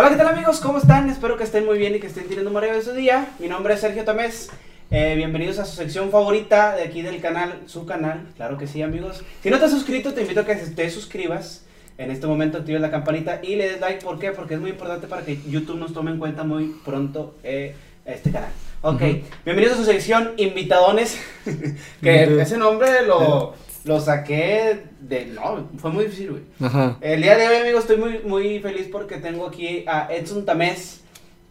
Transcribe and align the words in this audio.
Hola, 0.00 0.10
¿qué 0.10 0.16
tal 0.16 0.28
amigos? 0.28 0.60
¿Cómo 0.60 0.78
están? 0.78 1.10
Espero 1.10 1.36
que 1.36 1.42
estén 1.42 1.66
muy 1.66 1.76
bien 1.76 1.96
y 1.96 1.98
que 1.98 2.06
estén 2.06 2.22
teniendo 2.22 2.50
un 2.50 2.54
maravilloso 2.54 2.92
día. 2.92 3.30
Mi 3.40 3.48
nombre 3.48 3.74
es 3.74 3.80
Sergio 3.80 4.04
Tamés. 4.04 4.48
Eh, 4.92 5.14
bienvenidos 5.16 5.58
a 5.58 5.64
su 5.64 5.74
sección 5.74 6.12
favorita 6.12 6.76
de 6.76 6.84
aquí 6.84 7.02
del 7.02 7.20
canal, 7.20 7.62
su 7.66 7.84
canal, 7.84 8.28
claro 8.36 8.56
que 8.56 8.68
sí 8.68 8.80
amigos. 8.80 9.24
Si 9.42 9.50
no 9.50 9.58
te 9.58 9.64
has 9.64 9.72
suscrito, 9.72 10.14
te 10.14 10.20
invito 10.20 10.42
a 10.42 10.44
que 10.44 10.54
te 10.54 10.88
suscribas. 10.88 11.64
En 11.98 12.12
este 12.12 12.28
momento 12.28 12.58
actives 12.58 12.80
la 12.80 12.92
campanita 12.92 13.40
y 13.42 13.56
le 13.56 13.70
des 13.70 13.80
like. 13.80 14.04
¿Por 14.04 14.20
qué? 14.20 14.30
Porque 14.30 14.54
es 14.54 14.60
muy 14.60 14.70
importante 14.70 15.08
para 15.08 15.22
que 15.22 15.36
YouTube 15.48 15.80
nos 15.80 15.92
tome 15.92 16.12
en 16.12 16.20
cuenta 16.20 16.44
muy 16.44 16.76
pronto 16.84 17.34
eh, 17.42 17.74
este 18.06 18.30
canal. 18.30 18.50
Ok, 18.82 19.02
bienvenidos 19.44 19.74
a 19.74 19.76
su 19.78 19.84
sección 19.84 20.34
Invitadones. 20.36 21.18
que 22.00 22.40
ese 22.40 22.56
nombre 22.56 23.04
lo, 23.04 23.56
lo 23.88 23.98
saqué 24.00 24.84
de. 25.00 25.26
No, 25.26 25.66
fue 25.78 25.90
muy 25.90 26.04
difícil, 26.04 26.30
güey. 26.30 26.42
Ajá. 26.60 26.98
El 27.00 27.22
día 27.22 27.36
de 27.36 27.48
hoy, 27.48 27.56
amigos, 27.56 27.80
estoy 27.80 27.96
muy, 27.96 28.18
muy 28.20 28.60
feliz 28.60 28.88
porque 28.92 29.16
tengo 29.16 29.46
aquí 29.46 29.84
a 29.88 30.06
Edson 30.12 30.44
Tamés, 30.44 31.00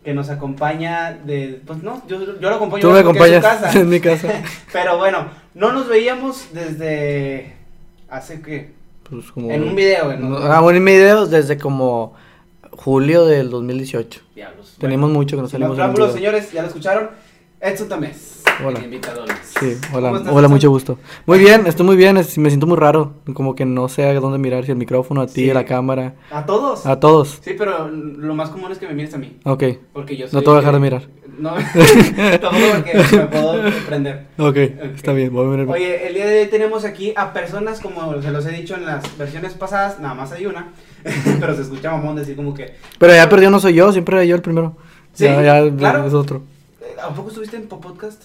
que 0.04 0.14
nos 0.14 0.30
acompaña 0.30 1.12
de... 1.26 1.60
Pues 1.66 1.82
no, 1.82 2.04
yo, 2.08 2.40
yo 2.40 2.50
lo 2.50 2.56
acompaño 2.56 2.82
Tú 2.82 2.92
me 2.92 3.04
porque 3.04 3.20
es 3.20 3.28
su 3.28 3.36
acompañas 3.38 3.64
casa. 3.64 3.80
en 3.80 3.90
mi 3.90 4.00
casa. 4.00 4.42
Pero 4.72 4.98
bueno, 4.98 5.28
no 5.56 5.74
nos 5.74 5.90
veíamos 5.90 6.50
desde... 6.54 7.56
Hace 8.08 8.42
que... 8.42 8.72
Pues 9.10 9.32
como... 9.32 9.52
En 9.52 9.64
un 9.64 9.76
video, 9.76 10.06
güey, 10.06 10.18
¿no? 10.20 10.38
Ah, 10.38 10.62
bueno, 10.62 10.78
en 10.78 10.86
videos 10.86 11.32
desde 11.32 11.58
como 11.58 12.14
julio 12.72 13.26
del 13.26 13.50
2018. 13.50 14.22
Diablos. 14.36 14.76
Tenemos 14.80 15.10
Bueno, 15.10 15.20
mucho 15.20 15.36
que 15.36 15.42
nos 15.42 15.52
salimos 15.52 15.78
en 15.78 15.86
un 15.86 15.94
video. 15.94 16.14
señores, 16.14 16.52
ya 16.52 16.62
lo 16.62 16.68
escucharon. 16.68 17.10
Edson 17.60 17.90
Tamés. 17.90 18.37
Hola. 18.66 18.80
Sí, 19.60 19.78
hola, 19.94 20.08
¿Cómo 20.10 20.18
estás, 20.18 20.34
hola, 20.34 20.48
mucho 20.48 20.70
gusto. 20.70 20.98
Muy 21.26 21.38
bien, 21.40 21.68
estoy 21.68 21.86
muy 21.86 21.96
bien, 21.96 22.18
es- 22.18 22.38
me 22.38 22.50
siento 22.50 22.66
muy 22.66 22.78
raro, 22.78 23.14
como 23.34 23.56
que 23.56 23.66
no 23.66 23.88
sé 23.88 24.06
a 24.06 24.14
dónde 24.20 24.40
mirar, 24.40 24.66
si 24.66 24.72
el 24.72 24.78
micrófono, 24.78 25.22
a 25.22 25.28
ti, 25.28 25.46
Sí. 25.46 25.50
a 25.50 25.54
la 25.54 25.66
cámara, 25.66 26.16
¿A 26.32 26.46
todos? 26.46 26.86
a 26.86 27.00
todos. 27.00 27.40
Sí, 27.44 27.52
pero 27.58 27.88
lo 27.90 28.34
más 28.36 28.50
común 28.50 28.72
es 28.72 28.78
que 28.80 28.88
me 28.88 28.94
mires 28.94 29.14
a 29.14 29.18
mí. 29.18 29.38
Ok, 29.44 29.64
Porque 29.94 30.18
yo 30.18 30.28
soy... 30.28 30.38
no 30.38 30.42
te 30.42 30.50
voy 30.50 30.58
a 30.58 30.60
dejar 30.62 30.74
de 30.74 30.80
mirar. 30.80 31.08
No, 31.38 31.52
tampoco 32.42 32.66
porque 32.76 32.94
me 33.18 33.26
puedo 33.28 33.62
prender. 33.88 34.26
Ok, 34.40 34.58
está 34.96 35.14
bien, 35.14 35.32
voy 35.34 35.46
a 35.46 35.50
mirar. 35.50 35.68
Oye, 35.76 36.08
el 36.08 36.16
día 36.16 36.26
de 36.26 36.42
hoy 36.42 36.48
tenemos 36.48 36.84
aquí 36.84 37.14
a 37.16 37.34
personas, 37.34 37.80
como 37.80 38.20
se 38.22 38.32
los 38.32 38.46
he 38.48 38.52
dicho 38.52 38.76
en 38.76 38.86
las 38.86 39.18
versiones 39.18 39.54
pasadas, 39.54 40.00
nada 40.00 40.16
más 40.16 40.32
hay 40.32 40.48
una, 40.48 40.70
pero 41.40 41.56
se 41.56 41.62
escucha 41.62 41.92
mamón 41.92 42.16
decir 42.16 42.36
como 42.36 42.54
que... 42.56 42.74
Pero 42.98 43.14
ya 43.14 43.30
perdió, 43.30 43.52
no 43.52 43.60
soy 43.60 43.76
yo, 43.76 43.92
siempre 43.92 44.16
era 44.18 44.26
yo 44.26 44.36
el 44.36 44.42
primero. 44.42 44.76
Sí, 45.14 45.26
ya, 45.26 45.42
ya 45.64 45.76
claro. 45.76 46.06
es 46.08 46.14
otro. 46.14 46.42
eh, 46.82 46.96
¿A 47.04 47.10
poco 47.10 47.30
estuviste 47.30 47.56
en 47.58 47.68
Po- 47.68 47.80
podcast? 47.82 48.24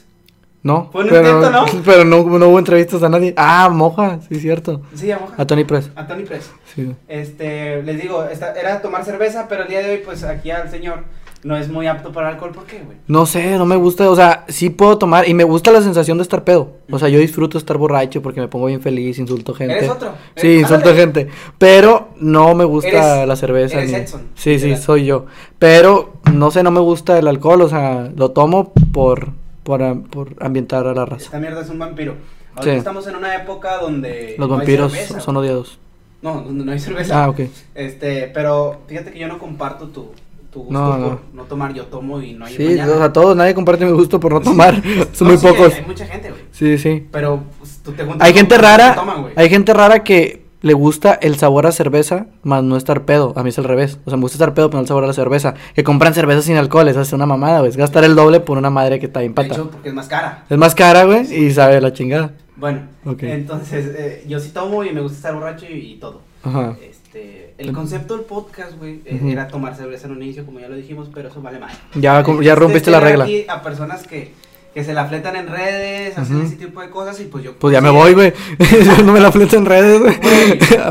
No, 0.64 0.88
Fue 0.92 1.02
un 1.02 1.10
pero, 1.10 1.26
intento, 1.38 1.50
¿no? 1.50 1.64
pero 1.84 2.04
no, 2.04 2.38
no 2.38 2.48
hubo 2.48 2.58
entrevistas 2.58 3.02
a 3.02 3.08
nadie. 3.08 3.34
Ah, 3.36 3.68
Moja, 3.72 4.20
sí, 4.28 4.38
cierto. 4.38 4.82
Sí, 4.94 5.10
a 5.10 5.18
Moja. 5.18 5.34
A 5.36 5.44
Tony 5.46 5.64
Press. 5.64 5.90
A 5.96 6.06
Tony 6.06 6.22
Press. 6.22 6.50
Sí. 6.74 6.92
Este, 7.08 7.82
les 7.82 8.00
digo, 8.00 8.24
esta, 8.24 8.52
era 8.54 8.80
tomar 8.80 9.04
cerveza, 9.04 9.46
pero 9.48 9.62
el 9.64 9.68
día 9.68 9.80
de 9.80 9.90
hoy, 9.90 10.00
pues 10.04 10.22
aquí 10.22 10.50
al 10.52 10.70
señor 10.70 11.04
no 11.42 11.56
es 11.56 11.68
muy 11.68 11.88
apto 11.88 12.12
para 12.12 12.28
alcohol. 12.28 12.52
¿Por 12.52 12.64
qué, 12.66 12.80
güey? 12.84 12.96
No 13.08 13.26
sé, 13.26 13.58
no 13.58 13.66
me 13.66 13.74
gusta, 13.74 14.08
o 14.08 14.14
sea, 14.14 14.44
sí 14.46 14.70
puedo 14.70 14.98
tomar 14.98 15.28
y 15.28 15.34
me 15.34 15.42
gusta 15.42 15.72
la 15.72 15.82
sensación 15.82 16.18
de 16.18 16.22
estar 16.22 16.44
pedo. 16.44 16.74
O 16.92 16.98
sea, 17.00 17.08
yo 17.08 17.18
disfruto 17.18 17.58
estar 17.58 17.76
borracho 17.76 18.22
porque 18.22 18.40
me 18.40 18.46
pongo 18.46 18.66
bien 18.66 18.80
feliz, 18.80 19.18
insulto 19.18 19.52
gente. 19.54 19.76
¿Eres 19.78 19.90
otro? 19.90 20.12
Sí, 20.36 20.58
insulto 20.60 20.90
ándale. 20.90 20.96
gente, 20.96 21.28
pero 21.58 22.10
no 22.20 22.54
me 22.54 22.64
gusta 22.64 23.16
Eres- 23.18 23.26
la 23.28 23.34
cerveza. 23.34 23.78
eres 23.78 23.90
ni- 23.90 23.96
Edson, 23.96 24.22
Sí, 24.36 24.60
sí, 24.60 24.76
soy 24.76 25.06
yo. 25.06 25.26
Pero 25.58 26.12
no 26.32 26.52
sé, 26.52 26.62
no 26.62 26.70
me 26.70 26.78
gusta 26.80 27.18
el 27.18 27.26
alcohol, 27.26 27.62
o 27.62 27.68
sea, 27.68 28.12
lo 28.14 28.30
tomo 28.30 28.72
por 28.92 29.30
por, 29.62 30.02
por 30.08 30.34
ambientar 30.40 30.86
a 30.86 30.94
la 30.94 31.04
raza. 31.04 31.24
Esta 31.24 31.38
mierda 31.38 31.60
es 31.62 31.68
un 31.70 31.78
vampiro. 31.78 32.16
Ahorita 32.54 32.72
Sí. 32.72 32.78
estamos 32.78 33.06
en 33.06 33.16
una 33.16 33.34
época 33.36 33.78
donde... 33.78 34.34
Los 34.38 34.48
no 34.48 34.54
hay 34.54 34.58
vampiros 34.60 34.92
cerveza, 34.92 35.20
son 35.20 35.36
odiados. 35.38 35.78
No, 36.20 36.42
donde 36.42 36.64
no 36.64 36.72
hay 36.72 36.78
cerveza. 36.78 37.24
Ah, 37.24 37.28
ok. 37.30 37.40
Este, 37.74 38.28
pero 38.34 38.82
fíjate 38.86 39.10
que 39.12 39.18
yo 39.18 39.26
no 39.28 39.38
comparto 39.38 39.88
tu, 39.88 40.10
tu 40.52 40.60
gusto 40.64 40.72
No, 40.72 40.90
por 40.90 40.98
no. 41.00 41.20
no 41.32 41.42
tomar, 41.44 41.72
yo 41.72 41.86
tomo 41.86 42.20
y 42.20 42.34
no 42.34 42.44
hay 42.44 42.54
Sí, 42.56 42.64
mañana. 42.64 42.92
o 42.92 42.98
sea, 42.98 43.12
todos, 43.12 43.34
nadie 43.36 43.54
comparte 43.54 43.84
mi 43.86 43.92
gusto 43.92 44.20
por 44.20 44.32
no 44.34 44.40
tomar. 44.40 44.74
Son 45.12 45.26
No, 45.28 45.34
muy 45.34 45.38
sí, 45.38 45.46
pocos. 45.46 45.72
Hay, 45.72 45.80
hay 45.80 45.86
mucha 45.86 46.06
gente, 46.06 46.30
güey. 46.30 46.42
Sí, 46.52 46.76
sí. 46.78 47.06
Pero 47.10 47.42
pues, 47.58 47.80
tú 47.82 47.92
te 47.92 48.04
juntas 48.04 48.26
Hay 48.28 48.34
gente 48.34 48.58
rara, 48.58 48.94
toman, 48.94 49.22
güey. 49.22 49.32
hay 49.36 49.48
gente 49.48 49.72
rara 49.72 50.04
que 50.04 50.42
le 50.62 50.72
gusta 50.74 51.14
el 51.14 51.36
sabor 51.36 51.66
a 51.66 51.72
cerveza, 51.72 52.26
más 52.42 52.62
no 52.62 52.76
estar 52.76 53.04
pedo. 53.04 53.32
A 53.36 53.42
mí 53.42 53.50
es 53.50 53.58
al 53.58 53.64
revés. 53.64 53.98
O 54.04 54.10
sea, 54.10 54.16
me 54.16 54.22
gusta 54.22 54.36
estar 54.36 54.54
pedo, 54.54 54.68
pero 54.70 54.78
no 54.78 54.82
el 54.82 54.88
sabor 54.88 55.04
a 55.04 55.08
la 55.08 55.12
cerveza. 55.12 55.54
Que 55.74 55.84
compran 55.84 56.14
cerveza 56.14 56.42
sin 56.42 56.56
alcohol, 56.56 56.88
es 56.88 57.12
una 57.12 57.26
mamada, 57.26 57.58
güey. 57.58 57.70
Es 57.70 57.76
gastar 57.76 58.04
el 58.04 58.14
doble 58.14 58.40
por 58.40 58.58
una 58.58 58.70
madre 58.70 58.98
que 59.00 59.06
está 59.06 59.20
bien 59.20 59.34
De 59.34 59.46
hecho, 59.46 59.70
porque 59.70 59.88
es 59.88 59.94
más 59.94 60.08
cara. 60.08 60.44
Es 60.48 60.56
más 60.56 60.74
cara, 60.74 61.04
güey, 61.04 61.32
y 61.34 61.50
sabe 61.52 61.80
la 61.80 61.92
chingada. 61.92 62.32
Bueno, 62.56 62.82
Ok. 63.04 63.24
entonces 63.24 63.86
eh, 63.98 64.24
yo 64.28 64.38
sí 64.38 64.50
tomo 64.50 64.84
y 64.84 64.92
me 64.92 65.00
gusta 65.00 65.16
estar 65.16 65.34
borracho 65.34 65.66
y, 65.68 65.78
y 65.94 65.96
todo. 65.96 66.20
Ajá. 66.44 66.76
Este, 66.80 67.54
el 67.58 67.72
concepto 67.72 68.16
del 68.16 68.24
podcast, 68.24 68.78
güey, 68.78 69.00
eh, 69.04 69.20
era 69.26 69.48
tomar 69.48 69.74
cerveza 69.76 70.06
en 70.06 70.12
un 70.12 70.22
inicio, 70.22 70.46
como 70.46 70.60
ya 70.60 70.68
lo 70.68 70.76
dijimos, 70.76 71.08
pero 71.12 71.28
eso 71.28 71.42
vale 71.42 71.58
más. 71.58 71.72
Ya, 71.94 72.24
ya 72.40 72.54
rompiste 72.54 72.90
la 72.90 73.00
regla. 73.00 73.24
Aquí 73.24 73.44
a 73.48 73.62
personas 73.62 74.06
que, 74.06 74.32
que 74.74 74.84
se 74.84 74.94
la 74.94 75.04
fletan 75.06 75.36
en 75.36 75.48
redes, 75.48 76.16
hacen 76.16 76.42
ese 76.42 76.56
tipo 76.56 76.80
de 76.80 76.88
cosas 76.90 77.20
y 77.20 77.24
pues 77.24 77.44
yo... 77.44 77.54
Pues 77.58 77.72
ya 77.72 77.80
me 77.80 77.90
voy, 77.90 78.14
güey. 78.14 78.32
Yo 78.58 78.96
no 79.04 79.12
me 79.12 79.20
la 79.20 79.30
fleto 79.30 79.56
en 79.56 79.66
redes, 79.66 80.00
güey. 80.00 80.16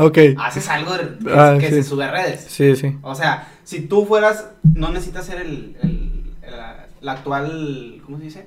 ok. 0.00 0.38
Haces 0.40 0.68
algo 0.68 0.92
de- 0.96 1.32
Ah, 1.34 1.56
que 1.58 1.68
sí. 1.68 1.74
se 1.76 1.82
sube 1.82 2.04
a 2.04 2.10
redes. 2.12 2.44
Sí, 2.48 2.76
sí. 2.76 2.96
O 3.02 3.14
sea, 3.14 3.48
si 3.64 3.80
tú 3.82 4.06
fueras, 4.06 4.46
no 4.74 4.90
necesitas 4.90 5.26
ser 5.26 5.40
el, 5.40 5.76
el- 5.82 6.22
la, 6.50 6.86
la 7.00 7.12
actual, 7.12 8.00
¿cómo 8.04 8.18
se 8.18 8.24
dice? 8.24 8.46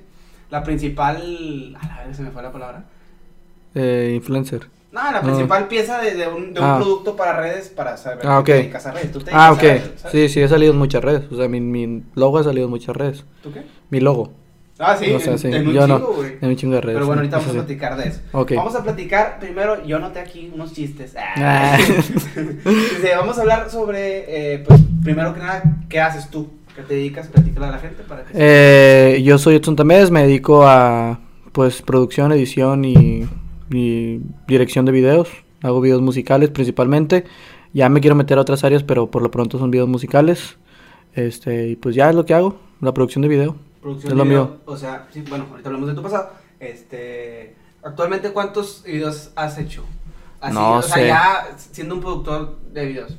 La 0.50 0.62
principal, 0.64 1.76
a 1.80 1.86
la 1.86 2.06
vez 2.06 2.16
se 2.16 2.22
me 2.22 2.30
fue 2.30 2.42
la 2.42 2.52
palabra. 2.52 2.84
Eh, 3.74 4.12
influencer. 4.14 4.68
No, 4.92 5.02
la 5.02 5.20
No. 5.20 5.22
principal 5.22 5.68
pieza 5.68 6.00
de, 6.00 6.14
de 6.14 6.28
un, 6.28 6.54
de 6.54 6.60
un 6.60 6.66
Ah. 6.66 6.76
producto 6.78 7.14
para 7.16 7.36
redes 7.38 7.68
para 7.68 7.98
saber 7.98 8.20
Ah, 8.26 8.42
que 8.42 8.52
te 8.52 8.58
ok. 8.58 8.62
dedicas 8.62 8.86
a 8.86 8.92
redes. 8.92 9.12
Tú 9.12 9.18
te 9.20 9.30
Ah, 9.34 9.52
ok. 9.52 9.62
Sí, 10.10 10.28
sí, 10.30 10.40
he 10.40 10.48
salido 10.48 10.72
en 10.72 10.78
muchas 10.78 11.04
redes. 11.04 11.24
O 11.30 11.36
sea, 11.36 11.48
mi, 11.48 11.60
mi 11.60 12.02
logo 12.14 12.38
ha 12.38 12.44
salido 12.44 12.64
en 12.64 12.70
muchas 12.70 12.96
redes. 12.96 13.24
¿Tú 13.42 13.52
qué? 13.52 13.62
Mi 13.90 14.00
logo. 14.00 14.32
Ah, 14.78 14.96
sí, 14.96 15.10
O 15.10 15.18
sea, 15.20 15.32
en, 15.32 15.38
sí, 15.38 15.48
en 15.48 15.68
un 15.68 15.72
yo 15.72 15.86
no. 15.86 15.98
chingo, 15.98 16.12
güey. 16.14 16.32
En 16.40 16.48
un 16.50 16.56
chingo 16.56 16.74
de 16.74 16.80
redes. 16.82 16.96
Pero 16.96 17.06
bueno, 17.06 17.22
sí, 17.22 17.28
ahorita 17.28 17.38
vamos 17.38 17.50
a 17.50 17.66
platicar 17.66 17.96
de 17.96 18.08
eso. 18.08 18.20
Vamos 18.32 18.74
a 18.74 18.82
platicar, 18.82 19.38
primero, 19.40 19.84
yo 19.86 19.98
noté 19.98 20.20
aquí 20.20 20.50
unos 20.52 20.72
chistes. 20.74 21.14
Ah. 21.16 21.78
Dice, 21.78 23.16
vamos 23.16 23.38
a 23.38 23.40
hablar 23.40 23.70
sobre, 23.70 24.54
eh, 24.54 24.58
pues, 24.66 24.80
primero 25.02 25.32
que 25.32 25.40
nada, 25.40 25.62
¿qué 25.88 26.00
haces 26.00 26.28
tú? 26.30 26.48
¿Qué 26.74 26.82
te 26.82 26.94
dedicas? 26.94 27.28
Platícale 27.28 27.66
a 27.66 27.70
la 27.70 27.78
gente 27.78 28.02
para 28.02 28.24
que... 28.24 28.32
Eh, 28.34 29.22
yo 29.22 29.38
soy 29.38 29.56
Edson 29.56 29.76
Tamés, 29.76 30.10
me 30.10 30.22
dedico 30.22 30.66
a 30.66 31.20
pues 31.52 31.80
producción, 31.80 32.32
edición 32.32 32.84
y, 32.84 33.26
y 33.70 34.20
dirección 34.46 34.84
de 34.84 34.92
videos. 34.92 35.30
Hago 35.62 35.80
videos 35.80 36.02
musicales 36.02 36.50
principalmente. 36.50 37.24
Ya 37.72 37.88
me 37.88 38.00
quiero 38.00 38.14
meter 38.14 38.36
a 38.36 38.42
otras 38.42 38.62
áreas, 38.62 38.82
pero 38.82 39.10
por 39.10 39.22
lo 39.22 39.30
pronto 39.30 39.58
son 39.58 39.70
videos 39.70 39.88
musicales. 39.88 40.58
Este, 41.14 41.68
y 41.68 41.76
pues 41.76 41.94
ya 41.94 42.10
es 42.10 42.14
lo 42.14 42.26
que 42.26 42.34
hago, 42.34 42.58
la 42.82 42.92
producción 42.92 43.22
de 43.22 43.28
video. 43.28 43.56
Producción 43.86 44.12
Es 44.12 44.16
lo 44.18 44.24
de 44.24 44.28
video, 44.30 44.44
mío. 44.46 44.56
O 44.64 44.76
sea, 44.76 45.06
sí, 45.12 45.22
bueno, 45.28 45.46
ahorita 45.48 45.68
hablamos 45.68 45.88
de 45.88 45.94
tu 45.94 46.02
pasado. 46.02 46.30
Este, 46.58 47.54
actualmente, 47.84 48.30
¿cuántos 48.32 48.82
videos 48.84 49.30
has 49.36 49.56
hecho? 49.58 49.84
Así, 50.40 50.54
No 50.54 50.78
o 50.78 50.82
sea, 50.82 50.94
sé. 50.96 51.06
ya 51.06 51.46
siendo 51.56 51.94
un 51.94 52.00
productor 52.00 52.56
de 52.72 52.84
videos. 52.84 53.16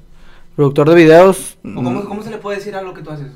Productor 0.58 0.90
de 0.90 0.96
videos, 0.96 1.58
¿O 1.64 1.74
cómo, 1.74 1.92
mm, 1.92 2.06
cómo 2.06 2.22
se 2.22 2.32
le 2.32 2.38
puede 2.40 2.58
decir 2.58 2.76
a 2.76 2.82
lo 2.82 2.94
que 2.94 3.02
tú 3.02 3.12
haces? 3.12 3.28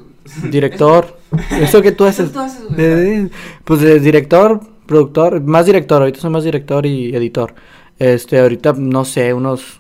director. 0.51 1.17
Eso 1.61 1.81
que 1.81 1.93
tú 1.93 2.05
Eso 2.05 2.23
haces. 2.23 2.33
tú 2.33 2.39
haces, 2.39 2.63
güey. 2.67 3.29
Pues 3.63 3.81
eh, 3.83 3.99
director, 4.01 4.59
productor, 4.85 5.39
más 5.39 5.65
director, 5.65 6.01
ahorita 6.01 6.19
soy 6.19 6.31
más 6.31 6.43
director 6.43 6.85
y 6.85 7.15
editor. 7.15 7.53
Este, 7.97 8.39
ahorita 8.39 8.73
no 8.77 9.05
sé, 9.05 9.33
unos 9.33 9.79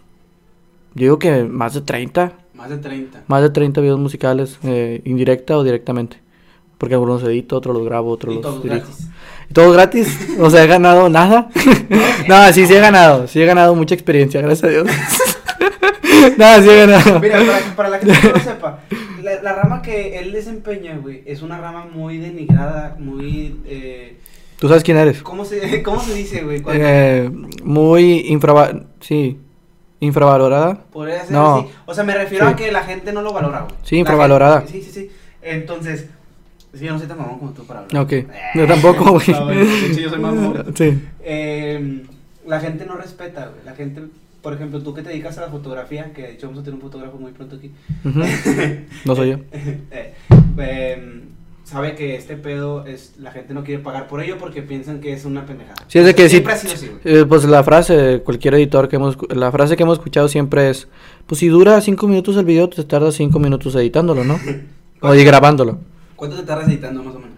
yo 0.95 1.01
digo 1.03 1.19
que 1.19 1.43
más 1.43 1.73
de 1.73 1.81
30, 1.81 2.31
Más 2.53 2.69
de 2.69 2.77
30. 2.77 3.23
más 3.27 3.41
de 3.41 3.49
30 3.49 3.81
videos 3.81 3.99
musicales 3.99 4.57
eh, 4.63 5.01
indirecta 5.03 5.57
o 5.57 5.65
directamente. 5.65 6.21
Porque 6.81 6.95
algunos 6.95 7.21
edito, 7.21 7.57
otros 7.57 7.75
los 7.77 7.85
grabo, 7.85 8.09
otros 8.09 8.33
los 8.33 8.41
todos 8.41 8.63
dirijo. 8.63 8.87
gratis. 8.87 9.07
¿Y 9.49 9.53
todo 9.53 9.71
gratis? 9.71 10.17
O 10.39 10.49
sea, 10.49 10.63
he 10.63 10.67
ganado 10.67 11.09
nada. 11.09 11.47
no, 12.27 12.51
sí, 12.53 12.65
sí 12.65 12.73
he 12.73 12.79
ganado. 12.79 13.27
Sí 13.27 13.39
he 13.39 13.45
ganado 13.45 13.75
mucha 13.75 13.93
experiencia, 13.93 14.41
gracias 14.41 14.63
a 14.63 14.67
Dios. 14.69 14.87
no, 16.37 16.61
sí 16.63 16.69
he 16.71 16.77
ganado. 16.87 17.19
Mira, 17.19 17.37
para, 17.39 17.75
para 17.75 17.89
la 17.89 17.99
gente 17.99 18.19
que 18.19 18.27
no 18.29 18.33
lo 18.33 18.39
sepa, 18.39 18.79
la, 19.21 19.41
la 19.43 19.53
rama 19.53 19.83
que 19.83 20.17
él 20.17 20.31
desempeña, 20.31 20.97
güey, 20.97 21.21
es 21.27 21.43
una 21.43 21.59
rama 21.59 21.85
muy 21.85 22.17
denigrada, 22.17 22.95
muy... 22.97 23.61
Eh, 23.67 24.17
¿Tú 24.57 24.67
sabes 24.67 24.83
quién 24.83 24.97
eres? 24.97 25.21
¿cómo, 25.21 25.45
se, 25.45 25.83
¿Cómo 25.83 26.01
se 26.01 26.15
dice, 26.15 26.41
güey? 26.41 26.63
Eh, 26.73 27.29
muy 27.63 28.25
infrava 28.29 28.71
sí, 29.01 29.37
infravalorada. 29.99 30.79
Podría 30.91 31.21
ser 31.25 31.31
no. 31.31 31.57
así. 31.57 31.67
O 31.85 31.93
sea, 31.93 32.03
me 32.03 32.15
refiero 32.15 32.47
Sí. 32.47 32.53
a 32.53 32.55
que 32.55 32.71
la 32.71 32.81
gente 32.83 33.13
no 33.13 33.21
lo 33.21 33.33
valora, 33.33 33.61
güey. 33.61 33.75
Sí, 33.83 33.97
infravalorada. 33.97 34.61
gente- 34.61 34.73
Sí, 34.73 34.81
sí, 34.81 34.91
sí. 34.91 35.11
Entonces, 35.43 36.07
sí, 36.73 36.85
yo 36.85 36.93
no 36.93 36.99
soy 36.99 37.07
tan 37.07 37.17
mamón 37.17 37.39
como 37.39 37.51
tú 37.51 37.63
para 37.65 37.81
hablar. 37.81 38.03
Ok. 38.03 38.13
Yo 38.55 38.67
tampoco, 38.67 39.11
güey. 39.11 39.27
No, 39.27 39.45
güey, 39.45 39.57
de 39.57 39.87
hecho, 39.87 39.99
yo 39.99 40.09
soy 40.09 40.19
mamón. 40.19 40.65
Sí. 40.75 40.99
Eh, 41.23 42.03
la 42.47 42.59
gente 42.59 42.85
no 42.85 42.95
respeta, 42.95 43.47
güey. 43.47 43.65
La 43.65 43.73
gente, 43.73 44.03
por 44.41 44.53
ejemplo, 44.53 44.81
tú 44.81 44.93
que 44.93 45.01
te 45.01 45.09
dedicas 45.09 45.37
a 45.37 45.41
la 45.41 45.47
fotografía, 45.49 46.11
que 46.13 46.23
de 46.23 46.31
hecho 46.33 46.47
vamos 46.47 46.61
a 46.61 46.63
tener 46.63 46.75
un 46.75 46.81
fotógrafo 46.81 47.17
muy 47.17 47.31
pronto 47.31 47.57
aquí. 47.57 47.71
No 49.05 49.15
soy 49.15 49.31
yo. 49.31 49.37
Eh, 49.51 50.13
eh, 50.57 51.21
sabe 51.71 51.95
que 51.95 52.15
este 52.15 52.35
pedo 52.35 52.85
es 52.85 53.13
la 53.17 53.31
gente 53.31 53.53
no 53.53 53.63
quiere 53.63 53.81
pagar 53.81 54.07
por 54.07 54.21
ello 54.21 54.37
porque 54.37 54.61
piensan 54.61 54.99
que 54.99 55.13
es 55.13 55.25
una 55.25 55.45
pendejada. 55.45 55.85
Sí, 55.87 55.99
es 55.99 56.05
de 56.05 56.13
que. 56.13 56.27
Siempre 56.29 56.53
ha 56.53 56.57
sido 56.57 56.73
así, 56.73 56.87
güey. 56.87 56.99
Eh, 57.03 57.25
pues 57.25 57.45
la 57.45 57.63
frase, 57.63 58.21
cualquier 58.23 58.55
editor 58.55 58.89
que 58.89 58.97
hemos, 58.97 59.17
la 59.29 59.51
frase 59.51 59.77
que 59.77 59.83
hemos 59.83 59.97
escuchado 59.97 60.27
siempre 60.27 60.69
es, 60.69 60.87
pues 61.27 61.39
si 61.39 61.47
dura 61.47 61.79
cinco 61.81 62.07
minutos 62.07 62.35
el 62.37 62.45
video, 62.45 62.67
te 62.69 62.83
tarda 62.83 63.11
cinco 63.11 63.39
minutos 63.39 63.75
editándolo, 63.75 64.23
¿no? 64.23 64.39
o 65.01 65.15
y 65.15 65.23
grabándolo. 65.23 65.79
¿Cuánto 66.21 66.37
te 66.37 66.43
tardas 66.43 66.67
editando 66.67 67.01
más 67.01 67.15
o 67.15 67.19
menos? 67.19 67.33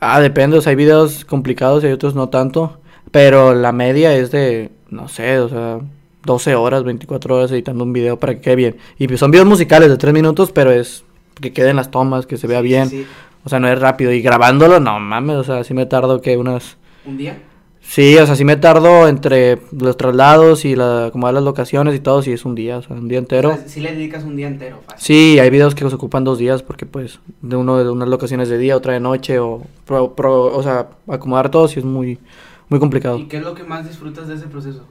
Ah, 0.00 0.18
depende, 0.18 0.56
o 0.56 0.62
sea, 0.62 0.70
hay 0.70 0.76
videos 0.76 1.26
complicados 1.26 1.84
y 1.84 1.88
hay 1.88 1.92
otros 1.92 2.14
no 2.14 2.30
tanto, 2.30 2.80
pero 3.10 3.52
la 3.54 3.72
media 3.72 4.14
es 4.16 4.30
de, 4.30 4.70
no 4.88 5.06
sé, 5.08 5.38
o 5.38 5.50
sea, 5.50 5.80
12 6.24 6.54
horas, 6.54 6.82
24 6.82 7.36
horas 7.36 7.50
editando 7.52 7.84
un 7.84 7.92
video 7.92 8.18
para 8.18 8.34
que 8.34 8.40
quede 8.40 8.56
bien. 8.56 8.76
Y 8.96 9.06
son 9.18 9.32
videos 9.32 9.46
musicales 9.46 9.90
de 9.90 9.98
tres 9.98 10.14
minutos, 10.14 10.50
pero 10.50 10.70
es 10.72 11.04
que 11.42 11.52
queden 11.52 11.76
las 11.76 11.90
tomas, 11.90 12.24
que 12.24 12.38
se 12.38 12.46
vea 12.46 12.60
Sí, 12.62 12.66
bien. 12.66 12.88
sí. 12.88 13.06
O 13.44 13.50
sea, 13.50 13.60
no 13.60 13.68
es 13.68 13.78
rápido. 13.78 14.10
Y 14.12 14.22
grabándolo, 14.22 14.80
no 14.80 14.98
mames, 14.98 15.36
o 15.36 15.44
sea, 15.44 15.62
sí 15.62 15.74
me 15.74 15.84
tardo 15.84 16.22
que 16.22 16.38
unas... 16.38 16.78
¿Un 17.04 17.18
día? 17.18 17.38
Sí, 17.84 18.16
o 18.16 18.24
sea, 18.24 18.36
sí 18.36 18.44
me 18.44 18.56
tardo 18.56 19.06
entre 19.06 19.58
los 19.78 19.96
traslados 19.98 20.64
y 20.64 20.76
la, 20.76 21.06
acomodar 21.06 21.34
las 21.34 21.42
locaciones 21.44 21.94
y 21.94 22.00
todo, 22.00 22.22
sí 22.22 22.32
es 22.32 22.44
un 22.46 22.54
día, 22.54 22.78
o 22.78 22.82
sea, 22.82 22.96
un 22.96 23.08
día 23.08 23.18
entero. 23.18 23.50
O 23.50 23.56
sea, 23.56 23.68
sí 23.68 23.80
le 23.80 23.92
dedicas 23.92 24.24
un 24.24 24.36
día 24.36 24.46
entero, 24.46 24.78
fácil. 24.86 25.04
Sí, 25.04 25.38
hay 25.38 25.50
videos 25.50 25.74
que 25.74 25.84
los 25.84 25.92
ocupan 25.92 26.24
dos 26.24 26.38
días 26.38 26.62
porque 26.62 26.86
pues 26.86 27.18
de 27.42 27.56
uno 27.56 27.76
de 27.78 27.90
unas 27.90 28.08
locaciones 28.08 28.48
de 28.48 28.56
día, 28.56 28.76
otra 28.76 28.94
de 28.94 29.00
noche 29.00 29.38
o 29.40 29.62
pro- 29.84 30.14
pro- 30.14 30.56
o 30.56 30.62
sea, 30.62 30.88
acomodar 31.08 31.50
todo 31.50 31.68
sí 31.68 31.80
es 31.80 31.84
muy 31.84 32.18
muy 32.68 32.78
complicado. 32.80 33.18
¿Y 33.18 33.24
qué 33.26 33.36
es 33.38 33.42
lo 33.42 33.54
que 33.54 33.64
más 33.64 33.86
disfrutas 33.86 34.28
de 34.28 34.36
ese 34.36 34.46
proceso? 34.46 34.84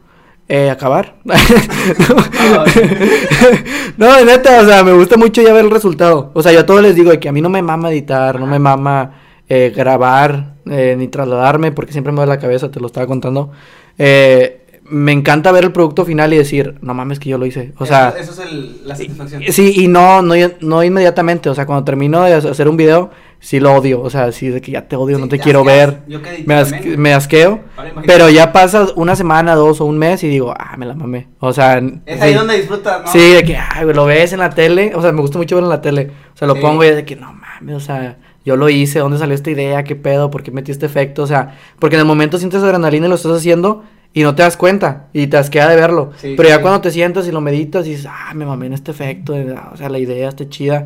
Eh, 0.47 0.69
acabar. 0.69 1.15
No, 3.97 4.15
de 4.15 4.25
neta, 4.25 4.61
o 4.61 4.65
sea, 4.65 4.83
me 4.83 4.93
gusta 4.93 5.17
mucho 5.17 5.41
ya 5.41 5.53
ver 5.53 5.65
el 5.65 5.71
resultado. 5.71 6.31
O 6.33 6.41
sea, 6.41 6.51
yo 6.51 6.61
a 6.61 6.65
todos 6.65 6.81
les 6.81 6.95
digo 6.95 7.11
de 7.11 7.19
que 7.19 7.29
a 7.29 7.31
mí 7.31 7.41
no 7.41 7.49
me 7.49 7.61
mama 7.61 7.91
editar, 7.91 8.39
no 8.39 8.45
me 8.47 8.59
mama 8.59 9.11
eh, 9.53 9.73
grabar, 9.75 10.53
eh, 10.69 10.95
ni 10.97 11.09
trasladarme, 11.09 11.73
porque 11.73 11.91
siempre 11.91 12.13
me 12.13 12.19
da 12.21 12.25
la 12.25 12.39
cabeza, 12.39 12.71
te 12.71 12.79
lo 12.79 12.87
estaba 12.87 13.05
contando. 13.05 13.51
Eh, 13.97 14.57
me 14.85 15.11
encanta 15.13 15.51
ver 15.51 15.63
el 15.65 15.71
producto 15.71 16.05
final 16.05 16.33
y 16.33 16.37
decir, 16.37 16.75
no 16.81 16.93
mames 16.93 17.19
que 17.19 17.29
yo 17.29 17.37
lo 17.37 17.45
hice. 17.45 17.71
O 17.77 17.85
sea, 17.85 18.09
eso, 18.17 18.31
eso 18.31 18.43
es 18.43 18.51
el- 18.51 18.81
la 18.87 18.95
satisfacción. 18.95 19.43
Sí, 19.49 19.73
y 19.77 19.87
no, 19.87 20.21
no, 20.21 20.33
no 20.61 20.83
inmediatamente, 20.83 21.49
o 21.49 21.55
sea, 21.55 21.65
cuando 21.65 21.83
termino 21.85 22.23
de 22.23 22.33
hacer 22.33 22.67
un 22.67 22.75
video, 22.77 23.09
sí 23.39 23.59
lo 23.59 23.73
odio, 23.73 24.01
o 24.01 24.09
sea, 24.09 24.31
sí 24.33 24.49
de 24.49 24.59
que 24.61 24.71
ya 24.71 24.87
te 24.87 24.95
odio, 24.97 25.15
Sí, 25.17 25.21
no 25.21 25.27
te 25.29 25.39
quiero 25.39 25.59
asqueas. 25.61 25.87
ver, 25.91 25.99
Yo 26.07 26.21
que 26.21 26.43
me, 26.45 26.53
as- 26.55 26.71
también. 26.71 26.99
me 27.01 27.13
asqueo, 27.13 27.59
pero 28.05 28.29
ya 28.29 28.51
pasa 28.51 28.87
una 28.95 29.15
semana, 29.15 29.55
dos 29.55 29.79
o 29.81 29.85
un 29.85 29.97
mes 29.97 30.23
y 30.23 30.27
digo, 30.27 30.53
ah, 30.57 30.75
me 30.77 30.85
la 30.85 30.93
mamé, 30.95 31.27
o 31.39 31.51
sea, 31.53 31.77
Es 32.05 32.19
sí, 32.19 32.23
ahí 32.25 32.33
donde 32.33 32.57
disfrutas, 32.57 33.01
¿no? 33.05 33.11
sí, 33.11 33.19
de 33.33 33.43
que, 33.43 33.57
ay, 33.57 33.85
lo 33.93 34.05
ves 34.05 34.33
en 34.33 34.39
la 34.39 34.49
tele, 34.49 34.93
o 34.95 35.01
sea, 35.01 35.11
me 35.11 35.21
gusta 35.21 35.37
mucho 35.37 35.55
verlo 35.55 35.67
en 35.69 35.75
la 35.75 35.81
tele, 35.81 36.11
o 36.33 36.37
sea, 36.37 36.47
lo 36.47 36.55
Sí. 36.55 36.61
pongo 36.61 36.83
y 36.83 36.87
es 36.87 36.95
de 36.95 37.05
que, 37.05 37.15
no 37.15 37.31
mames, 37.33 37.75
o 37.75 37.79
sea, 37.79 38.17
yo 38.45 38.55
lo 38.55 38.69
hice, 38.69 38.99
¿dónde 38.99 39.17
salió 39.17 39.35
esta 39.35 39.51
idea? 39.51 39.83
¿Qué 39.83 39.95
pedo? 39.95 40.31
¿Por 40.31 40.43
qué 40.43 40.51
metí 40.51 40.71
este 40.71 40.85
efecto? 40.85 41.23
O 41.23 41.27
sea, 41.27 41.57
porque 41.79 41.95
en 41.95 42.01
el 42.01 42.07
momento 42.07 42.37
sientes 42.37 42.63
adrenalina 42.63 43.05
y 43.05 43.09
lo 43.09 43.15
estás 43.15 43.33
haciendo 43.33 43.83
y 44.13 44.23
no 44.23 44.35
te 44.35 44.43
das 44.43 44.57
cuenta 44.57 45.07
y 45.13 45.27
te 45.27 45.37
asquea 45.37 45.69
de 45.69 45.75
verlo. 45.75 46.11
Sí, 46.17 46.33
Pero 46.35 46.49
ya 46.49 46.55
sí. 46.57 46.61
cuando 46.61 46.81
te 46.81 46.91
sientas 46.91 47.27
y 47.27 47.31
lo 47.31 47.39
meditas 47.41 47.85
y 47.87 47.91
dices, 47.91 48.07
ah, 48.09 48.33
me 48.33 48.45
mamé 48.45 48.65
en 48.67 48.73
este 48.73 48.91
efecto, 48.91 49.35
o 49.71 49.77
sea, 49.77 49.89
la 49.89 49.99
idea 49.99 50.29
está 50.29 50.47
chida. 50.49 50.85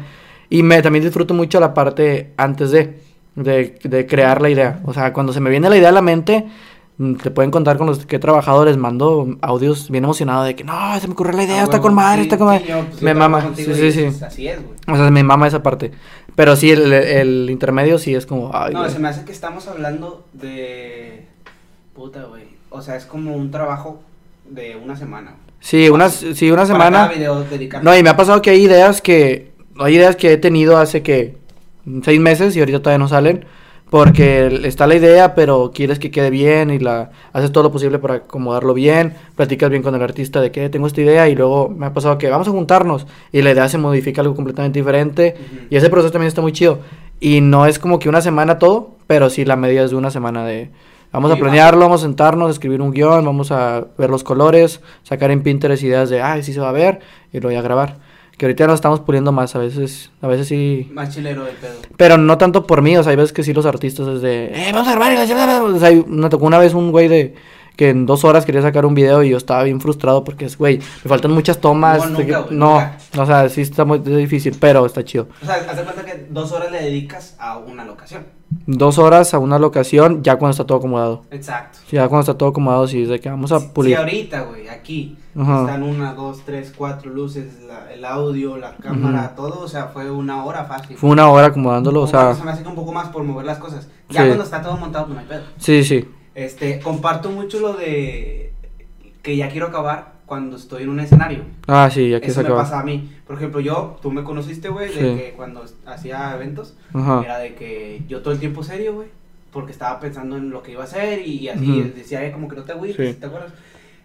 Y 0.49 0.63
me 0.63 0.81
también 0.81 1.03
disfruto 1.03 1.33
mucho 1.33 1.59
la 1.59 1.73
parte 1.73 2.33
antes 2.37 2.71
de, 2.71 2.99
de, 3.35 3.79
de 3.83 4.05
crear 4.05 4.41
la 4.41 4.49
idea. 4.49 4.79
O 4.85 4.93
sea, 4.93 5.11
cuando 5.13 5.33
se 5.33 5.39
me 5.39 5.49
viene 5.49 5.69
la 5.69 5.77
idea 5.77 5.89
a 5.89 5.93
la 5.93 6.01
mente, 6.01 6.45
te 7.21 7.29
pueden 7.31 7.51
contar 7.51 7.77
con 7.77 7.87
los 7.87 8.05
que 8.05 8.15
he 8.15 8.19
trabajado, 8.19 8.63
les 8.65 8.77
mando 8.77 9.37
audios 9.41 9.89
bien 9.89 10.03
emocionado 10.05 10.43
de 10.43 10.55
que 10.55 10.63
no, 10.63 10.73
se 10.99 11.07
me 11.07 11.13
ocurrió 11.13 11.33
la 11.35 11.43
idea, 11.43 11.61
Ah, 11.61 11.63
está 11.65 11.81
con 11.81 11.93
madre, 11.93 12.19
Sí, 12.21 12.23
está 12.23 12.37
con 12.37 12.47
sí, 12.47 12.53
madre. 12.53 12.67
yo, 12.69 12.85
pues, 12.89 13.01
me 13.01 13.13
mama, 13.13 13.51
sí, 13.55 13.63
sí, 13.65 13.71
pues, 13.77 13.93
sí. 13.93 14.05
Así 14.23 14.47
es, 14.47 14.59
güey. 14.63 14.75
O 14.87 14.95
sea, 14.95 15.11
me 15.11 15.23
mama 15.23 15.47
esa 15.47 15.61
parte. 15.61 15.91
Pero 16.35 16.55
sí, 16.55 16.71
el, 16.71 16.91
el 16.93 17.49
intermedio 17.49 17.97
sí 17.99 18.15
es 18.15 18.25
como, 18.25 18.51
ay, 18.53 18.73
No, 18.73 18.79
güey. 18.81 18.91
se 18.91 18.99
me 18.99 19.07
hace 19.09 19.25
que 19.25 19.31
estamos 19.31 19.67
hablando 19.67 20.25
de. 20.33 21.25
Puta, 21.93 22.23
güey. 22.25 22.43
O 22.69 22.81
sea, 22.81 22.95
es 22.95 23.05
como 23.05 23.33
un 23.35 23.51
trabajo 23.51 24.01
de 24.49 24.75
una 24.75 24.95
semana. 24.95 25.31
güey. 25.31 25.55
Sí, 25.59 25.89
una, 25.89 26.09
sí, 26.09 26.51
una 26.51 26.65
semana. 26.65 27.07
video. 27.07 27.45
No, 27.81 27.97
y 27.97 28.03
me 28.03 28.09
ha 28.09 28.17
pasado 28.17 28.41
que 28.41 28.51
hay 28.51 28.61
ideas 28.63 29.01
que. 29.01 29.51
Hay 29.79 29.95
ideas 29.95 30.15
que 30.15 30.33
he 30.33 30.37
tenido 30.37 30.77
hace 30.77 31.01
que. 31.03 31.37
Seis 32.03 32.19
meses 32.19 32.55
y 32.55 32.59
ahorita 32.59 32.79
todavía 32.79 32.99
no 32.99 33.07
salen. 33.07 33.45
Porque 33.95 34.47
está 34.65 34.87
la 34.87 34.95
idea, 34.95 35.35
pero 35.35 35.71
quieres 35.73 35.99
que 35.99 36.11
quede 36.11 36.29
bien 36.29 36.69
y 36.69 36.79
la 36.79 37.11
haces 37.31 37.53
todo 37.53 37.63
lo 37.63 37.71
posible 37.71 37.97
para 37.97 38.15
acomodarlo 38.15 38.73
bien. 38.73 39.13
Platicas 39.37 39.69
bien 39.69 39.83
con 39.83 39.95
el 39.95 40.01
artista 40.01 40.41
de 40.41 40.51
que 40.51 40.67
tengo 40.67 40.85
esta 40.85 40.99
idea 40.99 41.29
y 41.29 41.35
luego 41.35 41.69
me 41.69 41.85
ha 41.85 41.93
pasado 41.93 42.17
que 42.17 42.29
vamos 42.29 42.45
a 42.49 42.51
juntarnos 42.51 43.07
y 43.31 43.41
la 43.41 43.51
idea 43.51 43.69
se 43.69 43.77
modifica 43.77 44.19
algo 44.19 44.35
completamente 44.35 44.79
diferente. 44.79 45.37
Y 45.69 45.77
ese 45.77 45.89
proceso 45.89 46.11
también 46.11 46.27
está 46.27 46.41
muy 46.41 46.51
chido. 46.51 46.79
Y 47.21 47.39
no 47.39 47.67
es 47.67 47.79
como 47.79 47.97
que 47.97 48.09
una 48.09 48.19
semana 48.19 48.59
todo, 48.59 48.95
pero 49.07 49.29
sí 49.29 49.45
la 49.45 49.55
medida 49.55 49.85
es 49.85 49.91
de 49.91 49.95
una 49.95 50.11
semana 50.11 50.45
de... 50.45 50.71
Vamos 51.13 51.31
a 51.31 51.37
planearlo, 51.37 51.79
vamos 51.79 52.01
a 52.01 52.03
sentarnos, 52.03 52.51
escribir 52.51 52.81
un 52.81 52.91
guion, 52.91 53.23
vamos 53.23 53.49
a 53.53 53.85
ver 53.97 54.09
los 54.09 54.25
colores, 54.25 54.81
sacar 55.03 55.31
en 55.31 55.41
Pinterest 55.41 55.81
ideas 55.83 56.09
de, 56.09 56.21
ay, 56.21 56.43
sí 56.43 56.51
se 56.51 56.59
va 56.59 56.67
a 56.67 56.73
ver, 56.73 56.99
y 57.31 57.39
luego 57.39 57.55
ya 57.55 57.61
grabar. 57.61 57.95
Que 58.37 58.45
ahorita 58.45 58.67
nos 58.67 58.75
estamos 58.75 58.99
puliendo 58.99 59.31
más, 59.31 59.55
a 59.55 59.59
veces, 59.59 60.11
a 60.21 60.27
veces 60.27 60.47
sí... 60.47 60.89
Más 60.93 61.13
chilero 61.13 61.47
el 61.47 61.55
pedo. 61.55 61.75
Pero 61.95 62.17
no 62.17 62.37
tanto 62.37 62.67
por 62.67 62.81
mí, 62.81 62.97
o 62.97 63.03
sea, 63.03 63.11
hay 63.11 63.15
veces 63.15 63.31
que 63.31 63.43
sí 63.43 63.53
los 63.53 63.65
artistas 63.65 64.07
es 64.07 64.21
de, 64.21 64.47
eh, 64.47 64.71
vamos 64.73 64.89
a 64.89 64.91
grabar, 64.91 65.13
y 65.13 65.15
la 65.15 65.25
chingada". 65.25 65.63
o 65.63 65.79
sea, 65.79 65.91
me 66.07 66.29
tocó 66.29 66.45
una 66.45 66.59
vez 66.59 66.73
un 66.73 66.91
güey 66.91 67.07
de 67.07 67.33
que 67.75 67.89
en 67.89 68.05
dos 68.05 68.23
horas 68.23 68.45
quería 68.45 68.61
sacar 68.61 68.85
un 68.85 68.93
video 68.95 69.23
y 69.23 69.29
yo 69.29 69.37
estaba 69.37 69.63
bien 69.63 69.81
frustrado 69.81 70.23
porque 70.23 70.45
es, 70.45 70.57
güey, 70.57 70.77
me 70.79 71.09
faltan 71.09 71.31
muchas 71.31 71.59
tomas. 71.59 71.99
No, 72.09 72.19
nunca, 72.19 72.25
que- 72.47 72.55
no, 72.55 72.71
nunca. 72.73 72.97
o 73.17 73.25
sea, 73.25 73.49
sí 73.49 73.61
está 73.61 73.83
muy 73.85 73.99
difícil, 73.99 74.55
pero 74.59 74.85
está 74.85 75.03
chido. 75.03 75.27
O 75.41 75.45
sea, 75.45 75.55
haz 75.55 75.77
de 75.77 75.83
cuenta 75.83 76.05
que 76.05 76.27
dos 76.29 76.51
horas 76.51 76.71
le 76.71 76.81
dedicas 76.81 77.35
a 77.39 77.57
una 77.57 77.83
locación. 77.85 78.23
Dos 78.67 78.97
horas 78.99 79.33
a 79.33 79.39
una 79.39 79.59
locación 79.59 80.23
ya 80.23 80.37
cuando 80.37 80.51
está 80.51 80.65
todo 80.65 80.77
acomodado. 80.77 81.23
Exacto. 81.31 81.79
Ya 81.91 82.07
cuando 82.07 82.21
está 82.21 82.37
todo 82.37 82.49
acomodado, 82.49 82.87
sí, 82.87 83.03
de 83.05 83.19
que 83.19 83.29
vamos 83.29 83.51
a 83.51 83.73
pulir. 83.73 83.95
Si 83.95 84.01
ahorita, 84.01 84.41
güey, 84.43 84.69
aquí 84.69 85.17
Ajá. 85.37 85.61
están 85.61 85.83
una, 85.83 86.13
dos, 86.13 86.41
tres, 86.45 86.71
cuatro 86.75 87.11
luces, 87.11 87.61
la- 87.67 87.91
el 87.91 88.05
audio, 88.05 88.55
la 88.57 88.75
cámara, 88.77 89.33
todo, 89.35 89.61
o 89.61 89.67
sea, 89.67 89.87
fue 89.87 90.09
una 90.09 90.45
hora 90.45 90.63
fácil. 90.65 90.95
Fue 90.95 91.09
una 91.09 91.27
hora 91.29 91.47
acomodándolo, 91.47 92.01
o 92.03 92.07
sea, 92.07 92.33
se 92.35 92.43
me 92.43 92.51
hace 92.51 92.63
que 92.63 92.69
un 92.69 92.75
poco 92.75 92.91
más 92.93 93.09
por 93.09 93.23
mover 93.23 93.45
las 93.45 93.57
cosas. 93.57 93.87
Ya 94.09 94.21
Sí. 94.21 94.27
cuando 94.27 94.43
está 94.43 94.61
todo 94.61 94.77
montado, 94.77 95.05
pues 95.07 95.15
no 95.15 95.21
hay 95.21 95.27
pedo. 95.27 95.43
sí, 95.57 95.83
sí. 95.83 96.07
Este, 96.35 96.79
comparto 96.79 97.31
mucho 97.31 97.59
lo 97.59 97.73
de 97.73 98.51
que 99.23 99.37
ya 99.37 99.49
quiero 99.49 99.67
acabar 99.67 100.15
cuando 100.25 100.57
estoy 100.57 100.83
en 100.83 100.89
un 100.89 100.99
escenario. 100.99 101.43
Ah, 101.67 101.89
sí, 101.91 102.09
ya 102.09 102.19
que 102.19 102.27
Eso 102.27 102.43
me 102.43 102.49
pasa 102.49 102.79
a 102.79 102.83
mí. 102.83 103.11
Por 103.25 103.37
ejemplo, 103.37 103.59
yo, 103.61 103.97
tú 104.01 104.11
me 104.11 104.23
conociste, 104.23 104.69
güey, 104.69 104.87
de 104.89 104.93
Sí. 104.93 104.99
que 104.99 105.33
cuando 105.35 105.63
hacía 105.85 106.33
eventos, 106.35 106.75
Ajá. 106.93 107.21
era 107.23 107.37
de 107.39 107.55
que 107.55 108.01
yo 108.07 108.21
todo 108.21 108.33
el 108.33 108.39
tiempo 108.39 108.63
serio, 108.63 108.93
güey, 108.93 109.07
porque 109.51 109.71
estaba 109.71 109.99
pensando 109.99 110.35
en 110.37 110.49
lo 110.49 110.61
que 110.61 110.73
iba 110.73 110.81
a 110.81 110.85
hacer 110.85 111.25
y, 111.25 111.47
así 111.47 111.81
decía, 111.95 112.25
"Eh, 112.25 112.31
como 112.31 112.47
que 112.49 112.55
no 112.57 112.63
te 112.63 112.73
agüites, 112.73 113.13
Sí. 113.13 113.19
¿te 113.19 113.25
acuerdas? 113.25 113.53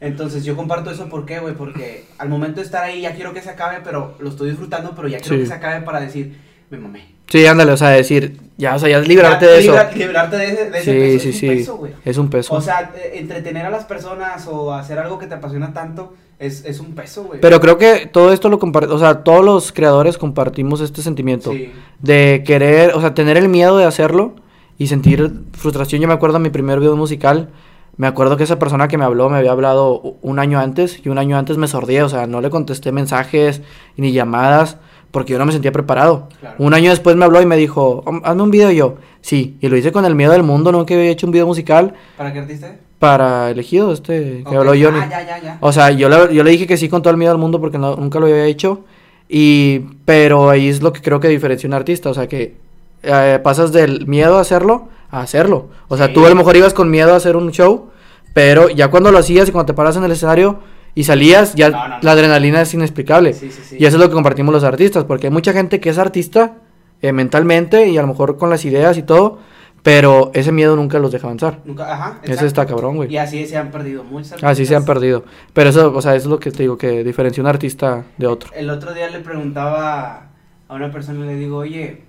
Entonces 0.00 0.44
yo 0.44 0.56
comparto 0.56 0.91
eso, 0.91 1.09
¿por 1.09 1.27
qué, 1.27 1.41
güey? 1.41 1.55
Porque 1.55 2.05
al 2.19 2.29
momento 2.31 2.61
de 2.61 2.67
estar 2.67 2.85
ahí 2.85 3.03
ya 3.03 3.15
quiero 3.15 3.35
que 3.35 3.43
se 3.43 3.50
acabe, 3.50 3.79
pero 3.85 4.15
lo 4.21 4.31
estoy 4.31 4.49
disfrutando, 4.50 4.93
pero 4.94 5.09
ya 5.09 5.19
quiero 5.19 5.35
Sí. 5.37 5.41
que 5.43 5.47
se 5.49 5.55
acabe 5.55 5.82
para 5.85 6.00
decir, 6.00 6.38
me 6.71 6.79
mamé. 6.79 7.06
Sí, 7.31 7.47
ándale, 7.47 7.73
o 7.73 7.77
sea, 7.77 7.88
decir, 7.91 8.39
ya, 8.58 8.75
o 8.75 8.79
sea, 8.79 8.89
ya 8.89 8.99
es 8.99 9.08
librarte 9.08 9.46
Ya, 9.46 9.53
de 9.53 9.58
eso. 9.60 9.70
libra- 9.72 9.91
librarte 9.94 10.37
de 10.37 10.46
ese, 10.49 10.70
de 10.70 10.79
ese 10.79 10.82
Sí, 10.93 10.99
peso, 10.99 11.22
sí, 11.22 11.29
es 11.29 11.34
un 11.34 11.41
sí. 11.41 11.46
peso, 11.49 11.77
güey. 11.77 11.93
Es 12.05 12.19
un 12.19 12.29
peso. 12.31 12.55
O 12.55 12.60
sea, 12.60 12.91
eh, 12.96 13.13
entretener 13.15 13.65
a 13.67 13.70
las 13.70 13.84
personas 13.84 14.46
o 14.49 14.75
hacer 14.75 14.99
algo 14.99 15.19
que 15.19 15.27
te 15.27 15.34
apasiona 15.34 15.72
tanto 15.72 16.13
es, 16.41 16.65
es 16.65 16.81
un 16.81 16.94
peso, 16.94 17.22
güey. 17.25 17.41
Pero 17.41 17.60
creo 17.60 17.79
que 17.79 18.06
todo 18.13 18.32
esto 18.32 18.49
lo 18.49 18.58
compartimos, 18.58 18.96
o 18.96 18.99
sea, 18.99 19.22
todos 19.22 19.44
los 19.44 19.72
creadores 19.72 20.19
compartimos 20.19 20.81
este 20.81 21.03
sentimiento 21.03 21.53
Sí. 21.53 21.72
de 22.01 22.43
querer, 22.44 22.94
o 22.94 23.01
sea, 23.01 23.15
tener 23.15 23.37
el 23.37 23.49
miedo 23.49 23.79
de 23.79 23.84
hacerlo 23.84 24.34
y 24.77 24.89
sentir 24.89 25.31
frustración. 25.53 26.01
Yo 26.03 26.08
me 26.08 26.15
acuerdo 26.15 26.39
de 26.39 26.43
mi 26.44 26.51
primer 26.51 26.81
video 26.81 26.96
musical, 26.96 27.51
me 27.96 28.06
acuerdo 28.06 28.37
que 28.39 28.44
esa 28.44 28.58
persona 28.58 28.89
que 28.89 28.96
me 28.99 29.05
habló 29.05 29.29
me 29.29 29.37
había 29.37 29.53
hablado 29.53 30.17
un 30.22 30.39
año 30.39 30.58
antes 30.58 31.01
y 31.05 31.10
un 31.10 31.19
año 31.19 31.37
antes 31.39 31.58
me 31.58 31.69
sordía, 31.69 32.05
o 32.05 32.08
sea, 32.08 32.27
no 32.27 32.41
le 32.41 32.51
contesté 32.51 32.91
mensajes 32.91 33.60
ni 33.96 34.13
llamadas 34.13 34.79
porque 35.10 35.32
yo 35.32 35.38
no 35.38 35.46
me 35.46 35.52
sentía 35.52 35.72
preparado. 35.72 36.29
Claro. 36.40 36.56
Un 36.58 36.74
año 36.74 36.90
después 36.90 37.17
me 37.17 37.24
habló 37.24 37.40
y 37.43 37.46
me 37.46 37.56
dijo, 37.56 38.02
"Hom- 38.06 38.20
hazme 38.24 38.43
un 38.43 38.50
video 38.50 38.70
y 38.70 38.76
yo, 38.76 38.94
sí, 39.20 39.56
y 39.60 39.69
lo 39.69 39.76
hice 39.76 39.93
con 39.93 40.05
el 40.05 40.14
miedo 40.14 40.32
del 40.32 40.43
mundo, 40.43 40.70
nunca 40.72 40.94
había 40.94 41.10
hecho 41.10 41.26
un 41.26 41.32
video 41.32 41.46
musical 41.46 41.94
¿Para 42.17 42.32
qué 42.32 42.38
artista? 42.40 42.76
para 42.98 43.50
elegido, 43.50 43.93
este, 43.93 44.44
que 44.48 44.56
habló 44.56 44.70
Johnny. 44.72 45.00
Ah, 45.02 45.08
ya, 45.10 45.26
ya, 45.26 45.38
ya. 45.43 45.58
O 45.60 45.72
sea, 45.72 45.90
yo 45.90 46.08
le, 46.08 46.34
yo 46.34 46.44
le 46.44 46.50
dije 46.50 46.67
que 46.67 46.76
sí 46.76 46.88
con 46.88 47.00
todo 47.02 47.10
el 47.12 47.17
miedo 47.17 47.32
del 47.32 47.40
mundo 47.40 47.60
porque 47.60 47.79
no- 47.79 47.96
nunca 47.96 48.19
lo 48.20 48.26
había 48.26 48.44
hecho. 48.46 48.81
Y, 49.29 49.81
pero 50.05 50.50
ahí 50.50 50.69
es 50.69 50.82
lo 50.82 50.93
que 50.93 51.00
creo 51.00 51.20
que 51.20 51.29
diferencia 51.29 51.67
un 51.67 51.74
artista. 51.74 52.10
O 52.10 52.14
sea, 52.14 52.26
que 52.29 52.56
eh, 53.02 53.38
pasas 53.43 53.72
del 53.72 54.06
miedo 54.06 54.36
a 54.36 54.40
hacerlo 54.43 54.88
a 55.10 55.22
hacerlo. 55.22 55.69
O 55.88 55.96
sea, 55.96 56.06
Sí. 56.08 56.12
tú 56.14 56.26
a 56.26 56.29
lo 56.29 56.34
mejor 56.36 56.56
ibas 56.56 56.74
con 56.74 56.90
miedo 56.90 57.12
a 57.14 57.17
hacer 57.17 57.36
un 57.36 57.50
show, 57.52 57.88
pero 58.34 58.69
ya 58.69 58.88
cuando 58.90 59.10
lo 59.10 59.19
hacías 59.19 59.48
y 59.48 59.52
cuando 59.52 59.67
te 59.67 59.74
paras 59.74 59.96
en 59.96 60.05
el 60.05 60.12
escenario 60.12 60.58
y 60.94 61.05
salías, 61.05 61.55
ya 61.55 61.70
No, 61.70 61.79
no, 61.79 61.89
no. 61.97 61.99
la 62.03 62.13
adrenalina 62.13 62.61
es 62.63 62.75
inexplicable. 62.75 63.32
Sí, 63.32 63.51
sí, 63.51 63.63
sí. 63.65 63.77
Y 63.79 63.85
eso 63.87 63.97
es 63.97 64.03
lo 64.03 64.09
que 64.09 64.15
compartimos 64.15 64.53
los 64.53 64.65
artistas, 64.65 65.05
porque 65.05 65.29
hay 65.29 65.32
mucha 65.32 65.53
gente 65.53 65.81
que 65.81 65.91
es 65.91 65.99
artista 65.99 66.56
eh, 67.03 67.13
mentalmente 67.13 67.89
y 67.89 67.97
a 67.99 68.03
lo 68.03 68.09
mejor 68.09 68.37
con 68.37 68.51
las 68.51 68.65
ideas 68.65 68.99
y 68.99 69.03
todo, 69.03 69.39
pero 69.82 70.31
ese 70.35 70.53
miedo 70.53 70.77
nunca 70.77 70.99
los 70.99 71.11
deja 71.13 71.27
avanzar. 71.27 71.61
Nunca, 71.65 71.91
ajá. 71.93 72.19
Ese 72.23 72.47
está 72.47 72.67
cabrón, 72.67 72.97
güey. 72.97 73.11
Y 73.13 73.17
así 73.17 73.47
se 73.47 73.56
han 73.56 73.70
perdido 73.70 74.05
muchos 74.05 74.32
Así 74.43 74.67
se 74.67 74.75
han 74.75 74.82
artistas. 74.82 74.85
perdido. 74.85 75.25
Pero 75.55 75.70
eso, 75.70 75.93
o 75.94 76.03
sea, 76.03 76.15
eso 76.17 76.27
es 76.29 76.31
lo 76.31 76.39
que 76.39 76.51
te 76.51 76.65
digo, 76.65 76.77
que 76.77 77.03
diferencia 77.03 77.43
un 77.43 77.47
artista 77.49 78.05
de 78.19 78.27
otro. 78.27 78.51
El 78.55 78.69
otro 78.69 78.93
día 78.93 79.09
le 79.09 79.20
preguntaba 79.20 80.27
a 80.69 80.75
una 80.75 80.93
persona 80.93 81.25
y 81.25 81.29
le 81.29 81.37
digo, 81.37 81.56
oye, 81.56 82.03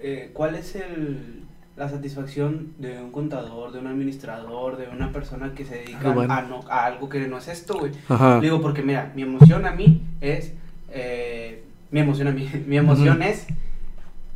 eh, 0.00 0.30
¿cuál 0.32 0.54
es 0.54 0.76
el, 0.76 1.43
la 1.76 1.88
satisfacción 1.88 2.68
de 2.78 2.98
un 3.00 3.10
contador, 3.10 3.72
de 3.72 3.80
un 3.80 3.88
administrador, 3.88 4.76
de 4.76 4.88
una 4.88 5.10
persona 5.10 5.52
que 5.54 5.64
se 5.64 5.76
dedica 5.78 6.10
Ah, 6.10 6.14
bueno. 6.14 6.32
a, 6.32 6.42
no, 6.42 6.60
a 6.70 6.84
algo 6.86 7.08
que 7.08 7.18
no 7.26 7.38
es 7.38 7.48
esto, 7.48 7.78
güey? 7.78 7.92
Digo, 8.40 8.60
porque 8.60 8.82
mira, 8.82 9.10
mi 9.16 9.22
emoción 9.22 9.66
a 9.66 9.72
mí 9.72 10.00
es. 10.20 10.52
eh, 10.90 11.64
mi 11.90 12.00
emoción 12.00 12.28
a 12.28 12.32
mí. 12.32 12.48
Mi 12.66 12.76
emoción 12.76 13.22
es 13.22 13.46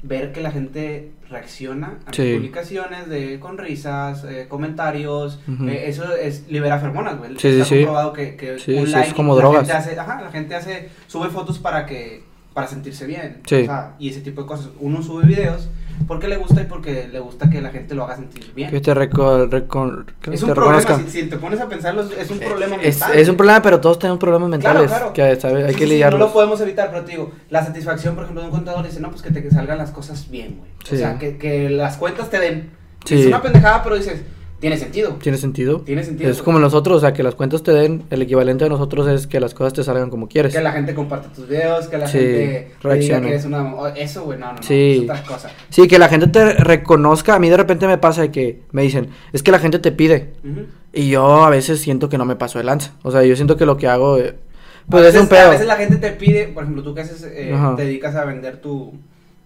ver 0.02 0.30
que 0.33 0.40
la 0.40 0.50
gente 0.52 1.11
reacciona 1.28 1.99
a 2.07 2.12
Sí. 2.12 2.23
mis 2.23 2.35
publicaciones 2.37 3.09
de, 3.09 3.38
con 3.40 3.59
risas, 3.59 4.25
eh, 4.25 4.47
comentarios. 4.49 5.40
Ujú. 5.49 5.68
eh, 5.68 5.88
eso 5.88 6.14
es 6.14 6.49
libera 6.49 6.78
feromonas, 6.78 7.18
güey. 7.18 7.33
Sí, 7.33 7.38
sí, 7.38 7.49
Está 7.49 7.64
sí. 7.64 7.75
comprobado 7.76 8.12
que, 8.12 8.37
que 8.37 8.59
Sí, 8.59 8.73
un 8.75 8.78
sí, 8.78 8.83
es 8.85 8.90
like. 8.92 9.14
como 9.14 9.35
la 9.35 9.40
drogas. 9.40 9.61
Gente 9.61 9.73
hace, 9.73 9.99
ajá, 9.99 10.21
la 10.23 10.30
gente 10.30 10.54
hace. 10.54 10.88
Sube 11.07 11.28
fotos 11.30 11.59
para 11.59 11.85
que. 11.87 12.23
Para 12.54 12.66
sentirse 12.66 13.07
bien. 13.07 13.40
Sí. 13.47 13.62
O 13.62 13.64
sea, 13.66 13.95
y 13.99 14.09
ese 14.09 14.21
tipo 14.21 14.42
de 14.42 14.47
cosas. 14.49 14.71
Uno 14.80 15.02
sube 15.02 15.25
videos 15.26 15.68
porque 16.06 16.28
le 16.28 16.36
gusta 16.36 16.62
y 16.62 16.64
porque 16.64 17.08
le 17.10 17.20
gusta 17.20 17.50
que 17.50 17.60
la 17.60 17.70
gente 17.70 17.94
lo 17.94 18.04
haga 18.04 18.16
sentir 18.16 18.52
bien. 18.54 18.70
Que 18.70 18.80
te, 18.80 18.94
reco 18.94 19.46
reco- 19.46 20.04
que 20.20 20.34
es 20.34 20.40
te 20.40 20.46
un 20.46 20.54
problema, 20.54 20.80
si, 20.98 21.10
si 21.10 21.22
te 21.28 21.36
pones 21.36 21.60
a 21.60 21.68
pensarlo, 21.68 22.02
es- 22.02 22.12
es 22.18 22.30
un 22.30 22.38
problema 22.38 22.76
Es, 22.76 22.98
mental. 23.00 23.18
es 23.18 23.28
un 23.28 23.36
problema, 23.36 23.62
pero 23.62 23.80
todos 23.80 23.98
tenemos 23.98 24.18
problemas 24.18 24.48
Claro, 24.60 24.80
mentales. 24.80 24.90
claro. 24.90 25.12
Que 25.12 25.40
¿sabe? 25.40 25.64
hay 25.64 25.72
Sí, 25.72 25.74
que 25.74 25.84
sí, 25.84 25.84
sí, 25.84 25.90
lidiarlos. 25.94 26.20
no 26.20 26.26
lo 26.26 26.32
podemos 26.32 26.60
evitar, 26.60 26.90
pero 26.90 27.04
te 27.04 27.12
digo, 27.12 27.32
la 27.50 27.64
satisfacción, 27.64 28.14
por 28.14 28.24
ejemplo, 28.24 28.42
de 28.42 28.48
un 28.48 28.54
contador 28.54 28.84
dice, 28.86 29.00
no, 29.00 29.10
pues 29.10 29.22
que 29.22 29.30
te 29.30 29.42
que 29.42 29.50
salgan 29.50 29.78
las 29.78 29.90
cosas 29.90 30.30
bien, 30.30 30.56
güey. 30.58 30.70
Sí. 30.84 30.94
O 30.94 30.98
sea, 30.98 31.18
que, 31.18 31.36
que 31.38 31.68
las 31.70 31.96
cuentas 31.96 32.30
te 32.30 32.38
den. 32.38 32.70
Sí. 33.04 33.20
Es 33.20 33.26
una 33.26 33.42
pendejada, 33.42 33.82
pero 33.82 33.96
dices, 33.96 34.22
tiene 34.60 34.76
sentido. 34.76 35.16
¿Tiene 35.22 35.38
sentido? 35.38 35.80
Tiene 35.82 36.02
sentido. 36.02 36.30
Es 36.30 36.42
como 36.42 36.58
nosotros, 36.58 36.96
o 36.96 37.00
sea, 37.00 37.12
que 37.12 37.22
las 37.22 37.34
cuentas 37.34 37.62
te 37.62 37.72
den, 37.72 38.02
el 38.10 38.22
equivalente 38.22 38.64
de 38.64 38.70
nosotros 38.70 39.06
es 39.08 39.26
que 39.26 39.38
las 39.40 39.54
cosas 39.54 39.72
te 39.72 39.84
salgan 39.84 40.10
como 40.10 40.28
quieres. 40.28 40.52
Que 40.54 40.60
la 40.60 40.72
gente 40.72 40.94
comparte 40.94 41.28
tus 41.34 41.48
videos, 41.48 41.86
que 41.88 41.96
la 41.98 42.06
Sí, 42.08 42.18
gente 42.18 42.72
reaccione. 42.82 43.22
que 43.22 43.28
eres 43.34 43.44
una... 43.44 43.74
o- 43.74 43.86
Eso, 43.88 44.24
güey, 44.24 44.38
no, 44.38 44.46
no, 44.48 44.52
no, 44.54 44.62
Sí. 44.62 44.96
es 45.04 45.10
otra 45.10 45.22
cosa. 45.22 45.50
Sí, 45.70 45.86
que 45.86 45.98
la 45.98 46.08
gente 46.08 46.26
te 46.26 46.54
reconozca. 46.54 47.34
A 47.34 47.38
mí 47.38 47.48
de 47.48 47.56
repente 47.56 47.86
me 47.86 47.98
pasa 47.98 48.22
de 48.22 48.30
que 48.32 48.62
me 48.72 48.82
dicen, 48.82 49.08
es 49.32 49.42
que 49.42 49.50
la 49.52 49.58
gente 49.60 49.78
te 49.78 49.92
pide. 49.92 50.32
Y 50.92 51.08
yo 51.10 51.44
a 51.44 51.50
veces 51.50 51.80
siento 51.80 52.08
que 52.08 52.18
no 52.18 52.24
me 52.24 52.34
paso 52.36 52.58
de 52.58 52.64
lanza. 52.64 52.92
O 53.02 53.10
sea, 53.12 53.22
yo 53.24 53.36
siento 53.36 53.56
que 53.56 53.66
lo 53.66 53.76
que 53.76 53.86
hago, 53.86 54.18
eh, 54.18 54.34
pues 54.90 55.04
a 55.04 55.08
es 55.08 55.14
un 55.14 55.28
veces, 55.28 55.38
A 55.38 55.42
pedo. 55.42 55.50
veces 55.50 55.66
la 55.66 55.76
gente 55.76 55.96
te 55.96 56.10
pide, 56.12 56.48
por 56.48 56.62
ejemplo, 56.64 56.82
tú 56.82 56.94
que 56.94 57.02
haces, 57.02 57.22
eh, 57.22 57.54
te 57.76 57.82
dedicas 57.84 58.16
a 58.16 58.24
vender 58.24 58.56
tu, 58.60 58.94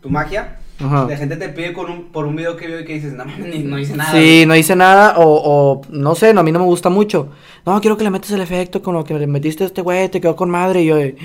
tu 0.00 0.08
magia, 0.08 0.58
Ajá. 0.82 1.06
la 1.08 1.16
gente 1.16 1.36
te 1.36 1.48
pide 1.50 1.72
con 1.72 1.90
un, 1.90 2.04
por 2.12 2.24
un 2.26 2.34
video 2.36 2.56
que 2.56 2.66
vio 2.66 2.80
y 2.80 2.84
que 2.84 2.94
dices, 2.94 3.12
no, 3.12 3.24
mames, 3.24 3.46
ni- 3.46 3.62
no 3.64 3.78
hice 3.78 3.96
nada. 3.96 4.12
Sí, 4.12 4.44
no 4.46 4.56
hice 4.56 4.74
nada 4.76 5.14
o, 5.18 5.24
o 5.24 5.80
no 5.90 6.14
sé, 6.14 6.34
no, 6.34 6.40
a 6.40 6.42
mí 6.42 6.52
no 6.52 6.58
me 6.58 6.64
gusta 6.66 6.88
mucho. 6.90 7.28
No, 7.66 7.80
quiero 7.80 7.96
que 7.96 8.04
le 8.04 8.10
metas 8.10 8.30
el 8.32 8.40
efecto 8.40 8.82
con 8.82 8.94
lo 8.94 9.04
que 9.04 9.14
le 9.18 9.26
metiste 9.26 9.64
a 9.64 9.66
este 9.66 9.82
güey, 9.82 10.08
te 10.08 10.20
quedó 10.20 10.34
con 10.36 10.50
madre. 10.50 10.82
Y 10.82 10.86
yo, 10.86 10.98
eh, 10.98 11.16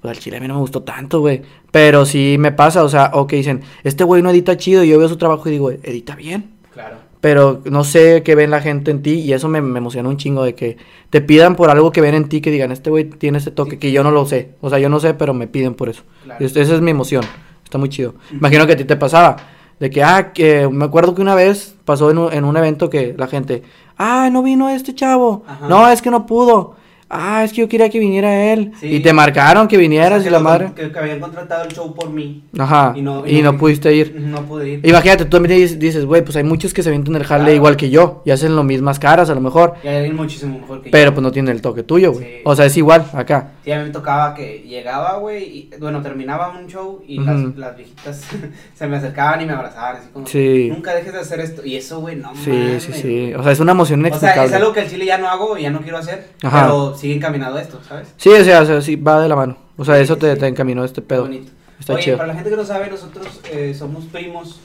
pues 0.00 0.16
al 0.16 0.22
chile 0.22 0.36
a 0.36 0.40
mí 0.40 0.48
no 0.48 0.54
me 0.54 0.60
gustó 0.60 0.82
tanto, 0.82 1.20
güey. 1.20 1.42
Pero 1.70 2.04
sí 2.06 2.36
me 2.38 2.52
pasa, 2.52 2.84
o 2.84 2.88
sea, 2.88 3.10
o 3.14 3.26
que 3.26 3.36
dicen, 3.36 3.62
este 3.84 4.04
güey 4.04 4.22
no 4.22 4.30
edita 4.30 4.56
chido. 4.56 4.84
Y 4.84 4.88
yo 4.88 4.98
veo 4.98 5.08
su 5.08 5.16
trabajo 5.16 5.48
y 5.48 5.52
digo, 5.52 5.70
edita 5.70 6.14
bien. 6.16 6.50
Claro. 6.72 6.96
Pero 7.20 7.62
no 7.70 7.84
sé 7.84 8.22
qué 8.24 8.34
ven 8.34 8.50
la 8.50 8.60
gente 8.60 8.90
en 8.90 9.00
ti 9.00 9.12
y 9.20 9.32
eso 9.32 9.48
me, 9.48 9.60
me 9.60 9.78
emociona 9.78 10.08
un 10.08 10.16
chingo 10.16 10.42
de 10.42 10.56
que 10.56 10.76
te 11.08 11.20
pidan 11.20 11.54
por 11.54 11.70
algo 11.70 11.92
que 11.92 12.00
ven 12.00 12.14
en 12.16 12.28
ti 12.28 12.40
que 12.40 12.50
digan, 12.50 12.72
este 12.72 12.90
güey 12.90 13.04
tiene 13.04 13.38
este 13.38 13.52
toque 13.52 13.72
Sí. 13.72 13.76
que 13.76 13.92
yo 13.92 14.02
no 14.02 14.10
lo 14.10 14.26
sé. 14.26 14.50
O 14.60 14.70
sea, 14.70 14.80
yo 14.80 14.88
no 14.88 14.98
sé, 14.98 15.14
pero 15.14 15.32
me 15.32 15.46
piden 15.46 15.74
por 15.74 15.88
eso. 15.88 16.02
Claro. 16.24 16.44
Es- 16.44 16.56
esa 16.56 16.74
es 16.74 16.80
mi 16.80 16.90
emoción. 16.90 17.22
Está 17.72 17.78
muy 17.78 17.88
chido. 17.88 18.16
Imagino 18.30 18.66
que 18.66 18.74
a 18.74 18.76
ti 18.76 18.84
te 18.84 18.96
pasaba. 18.96 19.34
De 19.80 19.88
que, 19.88 20.04
ah, 20.04 20.34
que 20.34 20.68
me 20.68 20.84
acuerdo 20.84 21.14
que 21.14 21.22
una 21.22 21.34
vez 21.34 21.74
pasó 21.86 22.10
en 22.10 22.18
un, 22.18 22.30
en 22.30 22.44
un 22.44 22.54
evento 22.54 22.90
que 22.90 23.14
la 23.16 23.28
gente, 23.28 23.62
ah, 23.96 24.28
no 24.30 24.42
vino 24.42 24.68
este 24.68 24.94
chavo. 24.94 25.42
Ajá. 25.48 25.68
No, 25.68 25.88
es 25.88 26.02
que 26.02 26.10
no 26.10 26.26
pudo. 26.26 26.76
Ah, 27.14 27.44
es 27.44 27.52
que 27.52 27.58
yo 27.60 27.68
quería 27.68 27.90
que 27.90 27.98
viniera 27.98 28.52
él. 28.52 28.72
Sí. 28.80 28.86
Y 28.86 29.00
te 29.00 29.12
marcaron 29.12 29.68
que 29.68 29.76
O 29.76 29.80
vinieras 29.80 30.22
sea, 30.22 30.30
y 30.30 30.32
la 30.32 30.40
madre. 30.40 30.72
Que, 30.74 30.90
que 30.90 30.98
habían 30.98 31.20
contratado 31.20 31.64
el 31.64 31.72
show 31.74 31.94
por 31.94 32.08
mí. 32.10 32.42
Ajá. 32.58 32.94
Y 32.96 33.02
no- 33.02 33.26
y 33.26 33.38
y 33.38 33.42
no 33.42 33.52
no- 33.52 33.58
pudiste 33.58 33.94
ir. 33.94 34.14
No 34.18 34.40
pude 34.46 34.68
ir. 34.70 34.80
Imagínate, 34.86 35.24
tú 35.26 35.36
también 35.38 35.78
dices- 35.78 36.04
güey, 36.06 36.22
pues 36.24 36.36
hay 36.36 36.44
muchos 36.44 36.72
que 36.72 36.82
se 36.82 36.88
avientan 36.88 37.14
el 37.16 37.24
jale 37.24 37.42
Claro. 37.44 37.54
igual 37.56 37.76
que 37.76 37.90
yo 37.90 38.22
y 38.24 38.30
hacen 38.30 38.56
lo 38.56 38.62
mismas 38.62 38.98
caras 38.98 39.28
a 39.28 39.34
lo 39.34 39.42
mejor, 39.42 39.74
Y 39.84 39.88
hay 39.88 40.10
muchísimo 40.10 40.58
mejor 40.58 40.80
que 40.82 40.88
pero 40.90 41.10
yo. 41.10 41.14
pues 41.14 41.22
no 41.22 41.30
tienen 41.32 41.54
el 41.54 41.60
toque 41.60 41.82
tuyo, 41.82 42.12
güey. 42.12 42.24
Sí. 42.24 42.30
O 42.44 42.56
sea, 42.56 42.64
es 42.64 42.76
igual 42.78 43.04
acá. 43.12 43.50
Sí, 43.62 43.70
a 43.72 43.78
mí 43.78 43.84
me 43.84 43.90
tocaba 43.90 44.34
que 44.34 44.64
llegaba, 44.66 45.18
güey, 45.18 45.44
y 45.44 45.70
bueno, 45.78 46.00
terminaba 46.02 46.48
un 46.58 46.66
show 46.66 47.02
y 47.06 47.18
Ujú. 47.20 47.26
las, 47.30 47.56
las 47.58 47.76
viejitas 47.76 48.24
se 48.74 48.86
me 48.86 48.96
acercaban 48.96 49.40
y 49.42 49.44
me 49.46 49.52
abrazaban, 49.52 49.96
así 49.98 50.08
como, 50.12 50.26
Sí. 50.26 50.68
nunca 50.72 50.94
dejes 50.94 51.12
de 51.12 51.20
hacer 51.20 51.40
esto. 51.40 51.62
Y 51.64 51.76
eso, 51.76 52.00
güey, 52.00 52.16
no 52.16 52.34
Sí, 52.36 52.50
mames. 52.50 52.82
sí, 52.84 52.92
sí. 52.94 53.34
O 53.34 53.42
sea, 53.42 53.52
es 53.52 53.60
una 53.60 53.72
emoción 53.72 54.00
O 54.00 54.02
sea, 54.04 54.08
inexplicable. 54.08 54.48
es 54.48 54.54
algo 54.56 54.72
que 54.72 54.80
al 54.80 54.88
chile 54.88 55.04
ya 55.04 55.18
no 55.18 55.28
hago 55.28 55.58
y 55.58 55.62
ya 55.62 55.70
no 55.70 55.80
quiero 55.82 55.98
hacer, 55.98 56.28
Ajá. 56.42 56.62
pero 56.62 56.94
sigue 57.02 57.14
encaminado 57.14 57.58
esto, 57.58 57.78
¿sabes? 57.86 58.08
Sí, 58.16 58.30
o 58.30 58.44
sea, 58.44 58.62
o 58.62 58.66
sea, 58.66 58.80
sí, 58.80 58.96
va 58.96 59.20
de 59.20 59.28
la 59.28 59.36
mano. 59.36 59.56
O 59.76 59.84
sea, 59.84 59.96
Sí, 59.96 60.02
eso 60.02 60.16
te, 60.16 60.32
sí. 60.32 60.40
te 60.40 60.46
encaminó 60.46 60.84
este 60.84 61.02
pedo. 61.02 61.22
bonito. 61.22 61.50
Está 61.78 61.94
Oye, 61.94 62.02
chido. 62.04 62.16
para 62.16 62.28
la 62.28 62.34
gente 62.34 62.48
que 62.50 62.56
no 62.56 62.64
sabe, 62.64 62.88
nosotros 62.88 63.26
eh, 63.52 63.74
somos 63.78 64.04
primos. 64.06 64.60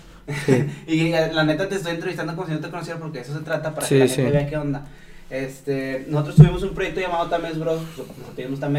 Sí. 0.46 0.66
y 0.88 1.12
eh, 1.14 1.32
la 1.34 1.44
neta 1.44 1.68
te 1.68 1.76
estoy 1.76 1.94
entrevistando 1.94 2.36
como 2.36 2.48
si 2.48 2.54
no 2.54 2.60
te 2.60 2.70
conociera 2.70 3.00
porque 3.00 3.20
eso 3.20 3.34
se 3.34 3.40
trata 3.44 3.74
para 3.74 3.88
que 3.88 4.00
la 4.00 4.08
gente 4.08 4.32
vea 4.32 4.48
qué 4.48 4.58
onda. 4.58 4.86
Este, 5.30 6.06
nosotros 6.08 6.36
tuvimos 6.38 6.64
un 6.64 6.70
proyecto 6.74 7.02
llamado 7.02 7.28
Tames 7.28 7.60
Bros. 7.60 7.82
Nos 7.98 8.34
pedimos. 8.36 8.60
No, 8.60 8.70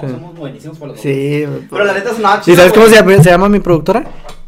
Sí. 0.00 0.06
Somos 0.08 0.36
buenísimos 0.36 0.78
para 0.78 0.92
los 0.92 1.00
Sí. 1.00 1.46
Pero 1.70 1.84
la 1.84 1.94
neta 1.94 2.10
es 2.10 2.18
una 2.18 2.42
¿Y 2.46 2.54
sabes 2.56 2.72
cómo 2.72 2.86
se 2.88 3.22
se 3.22 3.30
llama 3.30 3.48
mi 3.48 3.60
productora? 3.60 4.04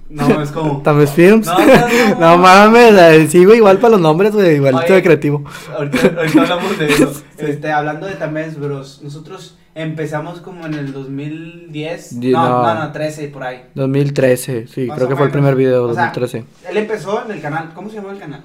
No, 0.08 0.40
es 0.40 0.50
como. 0.50 0.80
Tames 0.84 1.10
Films. 1.10 1.46
No, 1.46 1.58
no, 1.58 1.66
no. 1.66 2.20
No 2.20 2.38
mames, 2.42 3.32
güey, 3.44 3.58
igual 3.58 3.78
para 3.78 3.92
los 3.92 4.00
nombres, 4.00 4.32
güey, 4.32 4.56
igualito 4.56 4.92
de 4.92 5.02
creativo. 5.02 5.44
Ahorita, 5.76 5.98
ahorita 6.16 6.40
hablamos 6.42 6.78
de 6.78 6.86
eso. 6.86 7.12
Este, 7.38 7.70
hablando 7.70 8.06
de 8.06 8.14
Tames 8.14 8.58
Bros. 8.58 9.00
Nosotros 9.02 9.56
empezamos 9.74 10.40
como 10.40 10.64
en 10.64 10.72
el 10.74 10.92
2010. 10.92 12.18
Di- 12.20 12.32
no, 12.32 12.48
no. 12.48 12.62
no, 12.62 12.74
no, 12.86 12.92
13 12.92 13.28
por 13.28 13.42
ahí. 13.44 13.62
2013, 13.74 14.66
sí, 14.68 14.86
Más 14.86 14.96
creo 14.96 15.08
que 15.08 15.16
fue 15.16 15.26
el 15.26 15.32
primer 15.32 15.54
video, 15.54 15.84
O 15.84 15.92
sea, 15.94 16.04
2013. 16.12 16.44
Él 16.70 16.76
empezó 16.78 17.22
en 17.24 17.32
el 17.32 17.40
canal. 17.42 17.70
¿Cómo 17.74 17.90
se 17.90 17.96
llamaba 17.96 18.14
el 18.14 18.20
canal? 18.20 18.40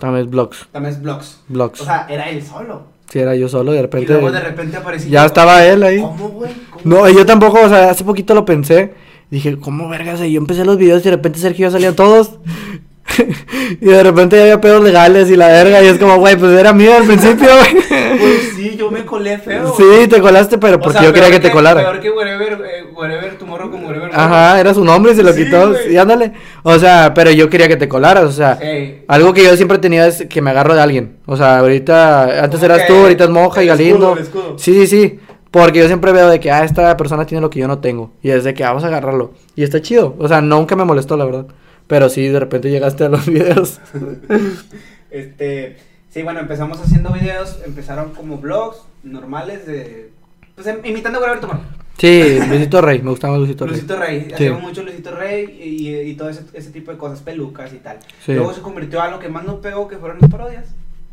Tames 0.00 0.28
Vlogs. 0.28 0.66
Tames 0.72 1.00
Vlogs. 1.00 1.40
Vlogs. 1.48 1.80
O 1.82 1.84
sea, 1.84 2.06
era 2.10 2.28
él 2.30 2.42
solo. 2.44 2.82
Sí, 3.08 3.20
era 3.20 3.36
yo 3.36 3.48
solo, 3.48 3.72
de 3.72 3.78
Y 3.78 3.82
repente. 3.82 4.12
luego 4.12 4.32
de 4.32 4.40
repente 4.40 4.76
apareció. 4.78 5.10
Ya 5.10 5.24
estaba 5.26 5.64
él 5.64 5.82
ahí. 5.84 6.00
¿Cómo, 6.00 6.28
güey? 6.30 6.52
¿Cómo? 6.70 6.82
No, 6.84 7.08
y 7.08 7.14
yo 7.14 7.24
tampoco, 7.26 7.60
o 7.60 7.68
sea, 7.68 7.90
hace 7.90 8.02
poquito 8.02 8.34
lo 8.34 8.44
pensé. 8.44 8.94
Dije, 9.32 9.56
¿cómo 9.58 9.88
vergas? 9.88 10.20
Y 10.20 10.30
yo 10.32 10.38
empecé 10.38 10.62
los 10.62 10.76
videos 10.76 11.00
y 11.00 11.04
de 11.06 11.12
repente 11.16 11.38
Sergio 11.38 11.66
ya 11.66 11.70
salían 11.70 11.96
todos. 11.96 12.32
y 13.80 13.86
de 13.86 14.02
repente 14.02 14.36
ya 14.36 14.42
había 14.42 14.60
pedos 14.60 14.84
legales 14.84 15.30
y 15.30 15.36
la 15.36 15.48
verga. 15.48 15.82
Y 15.82 15.86
es 15.86 15.98
como, 15.98 16.18
güey, 16.18 16.36
pues 16.36 16.52
era 16.52 16.74
mío 16.74 16.94
al 16.94 17.04
principio, 17.04 17.48
güey. 17.56 17.82
Pues 18.18 18.52
sí, 18.54 18.76
yo 18.76 18.90
me 18.90 19.06
colé 19.06 19.38
feo. 19.38 19.74
Sí, 19.74 20.06
te 20.06 20.20
colaste, 20.20 20.58
pero 20.58 20.78
porque 20.78 20.98
sea, 20.98 21.08
yo 21.08 21.14
quería 21.14 21.30
que 21.30 21.40
te 21.40 21.50
colara. 21.50 21.80
Peor 21.80 22.00
que 22.00 22.10
Wherever, 22.10 22.52
eh, 22.52 22.84
Wherever 22.94 23.38
Tomorrow 23.38 23.70
con 23.70 23.86
Wherever. 23.86 24.10
Ajá, 24.12 24.60
era 24.60 24.74
su 24.74 24.84
nombre 24.84 25.12
y 25.12 25.16
se 25.16 25.22
lo 25.22 25.32
Sí, 25.32 25.44
quitó. 25.46 25.70
güey. 25.70 25.88
Sí, 25.88 25.96
ándale. 25.96 26.32
O 26.62 26.78
sea, 26.78 27.14
pero 27.14 27.30
yo 27.30 27.48
quería 27.48 27.68
que 27.68 27.76
te 27.76 27.88
colaras, 27.88 28.24
o 28.24 28.32
sea. 28.32 28.58
Algo 29.08 29.32
que 29.32 29.44
yo 29.44 29.56
siempre 29.56 29.78
tenido 29.78 30.04
es 30.04 30.26
que 30.28 30.42
me 30.42 30.50
agarro 30.50 30.74
de 30.74 30.82
alguien. 30.82 31.16
O 31.24 31.38
sea, 31.38 31.58
ahorita, 31.60 32.44
antes 32.44 32.62
eras 32.62 32.86
tú, 32.86 32.96
ahorita 32.96 33.24
es 33.24 33.30
Moja 33.30 33.62
y 33.64 33.68
el 33.68 33.80
escudo, 33.80 33.88
Galindo. 33.88 34.12
el 34.12 34.22
escudo. 34.24 34.58
Sí, 34.58 34.74
sí, 34.74 34.86
sí. 34.86 35.18
Porque 35.52 35.78
yo 35.78 35.86
siempre 35.86 36.10
veo 36.12 36.28
de 36.28 36.40
que, 36.40 36.50
ah, 36.50 36.64
esta 36.64 36.96
persona 36.96 37.24
tiene 37.26 37.40
lo 37.42 37.50
que 37.50 37.60
yo 37.60 37.68
no 37.68 37.78
tengo. 37.78 38.10
Y 38.22 38.30
es 38.30 38.42
de 38.42 38.54
que 38.54 38.64
vamos 38.64 38.82
a 38.82 38.88
agarrarlo. 38.88 39.34
Y 39.54 39.62
está 39.62 39.80
chido. 39.80 40.16
O 40.18 40.26
sea, 40.26 40.40
nunca 40.40 40.74
me 40.74 40.84
molestó, 40.84 41.16
la 41.16 41.24
verdad. 41.26 41.46
Pero 41.86 42.08
sí, 42.08 42.26
de 42.26 42.40
repente 42.40 42.70
llegaste 42.70 43.04
a 43.04 43.08
los 43.10 43.26
videos. 43.30 43.78
Este, 45.10 45.76
sí, 46.08 46.22
bueno, 46.22 46.40
empezamos 46.40 46.80
haciendo 46.80 47.10
videos, 47.12 47.58
empezaron 47.66 48.14
como 48.14 48.38
vlogs 48.38 48.78
normales 49.02 49.66
de, 49.66 50.10
pues 50.54 50.66
em- 50.66 50.80
imitando 50.84 51.18
a 51.24 51.38
Tomorrow. 51.38 51.60
Sí, 51.98 52.38
Luisito 52.48 52.80
Rey, 52.80 53.02
me 53.02 53.10
gustaba 53.10 53.36
Luisito 53.36 53.66
Rey. 53.66 53.72
Luisito 53.74 53.96
Rey, 53.98 54.24
Sí. 54.28 54.34
hacíamos 54.34 54.62
mucho 54.62 54.82
Luisito 54.82 55.10
Rey 55.14 55.44
y, 55.62 55.88
y, 55.90 56.00
y 56.10 56.14
todo 56.14 56.30
ese, 56.30 56.44
ese 56.54 56.70
tipo 56.70 56.90
de 56.90 56.96
cosas, 56.96 57.20
pelucas 57.20 57.74
y 57.74 57.76
tal. 57.76 57.98
Sí. 58.24 58.32
Luego 58.32 58.54
se 58.54 58.62
convirtió 58.62 59.02
a 59.02 59.10
lo 59.10 59.18
que 59.18 59.28
más 59.28 59.44
nos 59.44 59.56
pegó, 59.56 59.86
que 59.86 59.98
fueron 59.98 60.16
las 60.18 60.30
parodias. 60.30 60.64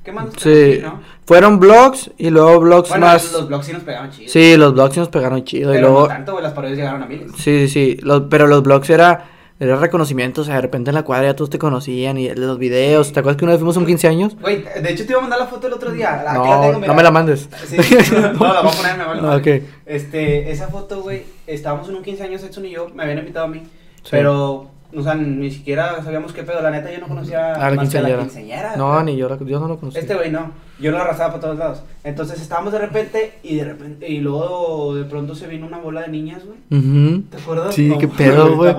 ¿Qué 0.10 0.16
más 0.16 0.26
nos? 0.26 0.34
Sí. 0.42 0.80
¿no? 0.82 1.00
Fueron 1.26 1.60
vlogs 1.60 2.10
y 2.18 2.30
luego 2.32 2.60
vlogs 2.62 2.90
Bueno, 2.90 3.06
más. 3.06 3.32
los 3.32 3.48
vlogs 3.48 3.66
sí 3.68 3.74
nos 3.74 3.84
pegaban 3.84 4.10
chido. 4.10 4.32
Sí, 4.32 4.58
los 4.58 4.74
vlogs 4.74 4.94
sí 4.96 5.00
nos 5.00 5.10
pegaron 5.10 5.44
chido. 5.44 5.70
pero 5.72 5.78
y 5.78 5.82
luego. 5.82 6.02
no 6.02 6.08
tanto, 6.08 6.32
güey, 6.32 6.44
las 6.44 6.54
parodias 6.54 6.78
llegaron 6.78 7.04
a 7.04 7.06
miles. 7.06 7.32
Sí, 7.38 7.68
sí, 7.68 7.70
sí. 7.70 7.98
Los, 8.02 8.24
pero 8.30 8.48
los 8.48 8.64
blogs 8.64 8.90
era, 8.90 9.26
era 9.60 9.76
reconocimiento. 9.76 10.42
O 10.42 10.44
sea, 10.44 10.56
de 10.56 10.62
repente 10.62 10.90
en 10.90 10.96
la 10.96 11.04
cuadra 11.04 11.28
ya 11.28 11.36
todos 11.36 11.52
te 11.52 11.60
conocían 11.60 12.18
y 12.18 12.30
los 12.34 12.58
videos. 12.58 13.12
¿Te 13.14 13.20
acuerdas 13.20 13.38
que 13.38 13.46
una 13.46 13.52
vez 13.54 13.60
fuimos 13.60 13.78
a 13.78 13.80
un 13.82 13.86
15 13.86 14.08
años? 14.08 14.36
Güey, 14.42 14.64
de 14.82 14.90
hecho 14.92 15.06
te 15.06 15.12
iba 15.12 15.20
a 15.20 15.22
mandar 15.22 15.40
la 15.40 15.46
foto 15.46 15.68
el 15.68 15.74
otro 15.74 15.92
día. 15.92 16.22
la- 16.24 16.32
aquí 16.32 16.40
No, 16.40 16.46
la 16.62 16.62
tengo, 16.72 16.88
no 16.88 16.94
me 16.96 17.04
la 17.04 17.12
mandes. 17.12 17.48
Sí, 17.68 17.78
no, 18.14 18.20
la 18.22 18.62
voy 18.62 18.72
a 18.72 18.76
poner, 18.76 18.98
me 18.98 19.06
vale 19.06 19.20
Ah, 19.24 19.24
madre. 19.24 19.58
ok. 19.58 19.64
Este, 19.86 20.50
esa 20.52 20.68
foto, 20.70 21.02
güey, 21.04 21.24
estábamos 21.46 21.88
en 21.90 21.96
un 21.96 22.04
15 22.04 22.24
años, 22.24 22.42
Edson 22.44 22.66
y 22.66 22.72
yo, 22.72 22.88
me 22.96 23.04
habían 23.04 23.20
invitado 23.20 23.46
a 23.46 23.50
mí, 23.50 23.60
Sí. 24.02 24.10
pero, 24.10 24.72
o 24.96 25.02
sea, 25.04 25.16
ni 25.16 25.52
siquiera 25.52 26.02
sabíamos 26.04 26.34
qué 26.34 26.44
pedo, 26.44 26.62
la 26.62 26.72
neta 26.72 26.92
yo 26.92 27.00
no 27.00 27.08
conocía 27.08 27.54
Ah, 27.54 27.68
a 27.68 27.72
la 27.72 27.78
quinceañera. 27.78 28.20
quinceañera. 28.20 28.76
No, 28.76 29.02
ni 29.04 29.16
yo, 29.18 29.30
la- 29.30 29.38
yo 29.38 29.60
no 29.60 29.68
lo 29.68 29.78
conocí. 29.80 29.98
Este 30.00 30.16
güey 30.16 30.32
no, 30.32 30.52
yo 30.80 30.92
lo 30.92 31.00
arrasaba 31.00 31.32
por 31.34 31.42
todos 31.42 31.58
lados. 31.58 31.84
Entonces 32.04 32.42
estábamos 32.42 32.74
de 32.74 32.80
repente 32.80 33.34
y 33.44 33.56
de 33.58 33.66
repente, 33.66 34.08
y 34.10 34.20
luego 34.20 34.96
de 34.96 35.04
pronto 35.06 35.36
se 35.36 35.48
vino 35.48 35.68
una 35.68 35.78
bola 35.78 36.02
de 36.02 36.08
niñas, 36.10 36.42
güey. 36.46 36.58
Ujú. 36.82 37.22
¿Te 37.30 37.38
acuerdas? 37.38 37.76
Sí, 37.76 37.88
No, 37.90 37.98
qué 37.98 38.08
pedo, 38.08 38.56
güey. 38.56 38.76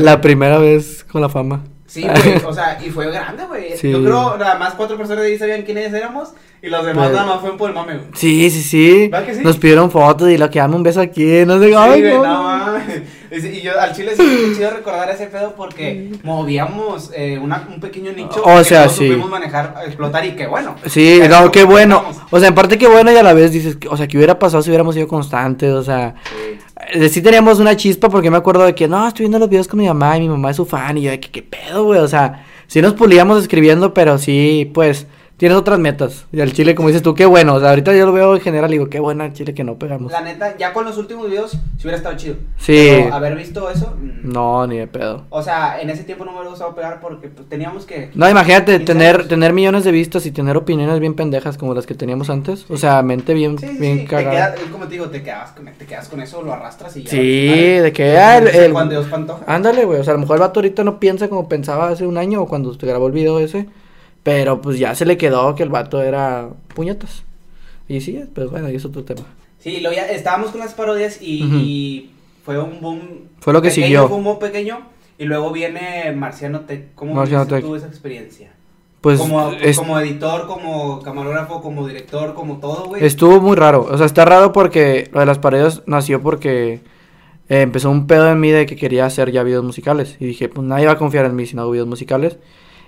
La 0.00 0.20
primera 0.20 0.58
vez 0.58 1.04
con 1.10 1.20
la 1.20 1.28
fama. 1.28 1.64
Sí, 1.86 2.02
güey, 2.02 2.36
o 2.46 2.52
sea, 2.52 2.78
y 2.84 2.90
fue 2.90 3.06
grande, 3.12 3.44
güey. 3.46 3.76
Sí. 3.76 3.90
Yo 3.90 4.02
creo 4.02 4.36
nada 4.38 4.56
más 4.58 4.74
cuatro 4.74 4.96
personas 4.96 5.22
de 5.22 5.30
ahí 5.30 5.38
sabían 5.38 5.62
quiénes 5.62 5.92
éramos 5.92 6.30
y 6.62 6.68
los 6.68 6.84
demás 6.84 7.08
Pues- 7.08 7.16
nada 7.16 7.26
más 7.32 7.40
fueron 7.40 7.58
por 7.58 7.68
el 7.70 7.74
mame, 7.76 7.94
güey. 7.98 8.06
Sí, 8.14 8.50
sí, 8.50 8.62
sí. 8.62 9.08
¿Verdad 9.12 9.26
que 9.26 9.34
sí? 9.34 9.44
Nos 9.44 9.58
pidieron 9.58 9.90
fotos 9.90 10.30
y 10.30 10.38
lo 10.38 10.48
que 10.50 10.58
dame 10.58 10.76
un 10.76 10.82
beso 10.82 11.00
aquí. 11.00 11.44
No 11.46 11.58
sé, 11.60 11.68
Sí, 11.68 11.74
ay, 11.76 12.00
güey, 12.00 12.14
no. 12.14 12.24
no 12.24 12.42
mames. 12.42 13.02
Y 13.42 13.62
yo 13.62 13.80
al 13.80 13.94
chile 13.94 14.12
sí 14.16 14.22
es 14.50 14.56
chido 14.56 14.70
recordar 14.70 15.08
ese 15.10 15.26
pedo 15.26 15.54
porque 15.56 16.12
movíamos 16.22 17.10
eh, 17.14 17.38
una, 17.38 17.66
un 17.72 17.80
pequeño 17.80 18.12
nicho. 18.12 18.42
O 18.44 18.58
que 18.58 18.64
sea, 18.64 18.88
sí. 18.88 19.08
supimos 19.08 19.30
manejar, 19.30 19.74
explotar 19.86 20.24
y 20.26 20.32
qué 20.32 20.46
bueno. 20.46 20.74
Sí, 20.86 21.20
no, 21.28 21.50
qué 21.50 21.64
bueno. 21.64 22.04
O 22.30 22.38
sea, 22.38 22.48
en 22.48 22.54
parte 22.54 22.76
qué 22.78 22.86
bueno 22.86 23.10
y 23.10 23.16
a 23.16 23.22
la 23.22 23.32
vez 23.32 23.50
dices, 23.52 23.76
que- 23.76 23.88
o 23.88 23.96
sea, 23.96 24.06
que 24.06 24.16
hubiera 24.16 24.38
pasado 24.38 24.62
si 24.62 24.70
hubiéramos 24.70 24.94
sido 24.94 25.08
constantes, 25.08 25.70
o 25.72 25.82
sea, 25.82 26.14
Sí. 26.24 26.58
eh, 26.92 27.08
sí 27.08 27.22
teníamos 27.22 27.58
una 27.60 27.76
chispa 27.76 28.08
porque 28.08 28.30
me 28.30 28.36
acuerdo 28.36 28.64
de 28.64 28.74
que, 28.74 28.86
no, 28.88 29.06
estoy 29.08 29.24
viendo 29.24 29.38
los 29.38 29.48
videos 29.48 29.68
con 29.68 29.80
mi 29.80 29.86
mamá 29.86 30.16
y 30.16 30.20
mi 30.20 30.28
mamá 30.28 30.50
es 30.50 30.56
su 30.56 30.66
fan 30.66 30.98
y 30.98 31.02
yo 31.02 31.10
de 31.10 31.20
que, 31.20 31.30
qué 31.30 31.42
pedo, 31.42 31.84
güey, 31.84 32.00
o 32.00 32.08
sea, 32.08 32.44
sí 32.66 32.80
nos 32.82 32.92
pulíamos 32.94 33.40
escribiendo, 33.42 33.94
pero 33.94 34.18
sí, 34.18 34.70
pues, 34.74 35.06
tienes 35.36 35.58
otras 35.58 35.78
metas. 35.78 36.26
Y 36.32 36.40
al 36.40 36.52
chile, 36.52 36.74
como 36.74 36.88
dices 36.88 37.02
tú, 37.02 37.14
qué 37.14 37.26
bueno, 37.26 37.54
o 37.54 37.60
sea, 37.60 37.70
ahorita 37.70 37.94
yo 37.94 38.06
lo 38.06 38.12
veo 38.12 38.34
en 38.36 38.40
general 38.40 38.70
y 38.70 38.74
digo, 38.78 38.88
qué 38.88 39.00
bueno 39.00 39.24
al 39.24 39.32
chile 39.32 39.52
que 39.54 39.64
no 39.64 39.76
pegamos. 39.78 40.12
La 40.12 40.20
neta, 40.20 40.56
ya 40.56 40.72
con 40.72 40.84
los 40.84 40.96
últimos 40.96 41.28
videos, 41.28 41.50
sí 41.52 41.58
hubiera 41.82 41.96
estado 41.96 42.16
chido. 42.16 42.36
Sí. 42.56 42.88
Pero 43.02 43.14
haber 43.14 43.34
visto 43.36 43.68
eso. 43.70 43.94
mm, 44.00 44.30
No, 44.32 44.66
ni 44.66 44.78
de 44.78 44.86
pedo. 44.86 45.24
O 45.30 45.42
sea, 45.42 45.80
en 45.80 45.90
ese 45.90 46.04
tiempo 46.04 46.24
no 46.24 46.30
me 46.32 46.36
hubiera 46.38 46.50
gustado 46.50 46.74
pegar 46.74 47.00
porque 47.00 47.28
pues, 47.28 47.48
teníamos 47.48 47.84
que. 47.84 48.10
No, 48.14 48.28
imagínate 48.30 48.72
15 48.78 48.84
tener, 48.86 49.16
años. 49.16 49.28
tener 49.28 49.52
millones 49.52 49.84
de 49.84 49.90
vistas 49.92 50.24
y 50.26 50.30
tener 50.30 50.56
opiniones 50.56 51.00
bien 51.00 51.14
pendejas 51.14 51.58
como 51.58 51.74
las 51.74 51.86
que 51.86 51.94
teníamos 51.94 52.30
antes. 52.30 52.64
O 52.70 52.76
sea, 52.76 53.02
mente 53.02 53.34
bien, 53.34 53.58
Sí, 53.58 53.66
sí, 53.68 53.76
bien 53.78 53.98
sí. 53.98 54.04
Te 54.04 54.10
cagada. 54.10 54.54
quedas, 54.54 54.70
como 54.70 54.84
te 54.86 54.92
digo, 54.92 55.06
te 55.10 55.22
quedas, 55.22 55.50
con, 55.52 55.64
te 55.66 55.84
quedas 55.86 56.08
con 56.08 56.20
eso, 56.20 56.42
lo 56.42 56.52
arrastras 56.52 56.96
y 56.96 57.02
ya. 57.02 57.10
Sí, 57.10 57.48
vale. 57.48 57.82
de 57.82 57.92
que, 57.92 58.16
ah, 58.18 58.38
el- 58.38 58.48
el- 58.48 58.72
Juan 58.72 58.88
Dios 58.88 59.06
Pantoja. 59.06 59.44
Ándale, 59.46 59.84
güey. 59.84 60.00
O 60.00 60.04
sea, 60.04 60.12
a 60.12 60.16
lo 60.16 60.20
mejor 60.20 60.36
el 60.36 60.40
vato 60.40 60.60
ahorita 60.60 60.84
no 60.84 61.00
piensa 61.00 61.28
como 61.28 61.48
pensaba 61.48 61.88
hace 61.88 62.06
un 62.06 62.16
año 62.18 62.40
o 62.42 62.46
cuando 62.46 62.76
te 62.78 62.86
grabó 62.86 63.06
el 63.08 63.12
video 63.12 63.38
ese. 63.40 63.66
Pero 64.24 64.60
pues 64.60 64.78
ya 64.78 64.94
se 64.96 65.04
le 65.04 65.16
quedó 65.16 65.54
que 65.54 65.62
el 65.62 65.68
vato 65.68 66.02
era 66.02 66.48
puñetas. 66.74 67.22
Y 67.86 68.00
sí, 68.00 68.24
pues 68.34 68.50
bueno, 68.50 68.70
y 68.70 68.76
es 68.76 68.84
otro 68.84 69.04
tema. 69.04 69.22
Sí, 69.60 69.80
lo 69.80 69.92
ya 69.92 70.06
estábamos 70.08 70.50
con 70.50 70.60
las 70.60 70.74
parodias 70.74 71.22
y, 71.22 72.10
fue 72.44 72.58
un 72.58 72.80
boom. 72.80 73.00
Fue 73.40 73.52
lo 73.52 73.62
que 73.62 73.68
pequeño, 73.68 73.86
siguió. 73.86 74.08
Fue 74.08 74.16
un 74.16 74.24
boom 74.24 74.38
pequeño 74.38 74.80
y 75.18 75.24
luego 75.24 75.52
viene 75.52 76.12
Marciano 76.12 76.60
Tech. 76.60 76.94
¿Cómo 76.94 77.14
Marciano 77.14 77.46
Tech. 77.46 77.62
tú 77.64 77.76
esa 77.76 77.86
experiencia? 77.86 78.52
Pues 79.00 79.20
como, 79.20 79.52
es- 79.52 79.76
como 79.76 80.00
editor, 80.00 80.46
como 80.46 81.02
camarógrafo, 81.02 81.60
como 81.60 81.86
director, 81.86 82.32
como 82.32 82.56
todo, 82.58 82.86
güey. 82.86 83.04
estuvo 83.04 83.40
muy 83.40 83.54
raro. 83.56 83.86
O 83.90 83.96
sea, 83.98 84.06
está 84.06 84.24
raro 84.24 84.52
porque 84.52 85.10
lo 85.12 85.20
de 85.20 85.26
las 85.26 85.38
paredes 85.38 85.82
nació 85.86 86.22
porque 86.22 86.80
eh, 87.50 87.60
empezó 87.60 87.90
un 87.90 88.06
pedo 88.06 88.30
en 88.30 88.40
mí 88.40 88.50
de 88.50 88.64
que 88.64 88.76
quería 88.76 89.04
hacer 89.04 89.30
ya 89.30 89.42
videos 89.42 89.64
musicales. 89.64 90.16
Y 90.20 90.24
dije, 90.24 90.48
pues 90.48 90.66
nadie 90.66 90.86
va 90.86 90.92
a 90.92 90.98
confiar 90.98 91.26
en 91.26 91.36
mí 91.36 91.44
si 91.44 91.54
no 91.54 91.62
hago 91.62 91.72
videos 91.72 91.88
musicales. 91.88 92.38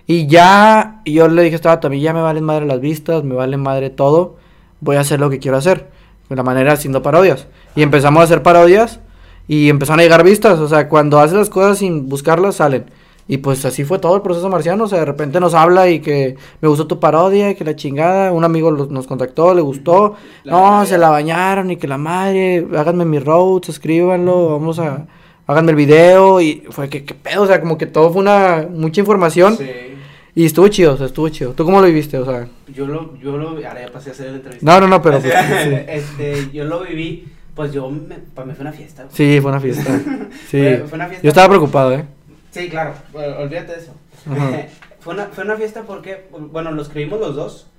Y 0.07 0.27
ya, 0.29 1.01
y 1.05 1.15
yo 1.15 1.27
le 1.29 1.43
dije, 1.43 1.57
estaba 1.57 1.81
también, 1.81 2.03
ya 2.03 2.13
me 2.13 2.21
valen 2.23 2.45
madre 2.45 2.65
las 2.67 2.81
vistas, 2.81 3.25
me 3.25 3.35
vale 3.35 3.57
madre 3.57 3.91
todo. 3.91 4.37
Voy 4.81 4.97
a 4.97 5.01
hacer 5.01 5.19
lo 5.19 5.31
que 5.31 5.39
quiero 5.41 5.57
hacer. 5.57 5.89
De 6.29 6.37
la 6.37 6.43
manera 6.43 6.73
haciendo 6.73 7.03
parodias. 7.03 7.47
Y 7.75 7.83
empezamos 7.83 8.21
a 8.21 8.25
hacer 8.25 8.43
parodias 8.43 9.01
y 9.49 9.69
empezaron 9.69 10.01
a 10.01 10.03
llegar 10.05 10.23
vistas. 10.25 10.59
O 10.61 10.69
sea, 10.69 10.89
cuando 10.89 11.19
haces 11.21 11.37
las 11.37 11.51
cosas 11.51 11.79
sin 11.79 12.09
buscarlas, 12.09 12.57
salen. 12.57 12.85
Y 13.29 13.39
pues 13.39 13.65
así 13.65 13.83
fue 13.85 13.99
todo 13.99 14.15
el 14.15 14.23
proceso 14.23 14.49
marciano. 14.49 14.85
O 14.85 14.89
sea, 14.89 15.01
de 15.01 15.05
repente 15.05 15.41
nos 15.41 15.55
habla 15.55 15.89
y 15.89 15.99
que 16.01 16.37
me 16.61 16.69
gustó 16.69 16.87
tu 16.87 17.01
parodia, 17.01 17.51
y 17.51 17.55
que 17.57 17.65
la 17.65 17.75
chingada. 17.75 18.31
Un 18.33 18.45
amigo 18.45 18.71
lo- 18.71 18.87
nos 18.87 19.09
contactó, 19.09 19.55
le 19.55 19.61
gustó. 19.63 20.15
La 20.45 20.53
no, 20.53 20.63
madre. 20.63 20.89
se 20.89 20.99
la 20.99 21.11
bañaron 21.11 21.71
y 21.73 21.77
que 21.77 21.89
la 21.89 21.99
madre, 21.99 22.65
háganme 22.77 23.05
mis 23.05 23.25
roads, 23.25 23.69
escríbanlo, 23.71 24.51
vamos 24.51 24.79
a, 24.79 25.07
háganme 25.49 25.71
el 25.73 25.77
video. 25.77 26.41
Y 26.41 26.63
fue 26.71 26.89
que, 26.89 27.05
qué 27.05 27.15
pedo, 27.15 27.43
o 27.43 27.47
sea, 27.49 27.61
como 27.61 27.77
que 27.77 27.87
todo 27.87 28.11
fue 28.13 28.23
una, 28.23 28.69
mucha 28.73 29.01
información. 29.01 29.57
Sí. 29.57 29.65
Y 30.37 30.45
estuvo 30.45 30.69
chido, 30.69 30.93
o 30.95 30.97
sea, 30.99 31.07
estuvo 31.07 31.29
chido. 31.31 31.53
¿Tú 31.55 31.65
cómo 31.65 31.81
lo 31.81 31.87
viviste? 31.87 32.19
O 32.19 32.25
sea, 32.25 32.47
Yo 32.69 32.87
lo, 32.87 33.17
yo 33.17 33.37
lo, 33.39 33.49
ahora 33.49 33.81
ya 33.87 33.91
pasé 33.91 34.11
a 34.11 34.13
hacer 34.13 34.31
la 34.31 34.37
entrevista. 34.37 34.65
no, 34.67 34.81
no, 34.81 34.87
no, 34.87 35.03
pero 35.03 35.19
pues, 35.21 35.33
sí. 35.33 35.75
este, 35.89 36.51
yo 36.53 36.65
lo 36.67 36.83
viví, 36.85 37.27
pues 37.55 37.73
yo, 37.73 37.91
me, 37.91 38.17
para 38.17 38.47
mí 38.47 38.53
fue 38.55 38.63
una 38.63 38.73
fiesta. 38.73 39.05
güey. 39.05 39.15
Sí, 39.17 39.41
fue 39.41 39.51
una 39.51 39.61
fiesta. 39.61 39.91
Sí. 40.51 40.59
Fue- 40.61 40.85
fue 40.89 40.97
una 40.97 41.07
fiesta. 41.07 41.23
Yo 41.25 41.29
estaba 41.31 41.49
preocupado, 41.49 41.93
¿eh? 41.95 42.05
Sí, 42.51 42.69
claro, 42.69 42.93
olvídate 43.15 43.73
de 43.73 43.79
eso. 43.79 43.95
Ajá. 44.31 44.67
fue, 45.01 45.15
una, 45.15 45.25
fue 45.27 45.45
una 45.45 45.57
fiesta 45.57 45.83
porque, 45.87 46.29
bueno, 46.53 46.71
lo 46.71 46.83
escribimos 46.83 47.19
los 47.19 47.35
dos. 47.35 47.71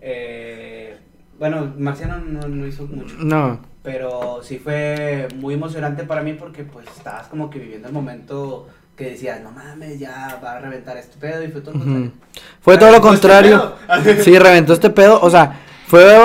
eh, 0.00 0.96
bueno, 1.38 1.72
Marciano 1.78 2.18
no, 2.18 2.48
no 2.48 2.66
hizo 2.66 2.86
mucho, 2.86 3.14
No. 3.20 3.60
pero 3.82 4.40
sí 4.42 4.58
fue 4.58 5.26
muy 5.36 5.54
emocionante 5.54 6.02
para 6.04 6.22
mí 6.22 6.34
porque 6.34 6.64
pues 6.64 6.86
estabas 6.96 7.28
como 7.28 7.48
que 7.48 7.58
viviendo 7.60 7.88
el 7.88 7.94
momento 7.94 8.68
que 9.00 9.10
decías, 9.10 9.40
no 9.42 9.50
mames, 9.50 9.98
ya 9.98 10.38
va 10.44 10.52
a 10.52 10.60
reventar 10.60 10.96
este 10.96 11.16
pedo 11.18 11.42
y 11.42 11.48
fue 11.48 11.60
todo 11.62 11.74
lo 11.74 11.80
contrario. 11.80 12.12
Fue 12.60 12.76
todo 12.78 12.88
lo 12.90 12.96
este 12.96 13.08
contrario. 13.08 13.74
pedo. 14.04 14.14
Sí, 14.24 14.38
reventó 14.38 14.72
este 14.74 14.90
pedo. 14.90 15.18
O 15.20 15.30
sea, 15.30 15.58
fue. 15.86 16.16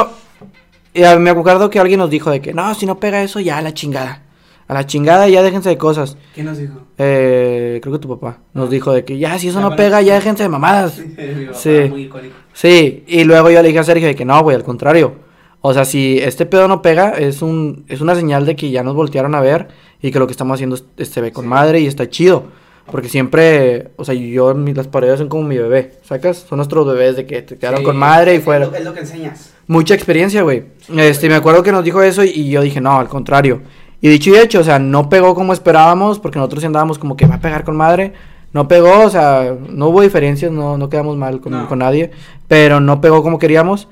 y 0.94 1.02
me 1.20 1.30
acuerdo 1.32 1.70
que 1.70 1.80
alguien 1.80 2.00
nos 2.00 2.10
dijo 2.10 2.30
de 2.30 2.42
que 2.42 2.54
no, 2.54 2.74
si 2.76 2.86
no 2.86 3.00
pega 3.00 3.24
eso, 3.24 3.40
ya 3.40 3.58
a 3.58 3.62
la 3.62 3.74
chingada. 3.74 4.22
A 4.68 4.74
la 4.74 4.86
chingada, 4.86 5.28
ya 5.30 5.42
déjense 5.44 5.70
de 5.70 5.78
cosas. 5.78 6.18
¿Quién 6.34 6.48
nos 6.48 6.58
dijo? 6.58 6.74
Eh, 6.98 7.80
creo 7.82 7.94
que 7.94 8.00
tu 8.00 8.10
papá 8.10 8.40
nos 8.54 8.70
dijo 8.70 8.92
de 8.94 9.06
que 9.06 9.18
ya, 9.18 9.38
si 9.40 9.48
eso 9.50 9.62
no 9.62 9.76
pega, 9.76 10.02
ya 10.02 10.16
déjense 10.16 10.44
de 10.44 10.50
mamadas. 10.50 10.98
Mi 11.18 11.46
papá, 11.46 11.58
Sí. 11.58 11.82
muy 11.90 12.04
icónico. 12.04 12.36
Sí, 12.54 13.04
y 13.08 13.24
luego 13.26 13.50
yo 13.52 13.62
le 13.62 13.68
dije 13.68 13.80
a 13.80 13.84
Sergio 13.84 14.08
de 14.08 14.16
que 14.16 14.26
no, 14.26 14.42
güey, 14.44 14.56
al 14.56 14.64
contrario. 14.64 15.24
O 15.62 15.74
sea, 15.74 15.86
si 15.86 16.20
este 16.20 16.46
pedo 16.46 16.68
no 16.68 16.82
pega, 16.82 17.10
es 17.12 17.42
un 17.42 17.86
es 17.88 18.02
una 18.02 18.14
señal 18.16 18.46
de 18.46 18.56
que 18.56 18.70
ya 18.70 18.84
nos 18.84 18.94
voltearon 18.96 19.34
a 19.36 19.40
ver 19.42 19.68
y 20.02 20.12
que 20.12 20.20
lo 20.20 20.28
que 20.28 20.32
estamos 20.32 20.56
haciendo 20.56 20.76
es- 20.98 21.10
se 21.10 21.22
ve 21.22 21.32
con 21.32 21.46
Sí. 21.46 21.50
madre 21.50 21.80
y 21.80 21.88
está 21.88 22.08
chido. 22.10 22.44
Porque 22.92 23.10
siempre, 23.10 23.90
o 23.96 24.06
sea, 24.06 24.14
yo, 24.14 24.54
las 24.54 24.88
paredes 24.88 25.18
son 25.20 25.28
como 25.28 25.44
mi 25.44 25.58
bebé, 25.58 25.94
¿sacas? 26.04 26.38
Son 26.48 26.58
nuestros 26.58 26.86
bebés 26.86 27.16
de 27.16 27.26
que 27.26 27.42
te 27.42 27.58
quedaron 27.58 27.80
Sí, 27.80 27.86
con 27.86 27.98
madre 27.98 28.34
y 28.34 28.38
es 28.38 28.46
lo- 28.46 28.76
Es 28.76 28.84
lo 28.84 28.94
que 28.94 29.00
enseñas. 29.00 29.54
Mucha 29.68 29.96
experiencia, 29.96 30.44
güey. 30.44 30.66
Este, 30.96 31.28
me 31.28 31.36
acuerdo 31.36 31.64
que 31.64 31.72
nos 31.72 31.84
dijo 31.84 32.02
eso 32.04 32.24
y, 32.24 32.30
y 32.30 32.50
yo 32.52 32.62
dije, 32.62 32.80
no, 32.82 33.00
al 33.00 33.08
contrario. 33.10 33.62
Y 34.02 34.10
dicho 34.10 34.30
y 34.30 34.36
hecho, 34.38 34.60
o 34.60 34.64
sea, 34.64 34.78
no 34.78 35.10
pegó 35.10 35.34
como 35.34 35.52
esperábamos, 35.54 36.20
porque 36.20 36.38
nosotros 36.38 36.62
sí 36.62 36.68
andábamos 36.68 37.00
como 37.00 37.18
que 37.18 37.26
va 37.26 37.36
a 37.36 37.40
pegar 37.42 37.64
con 37.64 37.76
madre. 37.76 38.14
No 38.54 38.68
pegó, 38.68 39.02
o 39.04 39.10
sea, 39.10 39.56
no 39.68 39.88
hubo 39.88 40.02
diferencias, 40.02 40.52
no, 40.52 40.78
no 40.78 40.88
quedamos 40.88 41.18
mal 41.18 41.42
con, 41.42 41.54
No. 41.54 41.68
con 41.68 41.80
nadie, 41.80 42.12
pero 42.48 42.80
no 42.80 43.02
pegó 43.02 43.24
como 43.24 43.40
queríamos. 43.40 43.88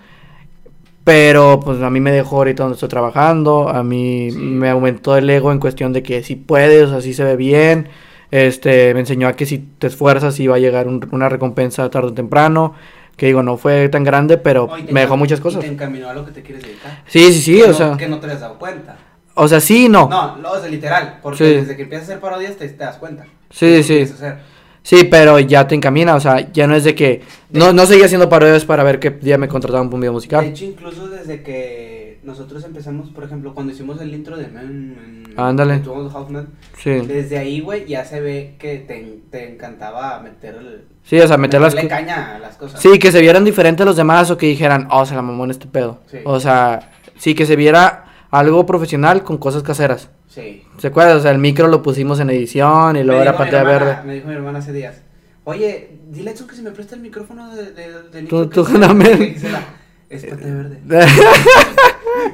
Pero 1.03 1.59
pues 1.59 1.81
a 1.81 1.89
mí 1.89 1.99
me 1.99 2.11
dejó 2.11 2.37
ahorita 2.37 2.63
donde 2.63 2.75
estoy 2.75 2.87
trabajando, 2.87 3.67
a 3.67 3.83
mí 3.83 4.29
Sí. 4.31 4.37
me 4.37 4.69
aumentó 4.69 5.17
el 5.17 5.29
ego 5.29 5.51
en 5.51 5.59
cuestión 5.59 5.91
de 5.91 6.01
que 6.01 6.23
si 6.23 6.35
puedes, 6.37 6.91
así 6.91 7.13
se 7.13 7.23
ve 7.25 7.35
bien. 7.35 7.89
Este, 8.33 8.95
me 8.95 9.01
enseñó 9.01 9.27
a 9.27 9.33
que 9.33 9.45
si 9.45 9.59
te 9.59 9.85
esfuerzas 9.85 10.39
iba 10.39 10.55
a 10.55 10.59
llegar 10.59 10.87
un- 10.87 11.07
una 11.11 11.29
recompensa 11.29 11.87
tarde 11.91 12.07
o 12.07 12.13
temprano. 12.13 12.73
Que 13.15 13.27
digo, 13.27 13.43
no 13.43 13.57
fue 13.57 13.89
tan 13.89 14.03
grande, 14.03 14.39
pero 14.39 14.69
Oh, 14.71 14.75
y 14.75 14.91
me 14.91 15.01
dejó 15.01 15.15
muchas 15.17 15.37
y 15.37 15.41
cosas. 15.43 15.61
te 15.61 15.67
encaminó 15.67 16.09
a 16.09 16.15
lo 16.15 16.25
que 16.25 16.31
te 16.31 16.41
quieres 16.41 16.63
dedicar. 16.63 17.03
Sí, 17.05 17.31
sí, 17.31 17.41
sí, 17.41 17.55
que 17.57 17.63
o 17.65 17.67
no- 17.67 17.73
sea. 17.75 17.95
Que 17.95 18.07
no 18.07 18.19
te 18.19 18.25
has 18.31 18.39
dado 18.41 18.57
cuenta. 18.57 18.97
O 19.35 19.47
sea, 19.47 19.59
sí 19.59 19.85
y 19.85 19.89
no. 19.89 20.09
No, 20.09 20.49
o 20.51 20.59
sea, 20.59 20.67
literal. 20.67 21.19
Porque 21.21 21.37
Sí. 21.37 21.43
desde 21.43 21.75
que 21.75 21.83
empiezas 21.83 22.09
a 22.09 22.11
hacer 22.13 22.21
parodias 22.21 22.55
te, 22.55 22.67
te 22.69 22.83
das 22.83 22.97
cuenta. 22.97 23.25
Sí, 23.51 23.83
sí. 23.83 23.99
hacer. 24.01 24.39
Sí, 24.83 25.05
pero 25.09 25.39
ya 25.39 25.65
te 25.67 25.75
encamina, 25.75 26.13
o 26.15 26.19
sea, 26.19 26.51
ya 26.51 26.67
no 26.67 26.75
es 26.75 26.83
de 26.83 26.93
que. 26.93 27.21
No, 27.49 27.71
no 27.73 27.85
seguía 27.85 28.05
haciendo 28.05 28.27
parodias 28.29 28.65
para 28.65 28.83
ver 28.83 28.99
qué 28.99 29.09
día 29.11 29.37
me 29.37 29.47
contrataban 29.47 29.87
para 29.87 29.95
un 29.95 30.01
video 30.01 30.11
De 30.11 30.15
musical. 30.15 30.45
hecho, 30.45 30.65
incluso 30.65 31.07
desde 31.07 31.41
que 31.41 32.19
nosotros 32.23 32.63
empezamos, 32.65 33.09
por 33.09 33.23
ejemplo, 33.23 33.53
cuando 33.53 33.71
hicimos 33.73 33.99
el 34.01 34.13
intro 34.13 34.35
de 34.37 34.47
Man, 34.49 35.23
Ándale. 35.37 35.79
de 35.79 35.89
Hoffman, 35.89 36.49
Sí. 36.77 36.91
desde 37.07 37.37
ahí, 37.37 37.61
güey, 37.61 37.85
ya 37.85 38.03
se 38.05 38.19
ve 38.19 38.55
que 38.59 38.77
te, 38.79 39.19
te 39.31 39.53
encantaba 39.53 40.19
meter 40.21 40.55
el, 40.55 40.83
Sí, 41.03 41.19
o 41.19 41.27
sea, 41.27 41.37
meter 41.37 41.61
las. 41.61 41.73
meterle 41.75 41.89
co- 41.89 41.95
caña 41.95 42.35
a 42.35 42.39
las 42.39 42.55
cosas. 42.57 42.81
Sí, 42.81 42.99
que 42.99 43.11
se 43.11 43.21
vieran 43.21 43.43
diferentes 43.45 43.81
a 43.83 43.85
los 43.85 43.95
demás 43.95 44.29
o 44.31 44.37
que 44.37 44.47
dijeran, 44.47 44.87
oh, 44.91 45.05
se 45.05 45.15
la 45.15 45.21
mamó 45.21 45.45
en 45.45 45.51
este 45.51 45.65
pedo. 45.67 46.01
Sí. 46.11 46.17
O 46.25 46.39
sea, 46.41 46.91
sí, 47.17 47.35
que 47.35 47.45
se 47.45 47.55
viera 47.55 48.05
algo 48.31 48.65
profesional 48.65 49.23
con 49.23 49.37
cosas 49.37 49.63
caseras. 49.63 50.09
Sí. 50.33 50.63
¿Se 50.77 50.87
acuerdan? 50.87 51.17
O 51.17 51.19
sea, 51.19 51.31
el 51.31 51.37
micro 51.37 51.67
lo 51.67 51.83
pusimos 51.83 52.19
en 52.19 52.29
edición 52.31 52.95
y 52.95 53.03
luego 53.03 53.21
era 53.21 53.37
pantalla 53.37 53.63
verde. 53.63 53.97
Me 54.05 54.15
dijo 54.15 54.27
mi 54.27 54.33
hermana 54.33 54.59
hace 54.59 54.73
días. 54.73 54.95
Oye, 55.43 55.97
dile 56.09 56.29
a 56.29 56.33
Edson 56.33 56.47
que 56.47 56.55
se 56.55 56.61
me 56.61 56.71
presta 56.71 56.95
el 56.95 57.01
micrófono 57.01 57.53
de, 57.55 57.71
de, 57.71 57.87
Tú- 58.23 58.43
intro 58.43 58.49
tú, 58.49 58.63
la- 58.79 59.63
Es 60.09 60.25
pantalla 60.25 60.53
verde. 60.55 60.79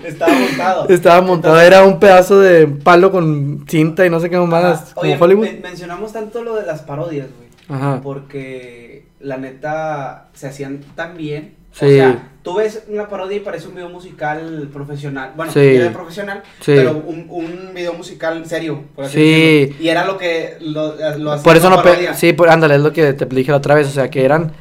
Estaba 0.05 0.33
montado. 0.33 0.89
Estaba 0.89 1.21
montado, 1.21 1.59
era 1.61 1.83
un 1.83 1.99
pedazo 1.99 2.39
de 2.39 2.67
palo 2.67 3.11
con 3.11 3.65
cinta 3.67 4.05
y 4.05 4.09
no 4.09 4.19
sé 4.19 4.29
qué 4.29 4.37
más. 4.37 4.93
Como 4.93 5.01
Oye, 5.07 5.17
Hollywood. 5.19 5.45
men- 5.45 5.61
mencionamos 5.61 6.13
tanto 6.13 6.43
lo 6.43 6.55
de 6.55 6.65
las 6.65 6.81
parodias, 6.81 7.27
güey. 7.37 7.49
Ajá. 7.79 7.99
Porque 8.01 9.05
la 9.19 9.37
neta 9.37 10.29
se 10.33 10.47
hacían 10.47 10.81
tan 10.95 11.17
bien. 11.17 11.55
Sí. 11.71 11.85
O 11.85 11.89
sea, 11.89 12.29
tú 12.41 12.55
ves 12.55 12.83
una 12.87 13.07
parodia 13.07 13.37
y 13.37 13.39
parece 13.41 13.67
un 13.67 13.75
video 13.75 13.89
musical 13.89 14.69
profesional. 14.73 15.33
Bueno, 15.35 15.51
Sí. 15.51 15.59
era 15.59 15.91
profesional, 15.91 16.41
Sí. 16.61 16.73
pero 16.75 16.93
un, 17.05 17.27
un 17.29 17.58
video 17.89 17.97
musical 17.97 18.45
serio. 18.45 18.83
Por 18.95 19.05
así 19.05 19.13
Sí. 19.13 19.59
decirlo. 19.61 19.83
Y 19.83 19.89
era 19.89 20.05
lo 20.05 20.17
que 20.17 20.57
lo, 20.61 20.95
lo 21.17 21.31
hacía 21.31 21.43
Por 21.43 21.57
eso 21.57 21.69
no. 21.69 21.81
Sí, 22.15 22.33
por, 22.33 22.49
ándale, 22.49 22.75
es 22.75 22.81
lo 22.81 22.93
que 22.93 23.13
te 23.13 23.25
dije 23.25 23.51
la 23.51 23.57
otra 23.57 23.75
vez. 23.75 23.87
O 23.87 23.91
sea, 23.91 24.09
que 24.09 24.23
eran 24.25 24.51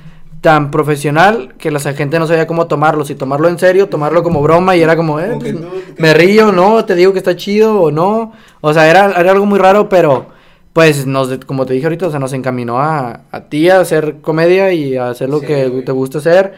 tan 0.40 0.70
profesional 0.70 1.54
que 1.58 1.70
la 1.70 1.80
gente 1.80 2.18
no 2.18 2.26
sabía 2.26 2.46
cómo 2.46 2.66
tomarlo. 2.68 3.04
Si 3.04 3.14
tomarlo 3.14 3.48
en 3.48 3.58
serio, 3.58 3.88
tomarlo 3.88 4.22
como 4.22 4.40
broma 4.42 4.76
y 4.76 4.82
era 4.82 4.96
como, 4.96 5.18
eh, 5.20 5.28
Como 5.30 5.40
que 5.42 5.52
pues, 5.54 5.64
tú- 5.64 5.94
que- 5.96 6.02
me 6.02 6.14
río, 6.14 6.52
no, 6.52 6.84
te 6.84 6.94
digo 6.94 7.12
que 7.12 7.18
está 7.18 7.34
chido 7.36 7.80
o 7.80 7.90
no. 7.90 8.32
O 8.60 8.72
sea, 8.72 8.88
era, 8.88 9.12
era 9.18 9.32
algo 9.32 9.46
muy 9.46 9.58
raro, 9.58 9.88
pero 9.88 10.26
pues 10.72 11.06
nos, 11.06 11.38
como 11.44 11.66
te 11.66 11.74
dije 11.74 11.86
ahorita, 11.86 12.06
o 12.06 12.10
sea, 12.10 12.20
nos 12.20 12.32
encaminó 12.34 12.78
a, 12.80 13.22
a 13.32 13.40
ti 13.48 13.68
a 13.68 13.80
hacer 13.80 14.16
comedia 14.20 14.72
y 14.72 14.96
a 14.96 15.08
hacer 15.08 15.28
lo 15.28 15.40
Sí, 15.40 15.46
que 15.46 15.66
güey. 15.68 15.84
te 15.84 15.90
gusta 15.92 16.18
hacer. 16.18 16.54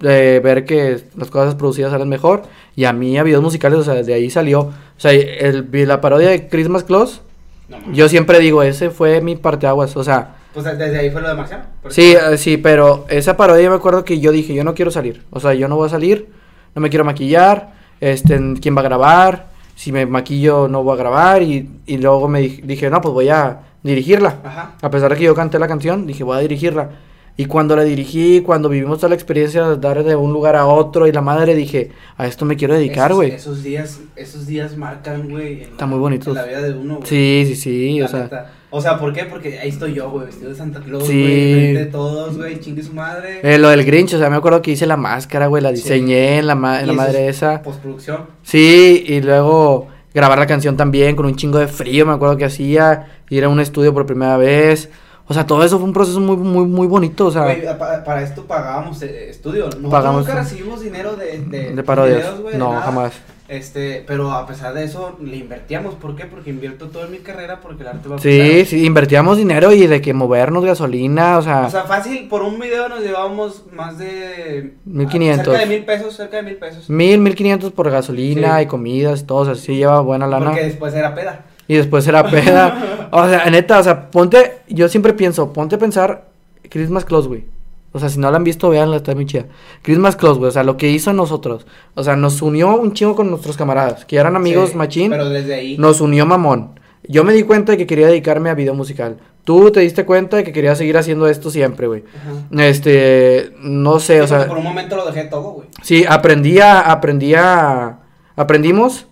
De 0.00 0.40
ver 0.40 0.64
que 0.64 1.02
las 1.16 1.28
cosas 1.30 1.54
producidas 1.54 1.90
salen 1.92 2.08
mejor. 2.08 2.42
Y 2.76 2.84
a 2.84 2.92
mí 2.92 3.18
a 3.18 3.22
videos 3.22 3.42
musicales, 3.42 3.78
o 3.78 3.84
sea, 3.84 3.94
desde 3.94 4.14
ahí 4.14 4.30
salió. 4.30 4.60
O 4.60 4.72
sea, 4.96 5.12
el, 5.12 5.68
la 5.72 6.00
parodia 6.00 6.30
de 6.30 6.48
Christmas 6.48 6.84
Claus. 6.84 7.20
No. 7.68 7.78
Yo 7.92 8.08
siempre 8.08 8.38
digo, 8.38 8.62
ese 8.62 8.90
fue 8.90 9.20
mi 9.20 9.36
parteaguas, 9.36 9.96
o 9.96 10.04
sea, 10.04 10.36
Pues 10.52 10.66
desde 10.66 10.98
ahí 10.98 11.10
fue 11.10 11.22
lo 11.22 11.28
de 11.28 11.34
Marciano. 11.34 11.64
sí, 11.88 12.14
eh, 12.14 12.36
sí, 12.36 12.58
pero 12.58 13.06
esa 13.08 13.36
parodia 13.36 13.70
me 13.70 13.76
acuerdo 13.76 14.04
que 14.04 14.20
yo 14.20 14.30
dije, 14.30 14.52
yo 14.52 14.62
no 14.62 14.74
quiero 14.74 14.90
salir, 14.90 15.22
o 15.30 15.40
sea, 15.40 15.54
yo 15.54 15.68
no 15.68 15.76
voy 15.76 15.86
a 15.86 15.90
salir, 15.90 16.28
no 16.74 16.82
me 16.82 16.90
quiero 16.90 17.04
maquillar, 17.06 17.72
este, 18.00 18.38
¿quién 18.60 18.76
va 18.76 18.80
a 18.80 18.84
grabar? 18.84 19.46
Si 19.74 19.90
me 19.90 20.04
maquillo 20.04 20.68
no 20.68 20.82
voy 20.82 20.92
a 20.94 20.96
grabar 20.98 21.42
y, 21.42 21.70
y 21.86 21.96
luego 21.96 22.28
me 22.28 22.40
dije, 22.40 22.62
dije, 22.62 22.90
no, 22.90 23.00
pues 23.00 23.14
voy 23.14 23.28
a 23.30 23.60
dirigirla. 23.82 24.40
Ajá. 24.44 24.72
A 24.82 24.90
pesar 24.90 25.10
de 25.10 25.16
que 25.16 25.24
yo 25.24 25.34
canté 25.34 25.58
la 25.58 25.68
canción, 25.68 26.06
dije, 26.06 26.24
voy 26.24 26.36
a 26.36 26.40
dirigirla. 26.40 26.90
Y 27.34 27.46
cuando 27.46 27.74
la 27.74 27.82
dirigí, 27.82 28.42
cuando 28.42 28.68
vivimos 28.68 28.98
toda 28.98 29.08
la 29.08 29.14
experiencia 29.14 29.66
de 29.66 29.76
dar 29.78 30.04
de 30.04 30.14
un 30.14 30.32
lugar 30.34 30.54
a 30.54 30.66
otro 30.66 31.06
y 31.06 31.12
la 31.12 31.22
madre, 31.22 31.54
dije, 31.54 31.90
a 32.18 32.26
esto 32.26 32.44
me 32.44 32.56
quiero 32.56 32.74
dedicar, 32.74 33.14
güey. 33.14 33.30
Esos 33.30 33.62
días, 33.62 34.00
esos 34.16 34.46
días 34.46 34.76
marcan, 34.76 35.30
güey. 35.30 35.62
Está 35.62 35.86
muy 35.86 35.98
bonitos. 35.98 36.28
en 36.28 36.34
la 36.34 36.44
vida 36.44 36.60
de 36.60 36.74
uno, 36.74 36.96
güey. 36.96 37.06
Sí, 37.08 37.44
sí, 37.48 37.56
sí, 37.56 37.98
La 38.00 38.04
o 38.04 38.08
sea. 38.08 38.52
O 38.74 38.80
sea, 38.80 38.98
¿por 38.98 39.12
qué? 39.14 39.24
Porque 39.24 39.58
ahí 39.58 39.68
estoy 39.70 39.94
yo, 39.94 40.10
güey, 40.10 40.26
vestido 40.26 40.50
de 40.50 40.56
Santa 40.56 40.80
Claus, 40.80 41.06
Sí. 41.06 41.20
güey, 41.22 41.72
de 41.74 41.86
todos, 41.86 42.36
güey, 42.36 42.60
chingue 42.60 42.82
su 42.82 42.92
madre. 42.94 43.40
eh, 43.42 43.58
lo 43.58 43.68
del 43.70 43.84
Grinch, 43.84 44.14
o 44.14 44.18
sea, 44.18 44.28
me 44.30 44.36
acuerdo 44.36 44.60
que 44.62 44.70
hice 44.70 44.86
la 44.86 44.96
máscara, 44.98 45.46
güey, 45.46 45.62
la 45.62 45.70
Sí. 45.70 45.76
diseñé 45.76 46.38
en 46.38 46.46
la, 46.46 46.54
ma- 46.54 46.80
en 46.80 46.86
la 46.86 46.92
madre 46.92 47.28
es 47.28 47.36
esa. 47.36 47.62
Postproducción. 47.62 48.26
Sí, 48.42 49.04
y 49.06 49.20
luego 49.22 49.88
grabar 50.14 50.38
la 50.38 50.46
canción 50.46 50.76
también 50.76 51.16
con 51.16 51.24
un 51.26 51.36
chingo 51.36 51.58
de 51.58 51.66
frío, 51.68 52.04
me 52.06 52.12
acuerdo 52.12 52.36
que 52.36 52.44
hacía, 52.44 53.06
ir 53.30 53.44
a 53.44 53.48
un 53.48 53.60
estudio 53.60 53.92
por 53.94 54.04
primera 54.06 54.36
vez. 54.36 54.90
O 55.32 55.34
sea, 55.34 55.46
todo 55.46 55.64
eso 55.64 55.78
fue 55.78 55.86
un 55.88 55.94
proceso 55.94 56.20
muy, 56.20 56.36
muy, 56.36 56.66
muy 56.66 56.86
bonito, 56.86 57.26
o 57.26 57.30
sea, 57.30 57.46
pa- 57.78 58.04
para 58.04 58.22
esto 58.22 58.44
pagábamos 58.44 59.00
eh, 59.02 59.30
estudio. 59.30 59.64
Nosotros 59.64 59.90
Pagamos- 59.90 60.26
nunca 60.26 60.34
recibimos 60.42 60.80
dinero 60.82 61.16
de, 61.16 61.38
de, 61.40 61.74
de 61.74 61.82
parodias. 61.82 62.26
no, 62.58 62.70
nada. 62.72 62.82
jamás. 62.82 63.12
Este, 63.48 64.02
pero 64.06 64.30
a 64.32 64.46
pesar 64.46 64.72
de 64.72 64.84
eso, 64.84 65.16
le 65.22 65.36
invertíamos. 65.36 65.94
¿Por 65.96 66.16
qué? 66.16 66.24
Porque 66.26 66.48
invierto 66.50 66.88
todo 66.88 67.04
en 67.04 67.10
mi 67.10 67.18
carrera 67.18 67.60
porque 67.60 67.82
el 67.82 67.88
arte 67.88 68.08
va 68.08 68.18
Sí, 68.18 68.28
primero. 68.28 68.64
sí, 68.66 68.86
invertíamos 68.86 69.36
dinero 69.36 69.72
y 69.72 69.86
de 69.86 70.00
que 70.00 70.14
movernos 70.14 70.64
gasolina, 70.64 71.36
o 71.38 71.42
sea, 71.42 71.66
O 71.66 71.70
sea, 71.70 71.82
fácil, 71.84 72.28
por 72.28 72.42
un 72.42 72.58
video 72.58 72.88
nos 72.88 73.00
llevábamos 73.00 73.64
más 73.72 73.98
de... 73.98 74.74
1500. 74.86 75.44
Cerca 75.46 75.58
de 75.60 75.66
mil 75.66 75.84
pesos, 75.84 76.14
cerca 76.16 76.36
de 76.38 76.42
mil 76.44 76.56
pesos. 76.56 76.88
mil, 76.88 77.18
mil 77.18 77.34
quinientos 77.34 77.72
por 77.72 77.90
gasolina 77.90 78.56
Sí. 78.58 78.62
y 78.64 78.66
comidas 78.66 79.20
y 79.20 79.24
todo, 79.24 79.38
o 79.38 79.44
sea, 79.44 79.54
sí 79.54 79.76
lleva 79.76 80.00
buena 80.00 80.26
lana. 80.26 80.46
Porque 80.46 80.64
después 80.64 80.94
era 80.94 81.14
peda. 81.14 81.44
Y 81.72 81.76
después 81.76 82.06
era 82.06 82.28
peda. 82.28 83.08
o 83.12 83.26
sea, 83.26 83.48
neta, 83.48 83.78
o 83.78 83.82
sea, 83.82 84.10
ponte, 84.10 84.58
yo 84.68 84.90
siempre 84.90 85.14
pienso, 85.14 85.54
ponte 85.54 85.76
a 85.76 85.78
pensar 85.78 86.26
Christmas 86.68 87.06
Close, 87.06 87.28
güey. 87.28 87.46
O 87.92 87.98
sea, 87.98 88.10
si 88.10 88.18
no 88.18 88.30
la 88.30 88.36
han 88.36 88.44
visto, 88.44 88.68
véanla, 88.68 88.96
está 88.96 89.14
muy 89.14 89.24
chida. 89.24 89.46
Christmas 89.80 90.16
Close, 90.16 90.38
güey, 90.38 90.50
o 90.50 90.52
sea, 90.52 90.64
lo 90.64 90.76
que 90.76 90.90
hizo 90.90 91.14
nosotros. 91.14 91.66
O 91.94 92.04
sea, 92.04 92.14
nos 92.14 92.42
unió 92.42 92.76
un 92.78 92.92
chingo 92.92 93.16
con 93.16 93.30
nuestros 93.30 93.56
camaradas, 93.56 94.04
que 94.04 94.16
eran 94.16 94.36
amigos 94.36 94.70
Sí, 94.70 94.76
machín. 94.76 95.10
Pero 95.12 95.30
desde 95.30 95.54
ahí... 95.54 95.78
Nos 95.78 96.02
unió 96.02 96.26
mamón. 96.26 96.78
Yo 97.08 97.24
me 97.24 97.32
di 97.32 97.42
cuenta 97.44 97.72
de 97.72 97.78
que 97.78 97.86
quería 97.86 98.08
dedicarme 98.08 98.50
a 98.50 98.54
video 98.54 98.74
musical. 98.74 99.16
Tú 99.44 99.70
te 99.72 99.80
diste 99.80 100.04
cuenta 100.04 100.36
de 100.36 100.44
que 100.44 100.52
quería 100.52 100.74
seguir 100.74 100.98
haciendo 100.98 101.26
esto 101.26 101.48
siempre, 101.48 101.86
güey. 101.86 102.04
Ajá. 102.14 102.66
Este, 102.66 103.54
no 103.62 103.98
sé, 103.98 104.16
Sí, 104.16 104.20
o 104.20 104.26
sea, 104.26 104.46
por 104.46 104.58
un 104.58 104.64
momento 104.64 104.94
lo 104.94 105.06
dejé 105.06 105.24
todo, 105.24 105.52
güey. 105.52 105.68
Sí, 105.80 106.04
aprendí 106.06 106.60
a, 106.60 106.80
aprendí 106.80 107.32
a, 107.34 107.98
aprendimos 108.36 109.06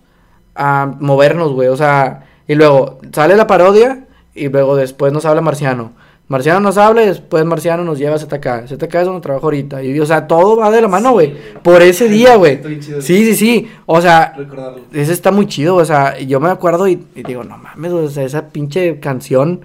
a 0.55 0.95
movernos, 1.01 1.53
güey, 1.53 1.69
o 1.69 1.77
sea, 1.77 2.27
y 2.51 2.57
luego 2.57 2.99
sale 3.13 3.37
la 3.37 3.47
parodia 3.47 4.07
y 4.35 4.49
luego 4.49 4.75
después 4.75 5.13
nos 5.13 5.25
habla 5.25 5.41
Marciano. 5.41 5.93
Marciano 6.27 6.59
nos 6.59 6.79
habla 6.79 7.05
y 7.05 7.07
después 7.07 7.45
Marciano 7.45 7.85
nos 7.85 7.97
lleva 7.97 8.17
a 8.17 8.19
ZK. 8.19 8.67
ZK 8.67 8.95
es 8.97 9.05
donde 9.05 9.21
trabajo 9.21 9.47
ahorita. 9.47 9.85
Y, 9.85 10.01
o 10.01 10.05
sea, 10.05 10.27
todo 10.27 10.57
va 10.57 10.69
de 10.73 10.83
la 10.83 10.89
mano, 10.89 11.13
güey. 11.13 11.29
Sí. 11.29 11.37
Por 11.63 11.81
ese 11.81 12.09
día, 12.17 12.35
güey. 12.35 12.61
Sí, 13.01 13.25
sí, 13.25 13.37
sí. 13.37 13.71
O 13.87 14.01
sea, 14.01 14.35
Recordarlo. 14.37 14.81
ese 14.93 15.13
está 15.13 15.31
muy 15.31 15.47
chido, 15.47 15.77
o 15.77 15.85
sea, 15.85 16.19
yo 16.19 16.41
me 16.41 16.49
acuerdo 16.51 16.89
y, 16.89 17.01
y 17.15 17.23
digo, 17.23 17.45
no 17.45 17.57
mames, 17.57 17.93
o 17.93 18.09
sea, 18.11 18.25
esa 18.25 18.49
pinche 18.49 18.99
canción. 18.99 19.61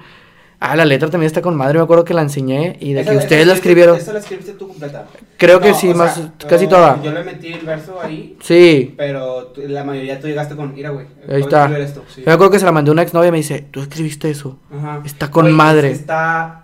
Ah, 0.60 0.76
la 0.76 0.86
letra 0.86 1.10
también 1.10 1.28
está 1.28 1.42
con 1.42 1.56
madre, 1.56 1.78
me 1.78 1.84
acuerdo 1.84 2.06
que 2.06 2.14
la 2.14 2.22
enseñé 2.22 2.78
y 2.80 2.94
de 2.94 3.02
Esa- 3.02 3.12
que 3.12 3.16
esa 3.18 3.24
ustedes 3.26 3.48
la 3.48 3.54
escribiste- 3.54 3.56
escribieron. 3.56 3.98
Esa 3.98 4.14
la 4.14 4.20
escribiste 4.20 4.54
tú 4.54 4.68
completa. 4.70 5.06
Creo 5.38 5.60
que 5.60 5.70
No, 5.70 5.76
sí, 5.76 5.90
o 5.90 5.96
más, 5.96 6.16
sea, 6.16 6.32
casi 6.48 6.68
toda. 6.68 7.02
Yo 7.04 7.12
le 7.12 7.24
metí 7.24 7.54
el 7.54 7.66
verso 7.66 8.00
ahí, 8.02 8.38
Sí. 8.42 8.94
pero 8.98 9.48
tú- 9.48 9.62
la 9.68 9.84
mayoría 9.84 10.20
tú 10.20 10.28
llegaste 10.28 10.56
con, 10.56 10.74
mira, 10.74 10.90
güey. 10.92 11.06
Ahí 11.30 11.42
está. 11.42 11.66
esto", 11.78 12.04
sí. 12.08 12.22
Yo 12.22 12.28
me 12.28 12.32
acuerdo 12.34 12.52
que 12.52 12.60
se 12.60 12.66
la 12.66 12.72
mandé 12.72 12.90
a 12.90 12.94
una 12.94 13.02
exnovia 13.02 13.28
y 13.28 13.32
me 13.32 13.38
dice, 13.38 13.66
¿tú 13.70 13.82
escribiste 13.82 14.30
eso? 14.30 14.58
Ajá. 14.76 15.02
Está 15.06 15.30
con 15.30 15.44
Güey, 15.46 15.54
madre. 15.56 15.92
Está 15.92 16.62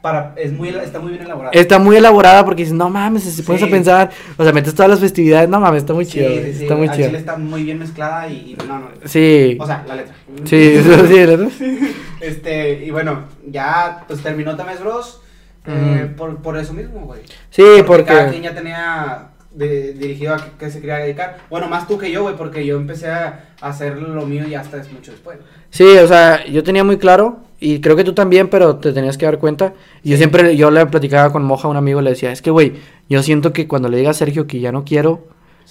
para 0.00 0.34
es 0.36 0.52
muy 0.52 0.68
está 0.68 0.98
muy 0.98 1.12
bien 1.12 1.24
elaborado. 1.24 1.52
Está 1.54 1.78
muy 1.78 1.96
elaborada 1.96 2.44
porque 2.44 2.60
dices, 2.62 2.74
no 2.76 2.90
mames, 2.90 3.22
si 3.22 3.40
pones 3.40 3.62
Sí. 3.62 3.66
a 3.68 3.70
pensar, 3.70 4.10
o 4.36 4.42
sea, 4.44 4.52
metes 4.52 4.74
todas 4.74 4.90
las 4.90 5.00
festividades, 5.00 5.48
no 5.48 5.60
mames, 5.60 5.78
está 5.82 5.94
muy 5.94 6.04
Sí, 6.04 6.12
chido, 6.12 6.28
sí, 6.28 6.52
sí, 6.52 6.62
está 6.64 6.74
muy 6.76 6.90
chido. 6.90 7.06
chile 7.06 7.18
está 7.18 7.36
muy 7.38 7.62
bien 7.62 7.78
mezclada 7.78 8.28
y, 8.28 8.52
y 8.52 8.56
no, 8.68 8.80
no. 8.80 8.88
Sí, 9.06 9.56
O 9.58 9.66
sea, 9.66 9.82
la 9.88 9.96
letra. 9.96 10.14
sí, 10.44 10.74
sí, 11.08 11.14
¿verdad? 11.14 11.48
Este, 12.24 12.84
y 12.84 12.90
bueno, 12.90 13.24
ya 13.46 14.04
pues 14.06 14.22
terminó 14.22 14.56
Tames 14.56 14.80
Bros. 14.80 15.20
eh, 15.66 16.10
por, 16.16 16.36
por 16.42 16.56
eso 16.58 16.72
mismo, 16.74 17.00
güey. 17.06 17.20
Sí, 17.50 17.62
Cada 17.62 17.84
porque, 17.86 18.14
quien 18.30 18.42
ya 18.42 18.54
tenía 18.54 19.28
de- 19.50 19.92
dirigido 19.94 20.34
a 20.34 20.44
qué 20.58 20.68
se 20.70 20.80
quería 20.80 20.96
dedicar. 20.96 21.38
Bueno, 21.48 21.68
más 21.68 21.86
tú 21.88 21.96
que 21.96 22.10
yo, 22.10 22.22
güey, 22.22 22.36
porque 22.36 22.66
yo 22.66 22.76
empecé 22.76 23.08
a 23.08 23.40
hacer 23.60 23.96
lo 23.96 24.26
mío 24.26 24.46
y 24.46 24.54
hasta 24.54 24.76
es 24.78 24.92
mucho 24.92 25.12
después. 25.12 25.38
sí, 25.70 25.84
o 25.98 26.06
sea, 26.06 26.44
yo 26.46 26.62
tenía 26.62 26.84
muy 26.84 26.98
claro, 26.98 27.38
y 27.60 27.80
creo 27.80 27.96
que 27.96 28.04
tú 28.04 28.12
también, 28.12 28.48
pero 28.48 28.76
te 28.76 28.92
tenías 28.92 29.16
que 29.16 29.24
dar 29.26 29.38
cuenta, 29.38 29.72
y 30.02 30.10
yo 30.10 30.16
siempre, 30.18 30.54
yo 30.56 30.70
le 30.70 30.84
platicaba 30.86 31.32
con 31.32 31.42
Moja, 31.44 31.68
un 31.68 31.76
amigo, 31.78 32.00
le 32.02 32.10
decía, 32.10 32.30
es 32.30 32.42
que, 32.42 32.50
güey, 32.50 32.74
yo 33.08 33.22
siento 33.22 33.52
que 33.54 33.66
cuando 33.66 33.88
le 33.88 33.96
diga 33.96 34.10
a 34.10 34.14
Sergio 34.14 34.46
que 34.46 34.60
ya 34.60 34.70
no 34.70 34.84
quiero, 34.84 35.28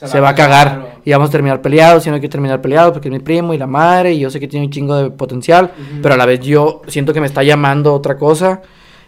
se, 0.07 0.19
va 0.19 0.29
a 0.29 0.35
cagar, 0.35 0.79
o- 0.97 1.01
y 1.05 1.11
vamos 1.11 1.29
a 1.29 1.31
terminar 1.31 1.61
peleados, 1.61 2.05
y 2.05 2.09
no 2.09 2.15
hay 2.15 2.21
que 2.21 2.29
terminar 2.29 2.61
peleados 2.61 2.93
porque 2.93 3.07
es 3.09 3.11
mi 3.11 3.19
primo 3.19 3.53
y 3.53 3.57
la 3.57 3.67
madre, 3.67 4.13
y 4.13 4.19
yo 4.19 4.29
sé 4.29 4.39
que 4.39 4.47
tiene 4.47 4.65
un 4.65 4.71
chingo 4.71 4.95
de 4.95 5.09
potencial, 5.11 5.71
pero 6.01 6.13
a 6.13 6.17
la 6.17 6.25
vez 6.25 6.39
yo 6.41 6.81
siento 6.87 7.13
que 7.13 7.19
me 7.21 7.27
está 7.27 7.43
llamando 7.43 7.93
otra 7.93 8.17
cosa. 8.17 8.61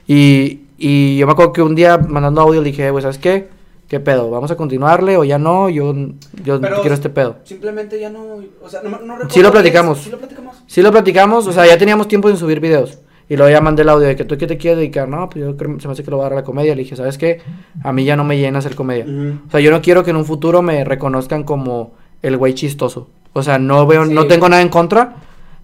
Y, 0.08 0.62
y 0.78 1.18
yo 1.18 1.26
me 1.26 1.34
acuerdo 1.34 1.54
que 1.54 1.62
un 1.62 1.76
día 1.76 1.98
mandando 1.98 2.42
audio 2.42 2.62
le 2.62 2.70
dije, 2.72 2.92
güey, 2.92 3.02
¿sabes 3.02 3.18
qué? 3.18 3.50
¿Qué 3.88 4.00
pedo? 4.00 4.30
¿Vamos 4.32 4.50
a 4.52 4.56
continuarle 4.58 5.16
o 5.18 5.24
ya 5.24 5.38
no? 5.38 5.70
Yo, 5.70 5.94
yo 6.44 6.60
Pero- 6.60 6.82
quiero 6.82 6.96
este 6.96 7.10
pedo. 7.10 7.38
Simplemente 7.44 8.00
ya 8.00 8.10
no, 8.10 8.24
o 8.62 8.70
sea, 8.70 8.82
no, 8.84 8.90
no 8.90 8.98
recuerdo 9.14 9.30
Sí 9.30 9.42
lo 9.42 9.52
platicamos. 9.52 10.00
Sí 10.00 10.10
lo 10.10 10.18
platicamos. 10.18 10.56
Sí 10.68 10.82
lo 10.82 10.92
platicamos, 10.92 11.48
o 11.48 11.52
sea, 11.52 11.66
ya 11.68 11.78
teníamos 11.78 12.08
tiempo 12.08 12.28
sin 12.30 12.38
subir 12.38 12.60
videos. 12.60 13.00
Y 13.28 13.38
luego 13.38 13.52
ya 13.52 13.60
mandé 13.62 13.82
el 13.82 13.90
audio 13.90 14.08
de 14.08 14.16
que 14.16 14.24
tú 14.26 14.38
qué 14.38 14.46
te 14.48 14.58
quieres 14.58 14.78
dedicar. 14.78 15.08
No, 15.10 15.28
pues 15.30 15.44
yo 15.44 15.58
creo, 15.58 15.80
se 15.80 15.88
me 15.88 15.94
hace 15.94 16.04
que 16.04 16.12
lo 16.12 16.18
voy 16.18 16.26
a 16.26 16.30
dar 16.30 16.34
a 16.34 16.42
la 16.42 16.44
comedia. 16.44 16.76
Le 16.76 16.84
dije, 16.84 16.96
¿sabes 16.96 17.18
qué? 17.18 17.42
A 17.84 17.92
mí 17.92 18.06
ya 18.06 18.16
no 18.16 18.24
me 18.24 18.38
llena 18.38 18.60
hacer 18.60 18.76
comedia. 18.76 19.06
Ujú. 19.06 19.40
O 19.48 19.52
sea, 19.52 19.60
yo 19.62 19.72
no 19.72 19.82
quiero 19.82 20.04
que 20.04 20.12
en 20.12 20.18
un 20.18 20.26
futuro 20.26 20.62
me 20.62 20.84
reconozcan 20.84 21.44
como 21.44 21.94
el 22.22 22.38
güey 22.38 22.54
chistoso. 22.54 23.10
O 23.34 23.42
sea, 23.44 23.58
no 23.60 23.86
veo, 23.88 24.06
Sí. 24.06 24.14
no 24.14 24.28
tengo 24.28 24.48
nada 24.48 24.62
en 24.62 24.70
contra, 24.70 25.16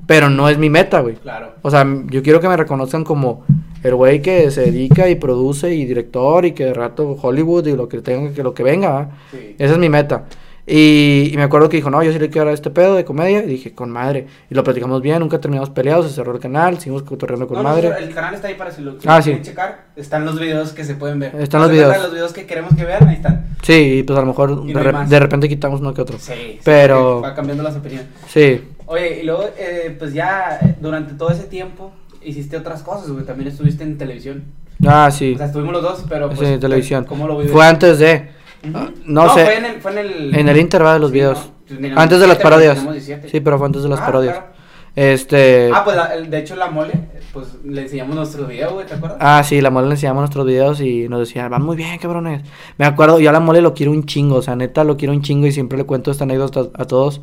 pero 0.07 0.29
no 0.29 0.49
es 0.49 0.57
mi 0.57 0.69
meta, 0.71 1.01
güey. 1.01 1.15
Claro. 1.15 1.51
O 1.61 1.69
sea, 1.69 1.85
yo 2.07 2.23
quiero 2.23 2.39
que 2.39 2.47
me 2.49 2.57
reconozcan 2.57 3.03
como 3.03 3.43
el 3.83 3.95
güey 3.95 4.21
que 4.21 4.49
se 4.51 4.61
dedica 4.61 5.07
y 5.09 5.15
produce 5.15 5.73
y 5.73 5.85
director 5.85 6.45
y 6.45 6.51
que 6.53 6.65
de 6.65 6.73
rato 6.73 7.15
Hollywood 7.21 7.67
y 7.67 7.75
lo 7.75 7.87
que 7.87 8.01
tenga, 8.01 8.33
que 8.33 8.43
lo 8.43 8.53
que 8.55 8.63
venga. 8.63 9.11
Sí. 9.31 9.55
Esa 9.59 9.73
es 9.73 9.79
mi 9.79 9.89
meta. 9.89 10.25
Y, 10.67 11.29
y 11.33 11.37
me 11.37 11.43
acuerdo 11.43 11.69
que 11.69 11.77
dijo, 11.77 11.89
no, 11.89 12.03
yo 12.03 12.11
sí 12.13 12.19
le 12.19 12.29
quiero 12.29 12.45
dar 12.45 12.53
este 12.53 12.69
pedo 12.69 12.95
de 12.95 13.03
comedia. 13.03 13.43
Y 13.43 13.47
dije, 13.47 13.73
con 13.73 13.89
madre. 13.89 14.27
Y 14.49 14.55
lo 14.55 14.63
platicamos 14.63 15.01
bien, 15.01 15.19
nunca 15.19 15.39
terminamos 15.41 15.69
peleados, 15.71 16.07
se 16.07 16.13
cerró 16.13 16.33
el 16.33 16.39
canal, 16.39 16.77
seguimos 16.79 17.03
cotorreando 17.03 17.47
con 17.47 17.57
No, 17.57 17.63
no, 17.63 17.69
madre. 17.69 17.91
el 17.99 18.13
canal 18.13 18.33
está 18.35 18.47
ahí 18.47 18.55
para 18.55 18.71
si 18.71 18.81
lo, 18.81 18.95
Ah, 19.05 19.21
sí. 19.21 19.29
quieren 19.31 19.43
checar. 19.43 19.85
Están 19.95 20.25
los 20.25 20.39
videos 20.39 20.71
que 20.73 20.83
se 20.83 20.95
pueden 20.95 21.19
ver. 21.19 21.35
Están 21.35 21.61
los 21.61 21.71
videos. 21.71 21.97
Los 21.97 22.11
videos 22.13 22.33
que 22.33 22.45
queremos 22.45 22.75
que 22.75 22.85
vean, 22.85 23.07
ahí 23.07 23.15
están. 23.15 23.47
Sí, 23.63 23.73
y 23.99 24.03
pues 24.03 24.17
a 24.17 24.21
lo 24.21 24.27
mejor 24.27 24.63
de, 24.65 24.73
re- 24.73 25.19
repente 25.19 25.49
quitamos 25.49 25.81
uno 25.81 25.93
que 25.93 26.01
otro. 26.01 26.17
Sí. 26.19 26.59
Pero- 26.63 27.21
Va 27.21 27.33
cambiando 27.33 27.63
las 27.63 27.75
opiniones. 27.75 28.07
Sí, 28.27 28.61
Oye, 28.87 29.21
y 29.21 29.25
luego, 29.25 29.45
eh, 29.57 29.95
pues 29.97 30.13
ya 30.13 30.59
durante 30.81 31.13
todo 31.13 31.29
ese 31.31 31.43
tiempo 31.45 31.93
hiciste 32.21 32.57
otras 32.57 32.83
cosas, 32.83 33.09
güey. 33.09 33.23
También 33.25 33.47
estuviste 33.49 33.83
en 33.83 33.97
televisión. 33.97 34.43
ah, 34.85 35.09
sí. 35.11 35.33
O 35.33 35.37
sea, 35.37 35.45
estuvimos 35.47 35.71
los 35.73 35.81
dos, 35.81 36.03
pero. 36.09 36.29
Sí, 36.31 36.35
Pues, 36.37 36.49
en 36.49 36.59
televisión. 36.59 37.05
¿Cómo 37.05 37.25
lo 37.27 37.37
vives? 37.37 37.51
Fue 37.53 37.65
antes 37.65 37.99
de. 37.99 38.29
Ah, 38.73 38.89
no 39.05 39.33
sé. 39.33 39.43
Fue 39.45 39.57
en 39.57 39.65
el. 39.65 39.81
Fue 39.81 39.91
en 39.91 39.97
el, 39.97 40.35
En 40.35 40.49
el 40.49 40.57
intervalo 40.57 40.93
de 40.95 40.99
los 40.99 41.09
Sí, 41.09 41.13
videos. 41.15 41.51
no, 41.69 41.77
pues, 41.79 41.97
Antes 41.97 42.19
de 42.19 42.27
las 42.27 42.37
17, 42.37 42.43
parodias. 42.43 42.73
tenemos 42.75 42.93
17. 42.95 43.29
Sí, 43.29 43.39
pero 43.39 43.57
fue 43.57 43.65
antes 43.67 43.83
de 43.83 43.89
las 43.89 43.99
Ah, 43.99 44.05
parodias. 44.05 44.33
claro. 44.35 44.51
Este. 44.95 45.71
Ah, 45.73 45.83
pues 45.85 45.95
la- 45.95 46.09
de 46.17 46.37
hecho 46.37 46.55
la 46.57 46.69
mole, 46.69 46.91
pues 47.31 47.47
le 47.63 47.81
enseñamos 47.83 48.13
nuestro 48.15 48.45
video, 48.45 48.73
güey, 48.73 48.85
¿te 48.85 48.93
acuerdas? 48.95 49.17
Ah, 49.21 49.41
sí, 49.43 49.61
la 49.61 49.69
mole 49.69 49.87
le 49.87 49.93
enseñamos 49.93 50.21
nuestros 50.21 50.45
videos 50.45 50.81
y 50.81 51.07
nos 51.07 51.19
decía, 51.21 51.47
van 51.47 51.63
muy 51.63 51.77
bien, 51.77 51.97
cabrones. 51.97 52.41
Me 52.77 52.85
acuerdo, 52.85 53.19
yo 53.19 53.29
a 53.29 53.33
la 53.33 53.39
mole 53.39 53.61
lo 53.61 53.73
quiero 53.73 53.91
un 53.93 54.05
chingo, 54.05 54.35
o 54.35 54.41
sea, 54.41 54.55
neta 54.57 54.83
lo 54.83 54.97
quiero 54.97 55.13
un 55.13 55.21
chingo 55.21 55.47
y 55.47 55.51
siempre 55.53 55.77
le 55.77 55.85
cuento 55.85 56.11
esta 56.11 56.25
anécdota 56.25 56.59
a, 56.77 56.81
a 56.81 56.85
todos. 56.85 57.21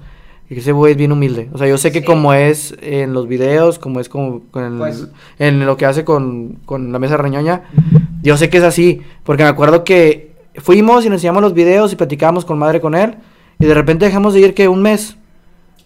Y 0.51 0.55
que 0.55 0.61
ese 0.61 0.73
güey 0.73 0.93
es 0.93 0.97
bien 0.99 1.13
humilde. 1.13 1.51
O 1.53 1.59
sea, 1.59 1.69
yo 1.69 1.77
sé 1.77 1.93
que 1.93 1.99
Sí. 1.99 2.05
como 2.07 2.33
es 2.33 2.75
en 2.81 3.13
los 3.13 3.29
videos, 3.29 3.79
como 3.79 4.01
es 4.01 4.09
como 4.09 4.41
con 4.51 4.65
el- 4.65 4.79
Pues. 4.79 5.07
en 5.39 5.67
lo 5.67 5.77
que 5.77 5.85
hace 5.85 6.07
con, 6.07 6.55
con 6.65 6.91
la 6.91 6.99
mesa 6.99 7.19
reñoña, 7.19 7.65
yo 8.23 8.39
sé 8.39 8.49
que 8.49 8.57
es 8.57 8.65
así. 8.65 9.03
Porque 9.25 9.43
me 9.43 9.51
acuerdo 9.51 9.85
que 9.85 10.28
fuimos 10.61 11.05
y 11.05 11.09
le 11.09 11.15
enseñamos 11.17 11.43
los 11.43 11.55
videos 11.55 11.93
y 11.93 11.97
platicábamos 11.97 12.45
con 12.45 12.59
madre 12.59 12.81
con 12.81 12.95
él. 12.95 13.17
Y 13.59 13.67
de 13.67 13.75
repente 13.75 14.05
dejamos 14.05 14.35
de 14.35 14.41
ir 14.41 14.55
que 14.55 14.69
un 14.69 14.83
mes 14.83 15.17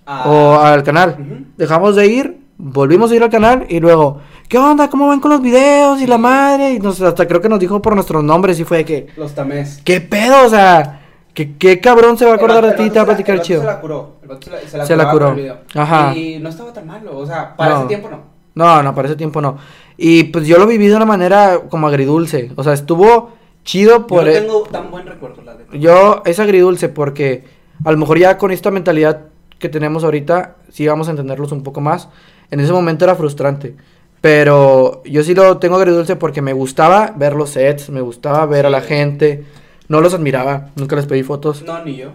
Ah, 0.04 0.24
o 0.28 0.58
al 0.61 0.82
canal. 0.82 1.44
Dejamos 1.56 1.94
de 1.94 2.06
ir, 2.08 2.40
volvimos 2.58 3.12
a 3.12 3.14
ir 3.14 3.22
al 3.22 3.30
canal 3.30 3.66
y 3.68 3.78
luego, 3.78 4.18
¿qué 4.48 4.58
onda? 4.58 4.90
¿Cómo 4.90 5.06
van 5.06 5.20
con 5.20 5.30
los 5.30 5.40
videos? 5.40 6.00
Y 6.02 6.06
la 6.08 6.18
madre, 6.18 6.72
y 6.72 6.78
nos, 6.80 7.00
hasta 7.00 7.26
creo 7.28 7.40
que 7.40 7.48
nos 7.48 7.61
dijo 7.61 7.80
por 7.80 7.94
nuestros 7.94 8.22
nombres 8.24 8.58
y 8.58 8.64
fue 8.64 8.78
de 8.78 8.85
que, 8.85 9.06
Los 9.16 9.32
tamés. 9.35 9.80
¿qué 9.85 10.00
pedo? 10.00 10.44
O 10.44 10.48
sea, 10.48 10.98
¿Qué, 11.35 11.56
qué 11.56 11.80
cabrón 11.80 12.18
se 12.18 12.26
va 12.26 12.32
a 12.32 12.35
acordar 12.35 12.62
de 12.66 12.72
ti 12.72 12.82
y 12.82 12.90
te 12.90 12.96
va 12.98 13.04
a 13.04 13.06
platicar 13.06 13.37
el 13.37 13.40
chido? 13.42 13.61
Se 13.61 13.66
la 13.66 13.80
curó. 13.80 14.16
El 14.22 14.28
vato 14.28 14.42
se 14.42 14.50
la, 14.50 14.61
se 14.68 14.76
la 14.78 14.87
Se 14.87 14.96
la 14.96 15.11
curó. 15.11 15.28
el 15.30 15.35
video. 15.37 15.56
Ajá. 15.74 16.14
Y 16.14 16.38
no 16.40 16.50
estaba 16.50 16.72
tan 16.74 16.87
malo. 16.87 17.16
O 17.16 17.24
sea, 17.24 17.56
para 17.56 17.70
No. 17.74 17.78
ese 17.78 17.88
tiempo 17.88 18.11
no. 18.11 18.18
No, 18.54 18.82
no, 18.82 18.94
para 18.94 19.08
ese 19.08 19.16
tiempo 19.16 19.40
no. 19.40 19.56
Y 19.96 20.24
pues 20.24 20.46
yo 20.46 20.58
lo 20.58 20.66
viví 20.66 20.88
de 20.88 20.96
una 20.96 21.06
manera 21.06 21.61
como 21.70 21.87
agridulce. 21.87 22.50
O 22.56 22.62
sea, 22.62 22.74
estuvo 22.74 23.30
chido 23.64 24.07
por... 24.07 24.25
Yo 24.25 24.31
no 24.31 24.37
e- 24.37 24.40
tengo 24.40 24.62
tan 24.64 24.90
buen 24.90 25.07
recuerdo, 25.07 25.42
la 25.42 25.55
neta. 25.55 25.77
Yo, 25.77 26.22
es 26.25 26.38
agridulce 26.40 26.88
porque 26.88 27.44
a 27.85 27.92
lo 27.92 27.98
mejor 27.98 28.18
ya 28.18 28.38
con 28.38 28.51
esta 28.51 28.70
mentalidad 28.70 29.27
que 29.59 29.68
tenemos 29.68 30.03
ahorita, 30.05 30.57
sí 30.70 30.87
vamos 30.87 31.09
a 31.09 31.12
entenderlos 31.12 31.53
un 31.53 31.62
poco 31.62 31.81
más. 31.81 32.09
En 32.51 32.61
ese 32.61 32.72
momento 32.72 33.05
era 33.05 33.14
frustrante. 33.14 33.75
Pero 34.20 35.03
yo 35.05 35.22
sí 35.25 35.35
lo 35.35 35.59
tengo 35.59 35.77
agridulce 35.77 36.14
porque 36.16 36.42
me 36.42 36.53
gustaba 36.53 37.12
ver 37.16 37.35
los 37.35 37.51
sets, 37.51 37.90
me 37.90 38.01
gustaba 38.01 38.46
ver 38.46 38.66
a 38.66 38.70
la 38.70 38.81
gente. 38.81 39.44
No 39.88 40.01
los 40.01 40.14
admiraba, 40.14 40.68
nunca 40.77 40.94
les 40.96 41.07
pedí 41.07 41.22
fotos. 41.22 41.62
No, 41.62 41.85
ni 41.85 41.96
yo. 41.96 42.11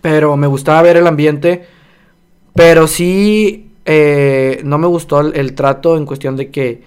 Pero 0.00 0.36
me 0.36 0.46
gustaba 0.46 0.80
ver 0.82 0.96
el 0.96 1.06
ambiente. 1.06 1.66
Pero 2.54 2.86
sí, 2.86 3.72
eh, 3.84 4.60
no 4.64 4.78
me 4.78 4.86
gustó 4.86 5.20
el, 5.20 5.36
el 5.36 5.54
trato 5.54 5.96
en 5.96 6.06
cuestión 6.06 6.36
de 6.36 6.50
que, 6.50 6.82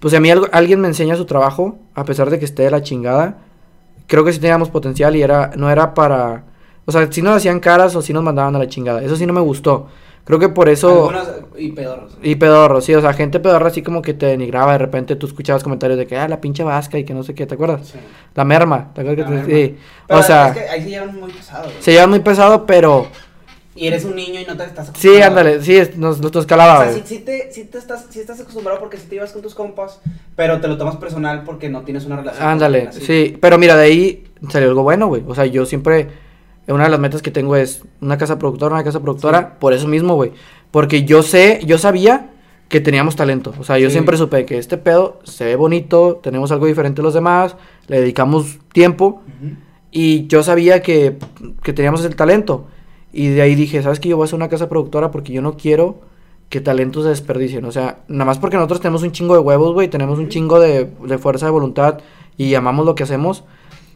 pues 0.00 0.14
a 0.14 0.20
mí 0.20 0.30
algo- 0.30 0.48
alguien 0.52 0.80
me 0.80 0.88
enseña 0.88 1.16
su 1.16 1.24
trabajo, 1.26 1.78
a 1.94 2.04
pesar 2.04 2.30
de 2.30 2.38
que 2.38 2.44
esté 2.44 2.62
de 2.64 2.70
la 2.70 2.82
chingada, 2.82 3.38
creo 4.06 4.24
que 4.24 4.32
sí 4.32 4.38
teníamos 4.40 4.70
potencial 4.70 5.14
y 5.16 5.22
era, 5.22 5.52
no 5.56 5.70
era 5.70 5.94
para, 5.94 6.44
o 6.84 6.92
sea, 6.92 7.10
si 7.10 7.22
nos 7.22 7.36
hacían 7.36 7.60
caras 7.60 7.94
o 7.96 8.02
si 8.02 8.12
nos 8.12 8.22
mandaban 8.22 8.54
a 8.56 8.58
la 8.58 8.68
chingada. 8.68 9.02
Eso 9.02 9.16
sí 9.16 9.26
no 9.26 9.32
me 9.32 9.40
gustó. 9.40 9.86
Creo 10.24 10.40
que 10.40 10.48
por 10.48 10.68
eso... 10.68 11.08
Algunos 11.10 11.28
y 11.56 11.70
pedorros. 11.70 12.18
Y 12.20 12.34
pedorro, 12.34 12.80
sí, 12.80 12.92
o 12.94 13.00
sea, 13.00 13.12
gente 13.12 13.38
pedorra 13.38 13.68
así 13.68 13.80
como 13.82 14.02
que 14.02 14.12
te 14.12 14.26
denigraba, 14.26 14.72
de 14.72 14.78
repente 14.78 15.14
tú 15.14 15.26
escuchabas 15.28 15.62
comentarios 15.62 15.96
de 15.98 16.06
que, 16.08 16.16
ah, 16.16 16.26
la 16.26 16.40
pinche 16.40 16.64
vasca 16.64 16.98
y 16.98 17.04
que 17.04 17.14
no 17.14 17.22
sé 17.22 17.32
qué, 17.32 17.46
¿te 17.46 17.54
acuerdas? 17.54 17.86
Sí. 17.86 17.98
La 18.34 18.44
merma, 18.44 18.90
¿te 18.92 19.02
acuerdas 19.02 19.30
La 19.30 19.36
que 19.36 19.42
te- 19.42 19.52
merma. 19.52 19.66
Sí. 19.68 19.78
Pero 20.08 20.18
o 20.20 20.22
sea, 20.24 20.48
es 20.48 20.54
que 20.54 20.68
ahí 20.68 20.82
se 20.82 20.88
llevan 20.90 21.20
muy 21.20 21.30
pesado, 21.30 21.64
güey. 21.64 21.76
se 21.80 21.92
lleva 21.92 22.06
muy 22.08 22.18
pesado, 22.20 22.66
pero... 22.66 23.06
Y 23.76 23.86
eres 23.86 24.04
un 24.04 24.16
niño 24.16 24.40
y 24.40 24.44
no 24.46 24.56
te 24.56 24.64
estás 24.64 24.86
Sí, 24.86 24.90
acostumbrado. 25.08 25.26
ándale, 25.30 25.62
sí, 25.62 25.76
es- 25.76 25.96
nos, 25.96 26.20
nos 26.20 26.34
O 26.34 26.40
escalaba, 26.40 26.84
sea, 26.84 26.92
güey. 26.92 27.02
sí, 27.06 27.16
sí 27.16 27.22
te, 27.22 27.52
sí 27.52 27.64
te 27.64 27.78
estás, 27.78 28.06
sí 28.10 28.20
estás 28.20 28.40
acostumbrado 28.40 28.78
porque 28.80 28.96
si 28.96 29.06
te 29.06 29.16
ibas 29.16 29.32
con 29.32 29.42
tus 29.42 29.54
compas, 29.54 30.00
pero 30.34 30.60
te 30.60 30.68
lo 30.68 30.78
tomas 30.78 30.96
personal 30.96 31.44
porque 31.44 31.68
no 31.68 31.82
tienes 31.82 32.06
una 32.06 32.16
relación. 32.16 32.46
Ándale, 32.48 32.90
sí, 32.92 33.36
pero 33.40 33.58
mira, 33.58 33.76
de 33.76 33.84
ahí 33.84 34.24
salió 34.48 34.68
algo 34.68 34.82
bueno, 34.82 35.08
güey. 35.08 35.22
O 35.26 35.34
sea, 35.34 35.44
yo 35.46 35.66
siempre, 35.66 36.08
una 36.68 36.84
de 36.84 36.90
las 36.90 37.00
metas 37.00 37.20
que 37.22 37.30
tengo 37.30 37.54
es 37.54 37.82
una 38.00 38.16
casa 38.18 38.38
productora, 38.38 38.74
una 38.74 38.84
casa 38.84 39.00
productora, 39.00 39.40
Sí. 39.40 39.46
por 39.60 39.72
eso 39.74 39.86
mismo, 39.88 40.14
güey. 40.14 40.32
Porque 40.70 41.04
yo 41.04 41.22
sé, 41.22 41.60
yo 41.66 41.78
sabía 41.78 42.30
que 42.68 42.80
teníamos 42.80 43.14
talento. 43.14 43.54
O 43.60 43.64
sea, 43.64 43.78
yo 43.78 43.88
Sí. 43.88 43.92
siempre 43.92 44.16
supe 44.16 44.44
que 44.44 44.58
este 44.58 44.76
pedo 44.78 45.20
se 45.22 45.44
ve 45.44 45.54
bonito, 45.56 46.18
tenemos 46.22 46.50
algo 46.50 46.66
diferente 46.66 47.00
a 47.00 47.04
los 47.04 47.14
demás, 47.14 47.54
le 47.86 48.00
dedicamos 48.00 48.58
tiempo 48.72 49.22
Ujú. 49.38 49.54
y 49.92 50.26
yo 50.26 50.42
sabía 50.42 50.82
que, 50.82 51.16
que 51.62 51.72
teníamos 51.72 52.04
el 52.04 52.16
talento. 52.16 52.66
Y 53.16 53.28
de 53.28 53.40
ahí 53.42 53.54
dije, 53.54 53.82
¿sabes 53.82 53.98
qué? 53.98 54.10
Yo 54.10 54.16
voy 54.16 54.24
a 54.24 54.26
hacer 54.26 54.36
una 54.36 54.48
casa 54.50 54.68
productora 54.68 55.10
porque 55.10 55.32
yo 55.32 55.40
no 55.40 55.56
quiero 55.56 56.00
que 56.50 56.60
talentos 56.60 57.04
se 57.04 57.08
desperdicien. 57.10 57.64
O 57.64 57.72
sea, 57.72 58.00
nada 58.08 58.26
más 58.26 58.38
porque 58.38 58.56
nosotros 58.56 58.80
tenemos 58.80 59.02
un 59.02 59.12
chingo 59.12 59.34
de 59.34 59.40
huevos, 59.40 59.72
güey, 59.72 59.88
tenemos 59.88 60.18
un 60.18 60.28
chingo 60.28 60.60
de, 60.60 60.90
de 61.02 61.18
fuerza 61.18 61.46
de 61.46 61.52
voluntad 61.52 61.98
y 62.36 62.54
amamos 62.54 62.84
lo 62.84 62.94
que 62.94 63.04
hacemos. 63.04 63.44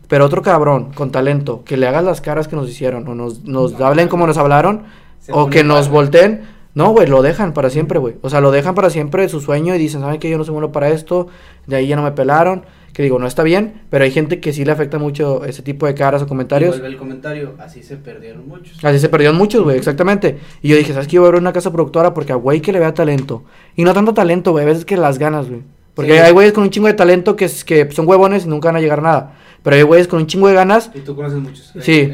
Pero 0.09 0.25
otro 0.25 0.43
cabrón 0.43 0.93
con 0.95 1.13
talento, 1.13 1.63
que 1.65 1.77
le 1.77 1.87
hagas 1.87 2.03
las 2.03 2.21
caras 2.21 2.49
que 2.49 2.57
nos 2.57 2.69
hicieron, 2.69 3.07
o 3.07 3.15
nos, 3.15 3.45
nos 3.45 3.79
No, 3.79 3.87
hablen 3.87 4.09
como 4.09 4.27
nos 4.27 4.39
hablaron, 4.39 4.83
o 5.31 5.49
que 5.51 5.63
nos 5.63 5.87
padre. 5.87 5.93
volteen. 5.93 6.41
No, 6.75 6.91
güey, 6.91 7.07
lo 7.07 7.23
dejan 7.23 7.53
para 7.53 7.69
siempre, 7.71 7.99
güey. 7.99 8.17
O 8.23 8.31
sea, 8.31 8.41
lo 8.41 8.51
dejan 8.51 8.75
para 8.75 8.91
siempre 8.91 9.29
su 9.29 9.41
sueño 9.41 9.75
y 9.75 9.79
dicen, 9.79 10.01
¿saben 10.01 10.19
qué? 10.19 10.31
Yo 10.31 10.39
no 10.39 10.45
soy 10.45 10.53
bueno 10.55 10.73
para 10.73 10.89
esto, 10.89 11.29
de 11.67 11.77
ahí 11.77 11.87
ya 11.89 11.97
no 11.97 12.03
me 12.03 12.13
pelaron. 12.13 12.65
Que 12.93 13.03
digo, 13.05 13.19
no 13.19 13.27
está 13.27 13.43
bien, 13.43 13.83
pero 13.89 14.05
hay 14.05 14.11
gente 14.11 14.41
que 14.41 14.53
sí 14.53 14.65
le 14.65 14.73
afecta 14.73 14.99
mucho 14.99 15.45
ese 15.45 15.63
tipo 15.63 15.87
de 15.87 15.95
caras 15.95 16.23
o 16.23 16.25
Y 16.25 16.29
comentarios. 16.29 16.71
vuelve 16.71 16.89
el 16.89 16.97
comentario, 16.97 17.55
así 17.59 17.83
se 17.83 17.97
perdieron 17.97 18.49
muchos. 18.49 18.85
Así 18.85 18.99
se 18.99 19.09
perdieron 19.09 19.37
muchos, 19.37 19.63
güey, 19.63 19.77
exactamente. 19.77 20.39
Y 20.61 20.69
yo 20.69 20.77
dije, 20.77 20.93
¿sabes 20.93 21.07
qué? 21.07 21.15
Yo 21.15 21.21
voy 21.23 21.27
a 21.27 21.29
abrir 21.29 21.41
una 21.43 21.53
casa 21.53 21.71
productora 21.73 22.13
porque 22.15 22.33
a 22.33 22.37
güey 22.37 22.61
que 22.61 22.73
le 22.73 22.81
vea 22.81 22.93
talento. 22.93 23.45
Y 23.77 23.85
no 23.85 23.95
tanto 23.95 24.13
talento, 24.13 24.51
güey, 24.53 24.65
a 24.65 24.67
veces 24.69 24.85
que 24.85 24.97
las 24.97 25.19
ganas, 25.19 25.49
güey. 25.49 25.63
Porque 25.95 26.13
Sí. 26.13 26.19
hay 26.19 26.33
güeyes 26.33 26.53
con 26.53 26.65
un 26.65 26.71
chingo 26.71 26.87
de 26.89 26.95
talento 26.95 27.37
que, 27.37 27.45
es- 27.45 27.65
que 27.65 27.91
son 27.93 28.09
huevones 28.09 28.45
y 28.45 28.49
nunca 28.49 28.69
van 28.69 28.77
a 28.77 28.81
llegar 28.81 28.99
a 29.01 29.03
nada. 29.03 29.35
Pero 29.63 29.77
hay 29.77 29.83
güeyes 29.83 30.09
con 30.09 30.21
un 30.21 30.27
chingo 30.27 30.49
de 30.49 30.55
ganas, 30.55 30.91
Y 30.95 31.01
tú 31.01 31.15
conoces 31.15 31.39
muchos. 31.39 31.73
Sí. 31.81 32.11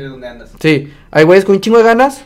Sí, 0.60 0.92
hay 1.10 1.24
güeyes 1.24 1.44
con 1.44 1.54
un 1.56 1.60
chingo 1.60 1.78
de 1.78 1.84
ganas 1.84 2.24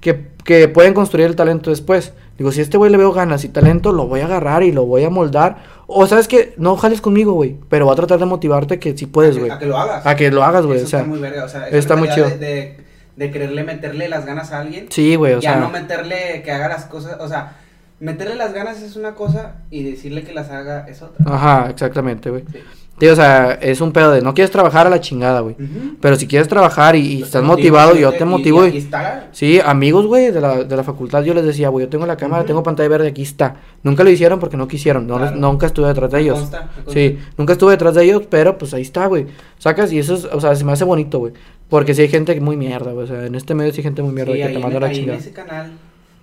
que, 0.00 0.28
que 0.44 0.68
pueden 0.68 0.94
construir 0.94 1.26
el 1.26 1.36
talento 1.36 1.70
después. 1.70 2.12
Digo, 2.38 2.50
si 2.50 2.60
a 2.60 2.62
este 2.62 2.76
güey 2.78 2.90
le 2.90 2.96
veo 2.96 3.12
ganas 3.12 3.44
y 3.44 3.48
talento, 3.48 3.92
lo 3.92 4.06
voy 4.06 4.20
a 4.20 4.24
agarrar 4.24 4.62
y 4.62 4.72
lo 4.72 4.84
voy 4.86 5.04
a 5.04 5.10
moldar. 5.10 5.62
O 5.86 6.06
sabes 6.06 6.28
que 6.28 6.54
no 6.56 6.76
jales 6.76 7.00
conmigo, 7.00 7.32
güey, 7.32 7.56
pero 7.68 7.84
voy 7.84 7.92
a 7.92 7.96
tratar 7.96 8.18
de 8.18 8.24
motivarte 8.26 8.78
que 8.78 8.96
sí 8.96 9.06
puedes, 9.06 9.38
güey. 9.38 9.50
A 9.50 9.58
que 9.58 9.66
lo 9.66 9.76
hagas. 9.76 10.06
A 10.06 10.16
que 10.16 10.30
lo 10.30 10.42
hagas, 10.42 10.64
güey, 10.64 10.80
o 10.80 10.86
sea. 10.86 11.00
está 11.00 11.10
muy 11.10 11.18
verga, 11.18 11.44
o 11.44 11.48
sea, 11.48 11.68
está 11.68 11.96
muy 11.96 12.08
chido. 12.08 12.28
De, 12.28 12.38
de, 12.38 12.76
de 13.16 13.30
quererle 13.30 13.64
meterle 13.64 14.08
las 14.08 14.24
ganas 14.24 14.52
a 14.52 14.60
alguien. 14.60 14.86
Sí, 14.90 15.16
güey, 15.16 15.34
o 15.34 15.40
ya 15.40 15.52
sea. 15.52 15.60
no 15.60 15.70
meterle 15.70 16.42
que 16.42 16.50
haga 16.50 16.68
las 16.68 16.86
cosas, 16.86 17.18
o 17.20 17.28
sea, 17.28 17.56
meterle 18.00 18.34
las 18.34 18.52
ganas 18.52 18.82
es 18.82 18.96
una 18.96 19.14
cosa 19.14 19.56
y 19.70 19.82
decirle 19.82 20.24
que 20.24 20.32
las 20.32 20.50
haga 20.50 20.86
es 20.88 21.02
otra. 21.02 21.24
Ajá, 21.26 21.70
exactamente, 21.70 22.30
güey. 22.30 22.44
Sí. 22.50 22.58
Tío, 22.98 23.12
o 23.12 23.16
sea, 23.16 23.58
es 23.60 23.80
un 23.80 23.90
pedo 23.90 24.12
de 24.12 24.22
no 24.22 24.34
quieres 24.34 24.52
trabajar 24.52 24.86
a 24.86 24.90
la 24.90 25.00
chingada, 25.00 25.40
güey. 25.40 25.56
Pero 26.00 26.14
si 26.14 26.28
quieres 26.28 26.46
trabajar 26.46 26.94
y, 26.94 27.22
estás 27.22 27.42
motivado, 27.42 27.88
motivo, 27.90 28.10
yo 28.12 28.16
te 28.16 28.24
motivo. 28.24 28.66
Y 28.66 28.70
Y, 28.74 28.78
está. 28.78 29.28
sí, 29.32 29.58
amigos, 29.64 30.06
güey, 30.06 30.30
de 30.30 30.40
la, 30.40 30.62
de 30.62 30.76
la 30.76 30.84
facultad, 30.84 31.24
yo 31.24 31.34
les 31.34 31.44
decía, 31.44 31.70
güey, 31.70 31.86
yo 31.86 31.90
tengo 31.90 32.06
la 32.06 32.16
cámara, 32.16 32.44
tengo 32.44 32.62
pantalla 32.62 32.88
verde, 32.88 33.08
aquí 33.08 33.22
está. 33.22 33.56
Nunca 33.82 34.04
lo 34.04 34.10
hicieron 34.10 34.38
porque 34.38 34.56
no 34.56 34.68
quisieron, 34.68 35.08
no 35.08 35.18
les- 35.18 35.32
Claro. 35.32 35.40
nunca 35.40 35.66
estuve 35.66 35.88
detrás 35.88 36.10
de 36.12 36.20
ellos. 36.20 36.38
consta. 36.38 36.68
Sí, 36.86 37.18
nunca 37.36 37.54
estuve 37.54 37.72
detrás 37.72 37.94
de 37.96 38.04
ellos, 38.04 38.22
pero 38.30 38.56
pues 38.58 38.72
ahí 38.74 38.82
está, 38.82 39.06
güey. 39.06 39.26
Sacas 39.58 39.92
y 39.92 39.98
eso 39.98 40.14
es, 40.14 40.24
o 40.26 40.40
sea, 40.40 40.54
se 40.54 40.64
me 40.64 40.70
hace 40.72 40.84
bonito, 40.84 41.18
güey. 41.18 41.32
Porque 41.68 41.94
si 41.94 42.02
hay 42.02 42.08
gente 42.08 42.40
muy 42.40 42.56
mierda, 42.56 42.92
güey. 42.92 43.04
O 43.04 43.08
sea, 43.08 43.26
en 43.26 43.34
este 43.34 43.54
medio 43.54 43.72
sí 43.72 43.78
hay 43.80 43.84
gente 43.84 44.02
muy 44.02 44.12
mierda 44.14 44.32
Sí, 44.34 44.38
que 44.40 44.48
te 44.50 44.58
manda 44.60 44.78
la 44.78 44.86
ahí 44.86 44.92
en 44.94 45.00
chingada. 45.00 45.18
ese 45.18 45.32
canal 45.32 45.72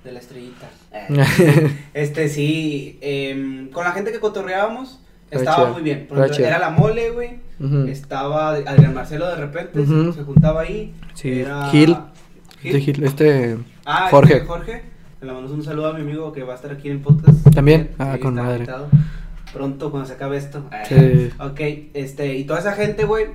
de 0.05 0.12
la 0.13 0.19
estrellita. 0.19 0.69
eh, 0.93 1.71
este 1.93 2.29
sí, 2.29 2.97
em, 3.01 3.69
con 3.71 3.84
la 3.84 3.91
gente 3.91 4.12
que 4.13 4.19
cotorreábamos 4.21 4.99
estaba 5.32 5.72
muy 5.72 5.82
bien. 5.82 6.08
Por 6.08 6.17
era 6.39 6.60
la 6.60 6.70
mole, 6.70 7.10
güey. 7.12 7.39
Ujú. 7.60 7.88
Estaba 7.88 8.50
Adrián 8.56 8.94
Marcelo 8.94 9.28
de 9.28 9.36
repente, 9.36 9.86
se- 9.86 9.91
Ujú. 9.94 10.13
se, 10.13 10.24
juntaba 10.24 10.62
ahí. 10.62 10.94
Sí, 11.13 11.41
Era 11.41 11.67
Gil. 11.70 11.96
Gil. 12.62 12.78
Gil- 12.82 13.04
Este, 13.04 13.58
Ah, 13.86 14.08
Jorge. 14.12 14.36
este 14.36 14.48
Jorge. 14.48 14.82
Le 15.22 15.28
mandamos 15.28 15.52
un 15.52 15.63
saludo 15.63 15.88
a 15.89 15.94
mi 15.94 16.02
amigo 16.02 16.32
que 16.32 16.44
va 16.44 16.54
a 16.54 16.56
estar 16.56 16.72
aquí 16.72 16.88
en 16.89 16.96
el 16.98 17.02
podcast. 17.02 17.48
¿También? 17.54 17.89
Sí, 17.89 17.96
Ah, 18.00 18.17
con 18.22 18.34
madre. 18.36 18.56
invitado. 18.56 18.88
Pronto, 19.54 19.91
cuando 19.91 20.08
se 20.08 20.13
acabe 20.15 20.38
esto. 20.38 20.63
Sí. 20.88 21.30
Ok, 21.39 21.60
este, 21.94 22.36
y 22.36 22.46
toda 22.46 22.60
esa 22.60 22.74
gente, 22.74 23.04
güey, 23.06 23.26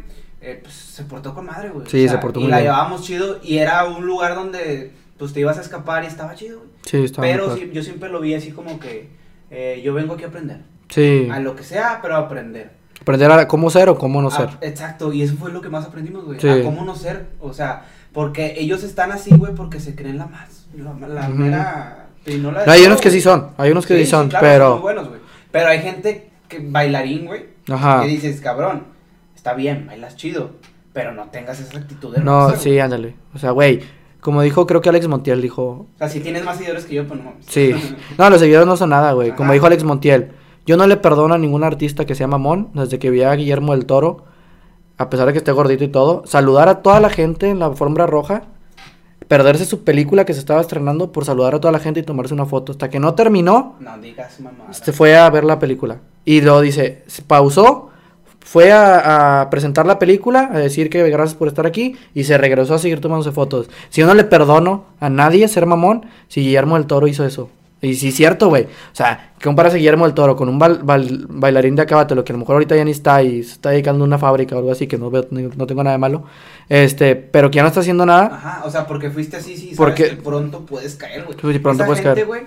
eh, 0.40 0.58
pues 0.62 0.74
se 0.74 1.04
portó 1.04 1.34
con 1.34 1.46
madre, 1.46 1.68
güey. 1.70 1.86
Sí, 1.88 2.08
se 2.08 2.18
portó 2.18 2.40
y 2.40 2.44
muy 2.44 2.50
la 2.50 2.58
bien. 2.58 2.70
llevábamos 2.72 3.02
chido 3.04 3.38
y 3.42 3.58
era 3.58 3.84
un 3.84 4.06
lugar 4.06 4.34
donde, 4.34 4.92
pues 5.18 5.32
te 5.32 5.40
ibas 5.40 5.58
a 5.58 5.60
escapar 5.60 6.02
y 6.04 6.06
estaba 6.06 6.34
chido, 6.34 6.58
güey. 6.58 6.70
sí, 6.84 6.96
muy 6.98 7.08
Pero 7.20 7.54
sí, 7.54 7.70
yo 7.72 7.82
siempre 7.82 8.08
lo 8.08 8.20
vi 8.20 8.34
así 8.34 8.50
como 8.50 8.80
que 8.80 9.08
eh, 9.50 9.80
yo 9.84 9.92
vengo 9.94 10.14
aquí 10.14 10.24
a 10.24 10.28
aprender. 10.28 10.62
Sí, 10.88 11.28
A 11.32 11.40
lo 11.40 11.56
que 11.56 11.62
sea, 11.64 11.98
pero 12.02 12.14
a 12.14 12.18
aprender. 12.18 12.70
aprender 13.00 13.30
a 13.30 13.48
cómo 13.48 13.70
ser 13.70 13.88
o 13.88 13.98
cómo 13.98 14.22
no 14.22 14.30
ser. 14.30 14.48
Ah, 14.52 14.58
exacto, 14.62 15.12
y 15.12 15.22
eso 15.22 15.36
fue 15.36 15.50
lo 15.52 15.60
que 15.60 15.68
más 15.68 15.84
aprendimos, 15.84 16.24
güey. 16.24 16.40
Sí. 16.40 16.48
A 16.48 16.62
cómo 16.62 16.84
no 16.84 16.94
ser, 16.94 17.26
o 17.40 17.52
sea, 17.52 17.84
porque 18.12 18.54
ellos 18.58 18.82
están 18.84 19.12
así, 19.12 19.34
güey, 19.36 19.54
porque 19.54 19.80
se 19.80 19.94
creen 19.94 20.18
la 20.18 20.26
más. 20.26 20.66
La, 20.76 20.92
la 21.08 21.28
Ujú. 21.28 21.38
mera. 21.38 22.06
y 22.26 22.36
no 22.36 22.50
la 22.52 22.64
No, 22.66 22.72
hay 22.72 22.78
todo, 22.80 22.88
unos 22.88 23.00
que 23.00 23.10
sí 23.10 23.20
son, 23.20 23.50
hay 23.56 23.70
unos 23.70 23.86
que 23.86 23.96
sí, 23.96 24.04
Sí, 24.04 24.10
son, 24.10 24.28
claro, 24.28 24.44
son 24.46 24.52
pero... 24.52 24.70
muy 24.74 24.82
buenos, 24.82 25.08
güey. 25.08 25.20
Pero 25.52 25.68
hay 25.68 25.80
gente 25.80 26.30
que 26.48 26.58
bailarín, 26.60 27.26
güey, 27.26 27.46
Ajá. 27.70 28.00
que 28.02 28.08
dices, 28.08 28.40
cabrón, 28.40 28.84
está 29.34 29.54
bien, 29.54 29.86
bailas 29.86 30.16
chido, 30.16 30.50
pero 30.92 31.12
no 31.12 31.24
tengas 31.30 31.60
esa 31.60 31.78
actitud 31.78 32.14
de 32.14 32.22
No, 32.22 32.40
rockstar, 32.42 32.62
sí, 32.62 32.68
güey. 32.70 32.80
ándale. 32.80 33.14
O 33.34 33.38
sea, 33.38 33.50
güey, 33.52 33.80
como 34.20 34.42
dijo, 34.42 34.66
creo 34.66 34.80
que 34.80 34.88
Alex 34.88 35.06
Montiel 35.08 35.40
dijo... 35.40 35.62
O 35.94 35.98
sea, 35.98 36.08
si 36.08 36.20
tienes 36.20 36.44
más 36.44 36.56
seguidores 36.56 36.84
que 36.84 36.94
yo, 36.96 37.06
pues 37.06 37.18
no 37.20 37.26
mames. 37.30 37.46
Sí. 37.46 37.72
No, 38.18 38.28
los 38.30 38.40
seguidores 38.40 38.66
no 38.66 38.76
son 38.76 38.90
nada, 38.90 39.12
güey. 39.12 39.30
Como 39.32 39.52
dijo 39.52 39.66
Alex 39.66 39.84
Montiel. 39.84 40.32
Yo 40.66 40.76
no 40.76 40.86
le 40.86 40.96
perdono 40.96 41.34
a 41.34 41.38
ningún 41.38 41.64
artista 41.64 42.04
que 42.04 42.14
sea 42.14 42.26
mamón. 42.26 42.70
Desde 42.74 42.98
que 42.98 43.10
vi 43.10 43.22
a 43.22 43.32
Guillermo 43.34 43.72
del 43.72 43.86
Toro, 43.86 44.24
a 44.98 45.08
pesar 45.10 45.26
de 45.26 45.32
que 45.32 45.38
esté 45.38 45.52
gordito 45.52 45.84
y 45.84 45.88
todo, 45.88 46.22
saludar 46.26 46.68
a 46.68 46.82
toda 46.82 47.00
la 47.00 47.10
gente 47.10 47.48
en 47.50 47.58
la 47.60 47.66
alfombra 47.66 48.06
roja. 48.06 48.42
Perderse 49.28 49.64
su 49.64 49.82
película 49.82 50.24
que 50.24 50.34
se 50.34 50.40
estaba 50.40 50.60
estrenando 50.60 51.10
por 51.10 51.24
saludar 51.24 51.54
a 51.54 51.60
toda 51.60 51.72
la 51.72 51.80
gente 51.80 52.00
y 52.00 52.02
tomarse 52.04 52.32
una 52.34 52.46
foto. 52.46 52.72
Hasta 52.72 52.90
que 52.90 53.00
no 53.00 53.14
terminó, 53.14 53.74
No 53.80 53.98
digas 53.98 54.38
mamá. 54.40 54.72
se 54.72 54.92
fue 54.92 55.16
a 55.16 55.28
ver 55.30 55.42
la 55.44 55.58
película. 55.58 55.98
Y 56.24 56.42
luego 56.42 56.60
dice, 56.60 57.02
se 57.08 57.22
pausó, 57.22 57.90
fue 58.40 58.70
a, 58.70 59.40
a 59.40 59.50
presentar 59.50 59.84
la 59.86 59.98
película, 59.98 60.50
a 60.52 60.58
decir 60.58 60.90
que 60.90 61.08
gracias 61.10 61.34
por 61.36 61.48
estar 61.48 61.66
aquí, 61.66 61.96
y 62.14 62.22
se 62.24 62.38
regresó 62.38 62.74
a 62.74 62.78
seguir 62.78 63.00
tomándose 63.00 63.32
fotos. 63.32 63.68
Si 63.88 64.00
yo 64.00 64.06
no 64.06 64.14
le 64.14 64.22
perdono 64.22 64.84
a 65.00 65.08
nadie 65.08 65.48
ser 65.48 65.66
mamón, 65.66 66.06
si 66.28 66.42
Guillermo 66.42 66.76
del 66.76 66.86
Toro 66.86 67.08
hizo 67.08 67.24
eso. 67.24 67.48
Y 67.82 67.94
sí, 67.94 68.10
cierto, 68.10 68.48
güey. 68.48 68.64
O 68.64 68.94
sea, 68.94 69.32
¿qué 69.38 69.44
comparas 69.44 69.74
a 69.74 69.76
Guillermo 69.76 70.06
del 70.06 70.14
Toro 70.14 70.34
con 70.34 70.48
un 70.48 70.58
bal- 70.58 70.80
bailarín 71.28 71.76
de 71.76 71.82
acábatelo 71.82 72.24
que 72.24 72.32
a 72.32 72.34
lo 72.34 72.38
mejor 72.40 72.54
ahorita 72.54 72.74
ya 72.74 72.84
ni 72.84 72.90
está 72.90 73.22
y 73.22 73.42
se 73.42 73.52
está 73.52 73.70
dedicando 73.70 74.02
a 74.02 74.06
una 74.06 74.18
fábrica 74.18 74.54
o 74.56 74.58
algo 74.58 74.72
así, 74.72 74.86
que 74.86 74.96
no, 74.96 75.10
veo, 75.10 75.26
no 75.30 75.66
tengo 75.66 75.84
nada 75.84 75.94
de 75.94 75.98
malo. 75.98 76.24
Este, 76.70 77.14
pero 77.16 77.50
que 77.50 77.56
ya 77.56 77.62
no 77.62 77.68
está 77.68 77.80
haciendo 77.80 78.06
nada. 78.06 78.26
Ajá, 78.32 78.62
o 78.64 78.70
sea, 78.70 78.86
porque 78.86 79.10
fuiste 79.10 79.36
así, 79.36 79.54
sí, 79.56 79.74
sabes 79.74 79.76
Porque- 79.76 80.10
que 80.10 80.16
pronto 80.16 80.64
puedes 80.64 80.94
caer, 80.96 81.24
güey. 81.24 81.36
Sí, 81.54 81.58
pronto 81.58 81.82
Esa 81.82 81.86
puedes 81.86 82.02
gente, 82.02 82.14
caer. 82.14 82.26
güey, 82.26 82.42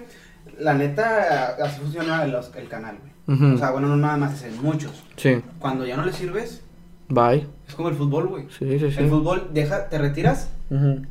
la 0.59 0.73
neta, 0.73 1.55
así 1.63 1.79
funciona 1.79 2.23
el 2.23 2.67
canal, 2.67 2.97
güey. 3.27 3.53
O 3.53 3.57
sea, 3.59 3.69
bueno, 3.69 3.87
no 3.87 3.97
nada 3.97 4.17
más 4.17 4.33
es 4.33 4.51
en 4.51 4.61
muchos. 4.63 5.03
Sí. 5.15 5.41
Cuando 5.59 5.85
ya 5.85 5.95
no 5.95 6.05
le 6.05 6.11
sirves, 6.13 6.63
Bye. 7.11 7.47
Es 7.67 7.73
como 7.73 7.89
el 7.89 7.95
fútbol, 7.95 8.27
güey. 8.27 8.43
Sí, 8.57 8.77
sí, 8.79 8.91
sí. 8.91 8.97
El 8.99 9.09
fútbol, 9.09 9.49
deja, 9.51 9.89
te 9.89 9.97
retiras 9.97 10.49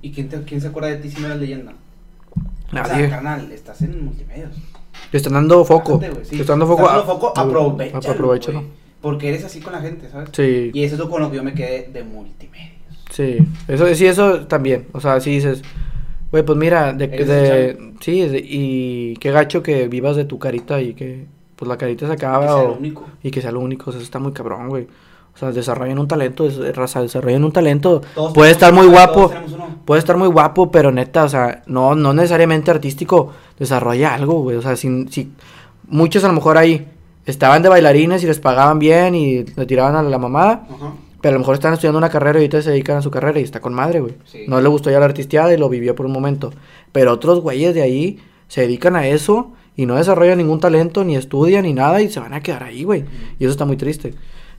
y 0.03 0.13
¿quién, 0.13 0.29
te- 0.29 0.43
quién 0.43 0.61
se 0.61 0.69
acuerda 0.69 0.89
de 0.91 0.97
ti 0.97 1.11
si 1.11 1.21
no 1.21 1.27
eres 1.27 1.41
leyenda? 1.41 1.73
O 2.69 2.71
sea, 2.73 2.83
Nadie. 2.83 3.09
carnal, 3.09 3.51
estás 3.53 3.81
en 3.83 4.05
multimedios. 4.05 4.51
Te 5.11 5.17
están 5.17 5.33
dando 5.35 5.65
foco. 5.65 6.01
Sí. 6.25 6.37
Te 6.37 6.41
están 6.43 6.59
dando 6.59 6.67
foco. 6.67 6.83
Estás 6.83 6.97
dando 6.99 7.13
foco, 7.13 7.33
aprovechalo. 7.39 8.13
aprovechalo. 8.13 8.63
Porque 9.01 9.29
eres 9.29 9.45
así 9.45 9.61
con 9.61 9.73
la 9.73 9.81
gente, 9.81 10.09
¿sabes? 10.11 10.29
Sí. 10.33 10.71
Y 10.75 10.83
eso 10.83 10.95
es 10.97 10.99
lo 11.01 11.09
con 11.09 11.23
lo 11.23 11.31
que 11.31 11.37
yo 11.37 11.45
me 11.45 11.55
quedé 11.55 11.89
de 11.93 12.03
multimedios. 12.05 12.73
Sí, 13.11 13.39
eso 13.69 13.95
sí, 13.95 14.07
eso 14.07 14.47
también. 14.47 14.87
O 14.93 15.01
sea, 15.01 15.21
sí 15.21 15.31
dices, 15.31 15.63
güey, 16.31 16.45
pues 16.45 16.59
mira, 16.59 16.93
de, 16.93 17.07
de- 17.09 17.93
sí, 18.01 18.21
de- 18.21 18.45
y 18.45 19.15
qué 19.17 19.31
gacho 19.31 19.63
que 19.63 19.89
vivas 19.89 20.17
de 20.17 20.25
tu 20.25 20.39
carita 20.39 20.81
y 20.83 20.95
que 20.95 21.27
pues 21.57 21.69
la 21.69 21.79
carita 21.79 22.07
se 22.07 22.13
acaba 22.13 22.41
Que 22.41 22.53
sea 22.53 22.63
lo 22.65 22.69
o- 22.71 22.77
único. 22.79 23.07
y 23.23 23.31
que 23.31 23.41
sea 23.41 23.51
lo 23.53 23.61
único, 23.61 23.91
o 23.91 23.93
sea, 23.93 23.99
eso 23.99 24.05
está 24.05 24.19
muy 24.19 24.33
cabrón, 24.33 24.69
güey. 24.69 24.87
O 25.39 25.41
sea, 25.41 25.53
desarrollen 25.53 26.01
un 26.01 26.09
talento, 26.09 26.49
raza, 26.75 27.01
desarrollen 27.01 27.45
un 27.45 27.53
talento. 27.53 28.03
Todos 28.13 28.33
Puede 28.33 28.51
estar 28.51 28.73
muy 28.73 28.87
uno, 28.87 28.95
guapo, 28.95 29.33
puede 29.85 30.01
estar 30.01 30.17
muy 30.17 30.27
guapo, 30.27 30.73
pero 30.73 30.91
neta, 30.91 31.23
o 31.23 31.29
sea, 31.29 31.63
no, 31.67 31.95
no 31.95 32.13
necesariamente 32.13 32.73
artístico, 32.73 33.33
desarrolla 33.57 34.15
algo, 34.15 34.41
güey. 34.41 34.57
O 34.57 34.63
sea, 34.63 34.75
si, 34.75 35.07
si 35.11 35.31
muchos 35.87 36.25
a 36.25 36.27
lo 36.27 36.35
mejor 36.35 36.59
ahí 36.59 36.89
estaban 37.25 37.63
de 37.63 37.69
bailarines 37.69 38.25
y 38.25 38.27
les 38.27 38.41
pagaban 38.41 38.81
bien 38.81 39.15
y 39.15 39.45
le 39.45 39.67
tiraban 39.67 39.95
a 39.95 40.03
la 40.03 40.19
mamada. 40.19 40.67
Ajá. 40.69 40.95
Pero 41.21 41.31
a 41.31 41.35
lo 41.35 41.41
mejor 41.41 41.55
están 41.55 41.73
estudiando 41.73 41.99
una 41.99 42.11
carrera 42.11 42.39
y 42.39 42.43
ahorita 42.43 42.63
se 42.63 42.71
dedican 42.71 42.97
a 42.97 43.03
su 43.03 43.11
carrera 43.11 43.39
y 43.39 43.45
está 43.45 43.61
con 43.61 43.75
madre, 43.75 44.01
güey. 44.01 44.15
Sí. 44.25 44.45
No 44.49 44.61
le 44.61 44.69
gustó 44.69 44.91
ya 44.91 44.99
la 44.99 45.07
artisteada 45.07 45.53
y 45.53 45.57
lo 45.57 45.69
vivió 45.69 45.95
por 45.95 46.07
un 46.07 46.13
momento. 46.13 46.53
Pero 46.93 47.13
otros 47.13 47.41
güeyes 47.41 47.75
de 47.75 47.83
ahí 47.83 48.19
se 48.49 48.63
dedican 48.63 48.97
a 48.97 49.07
eso 49.07 49.53
y 49.77 49.87
no 49.87 49.97
desarrollan 49.97 50.39
ningún 50.39 50.61
talento, 50.61 51.05
ni 51.05 51.17
estudian, 51.17 51.65
ni 51.65 51.73
nada 51.73 52.01
y 52.03 52.09
se 52.09 52.19
van 52.21 52.35
a 52.35 52.41
quedar 52.41 52.65
ahí, 52.65 52.85
güey. 52.85 53.05
Y 53.39 53.45
eso 53.45 53.53
está 53.53 53.65
muy 53.65 53.77
triste. 53.77 54.15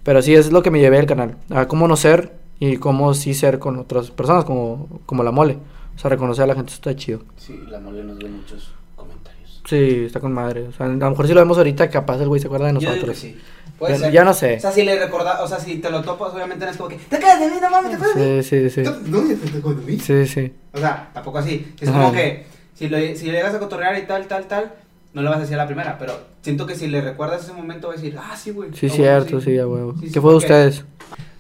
Pero 0.10 0.24
sí, 0.24 0.34
eso 0.34 0.48
es 0.48 0.52
lo 0.52 0.64
que 0.64 0.72
me 0.72 0.80
llevé 0.80 0.98
al 0.98 1.06
canal. 1.06 1.36
A 1.52 1.68
cómo 1.68 1.88
no 1.88 1.96
ser 1.96 2.34
y 2.60 2.78
cómo 2.78 3.14
sí 3.14 3.36
ser 3.36 3.60
con 3.60 3.78
otras 3.78 4.10
personas, 4.10 4.44
como, 4.44 4.88
como 5.06 5.22
la 5.22 5.30
mole. 5.30 5.60
O 5.96 6.00
sea, 6.00 6.10
reconocer 6.10 6.46
a 6.46 6.48
la 6.48 6.56
gente 6.56 6.74
está 6.74 6.96
chido. 6.96 7.20
Sí, 7.38 7.60
la 7.70 7.80
mole 7.80 8.04
nos 8.04 8.18
dio 8.18 8.28
muchos 8.28 8.74
comentarios. 8.96 9.62
Sí, 9.70 10.06
está 10.08 10.20
con 10.20 10.32
madre. 10.34 10.68
O 10.68 10.72
sea, 10.72 10.88
a 10.88 10.90
lo 10.90 11.10
mejor 11.12 11.28
si 11.28 11.34
lo 11.36 11.42
vemos 11.42 11.60
ahorita, 11.60 11.92
capaz 11.92 12.20
el 12.22 12.28
güey 12.28 12.42
se 12.42 12.48
acuerda 12.48 12.66
de 12.66 12.74
Yo 12.74 12.80
digo 12.80 12.92
nosotros. 12.94 13.20
que 13.22 13.28
sí. 13.34 13.38
Puede 13.78 13.94
Ya- 13.94 14.00
ser. 14.00 14.12
ya 14.12 14.24
no 14.24 14.34
sé. 14.34 14.56
O 14.56 14.60
sea, 14.62 14.72
si 14.72 14.82
le 14.84 14.98
recordas, 14.98 15.42
o 15.42 15.48
sea, 15.48 15.60
si 15.60 15.78
te 15.78 15.92
lo 15.92 16.02
topas, 16.02 16.34
obviamente 16.34 16.66
no 16.66 16.72
es 16.72 16.78
como 16.78 16.90
que, 16.90 16.96
te 16.96 17.20
quedas 17.20 17.40
de 17.40 17.46
mí, 17.52 17.58
no 17.62 17.70
mames, 17.70 17.92
te 17.92 17.98
quedas 17.98 18.16
de 18.16 18.36
mí. 18.38 18.44
Sí, 18.44 18.70
sí, 18.72 18.84
sí. 18.84 18.90
No, 19.06 19.20
te 19.22 19.58
acuerdas 19.60 19.86
de 19.86 19.92
mí. 19.92 20.00
Sí, 20.00 20.26
sí. 20.26 20.52
O 20.74 20.80
sea, 20.80 21.12
tampoco 21.14 21.38
así. 21.38 21.72
Es 21.80 21.88
Ajá. 21.88 22.00
como 22.00 22.14
que 22.14 22.48
si 22.74 22.90
le, 22.90 23.16
si 23.16 23.28
le 23.28 23.34
llegas 23.34 23.54
a 23.54 23.60
cotorrear 23.60 23.96
y 24.00 24.08
tal, 24.08 24.26
tal, 24.26 24.46
tal, 24.48 24.74
no 25.14 25.22
le 25.22 25.30
vas 25.30 25.38
a 25.38 25.42
decir 25.42 25.56
a 25.56 25.60
la 25.60 25.66
primera, 25.68 25.98
pero 25.98 26.14
siento 26.42 26.66
que 26.66 26.76
si 26.76 26.88
le 26.88 27.02
recuerdas 27.02 27.44
ese 27.44 27.54
momento 27.54 27.88
va 27.88 27.94
a 27.94 27.98
decir, 27.98 28.16
ah, 28.20 28.36
sí, 28.38 28.52
güey. 28.52 28.70
Sí, 28.74 28.90
cierto, 28.90 29.42
sí, 29.42 29.58
a 29.58 29.68
huevo. 29.68 29.94
Sí, 30.00 30.08
sí, 30.08 30.14
¿Qué 30.14 30.22
fue 30.22 30.32
de 30.32 30.38
ustedes? 30.38 30.86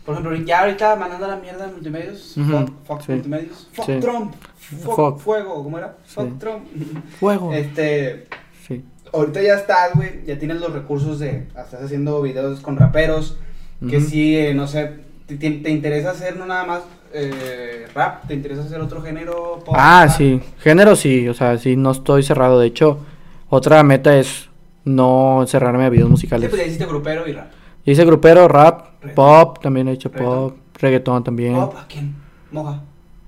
Por 0.05 0.15
ejemplo, 0.15 0.35
ya 0.37 0.61
ahorita 0.61 0.95
mandando 0.95 1.27
la 1.27 1.35
mierda 1.35 1.67
de 1.67 1.73
multimedios, 1.73 2.35
Ujú, 2.35 2.65
fuck, 2.85 3.07
multimedios, 3.09 3.67
fuck. 3.73 3.85
Trump, 3.99 4.33
fuck, 4.57 4.95
Fuck. 4.95 5.19
fuego, 5.19 5.63
¿cómo 5.63 5.77
era? 5.77 5.97
Fuck. 6.05 6.39
Trump. 6.39 6.65
Fuego. 7.19 7.53
Este, 7.53 8.25
Sí. 8.67 8.83
ahorita 9.13 9.41
ya 9.41 9.53
estás, 9.55 9.93
güey, 9.95 10.25
ya 10.25 10.39
tienes 10.39 10.59
los 10.59 10.73
recursos 10.73 11.19
de, 11.19 11.47
estás 11.49 11.83
haciendo 11.83 12.21
videos 12.23 12.59
con 12.61 12.75
raperos, 12.77 13.37
que 13.87 14.01
sí, 14.01 14.35
eh, 14.35 14.53
no 14.55 14.67
sé, 14.67 14.95
te, 15.27 15.35
te- 15.37 15.51
te 15.51 15.69
interesa 15.69 16.11
hacer 16.11 16.35
no 16.37 16.45
nada 16.45 16.65
más 16.65 16.81
eh, 17.13 17.85
rap, 17.95 18.27
te 18.27 18.33
interesa 18.33 18.63
hacer 18.63 18.81
otro 18.81 19.01
género 19.01 19.59
pop, 19.63 19.75
Ah, 19.77 20.05
rap? 20.07 20.17
sí. 20.17 20.41
Género 20.59 20.95
sí, 20.95 21.27
o 21.29 21.33
sea, 21.35 21.57
sí, 21.57 21.75
no 21.75 21.91
estoy 21.91 22.23
cerrado. 22.23 22.59
De 22.59 22.67
hecho, 22.67 22.99
otra 23.49 23.81
meta 23.83 24.15
es 24.17 24.49
no 24.85 25.43
cerrarme 25.47 25.85
a 25.85 25.89
videos 25.89 26.07
Sí, 26.07 26.11
musicales. 26.11 26.49
pues 26.49 26.61
ya 26.61 26.67
hiciste 26.67 26.85
grupero 26.85 27.27
y 27.27 27.33
rap. 27.33 27.51
Yo 27.85 27.91
hice 27.93 28.05
grupero, 28.05 28.47
rap, 28.47 28.87
pop, 29.15 29.59
también 29.61 29.87
he 29.87 29.91
hecho 29.93 30.11
pop, 30.11 30.55
reggaetón 30.75 31.23
también. 31.23 31.55
Pop, 31.55 31.75
¿a 31.77 31.87
quién? 31.87 32.15
Moja, 32.51 32.81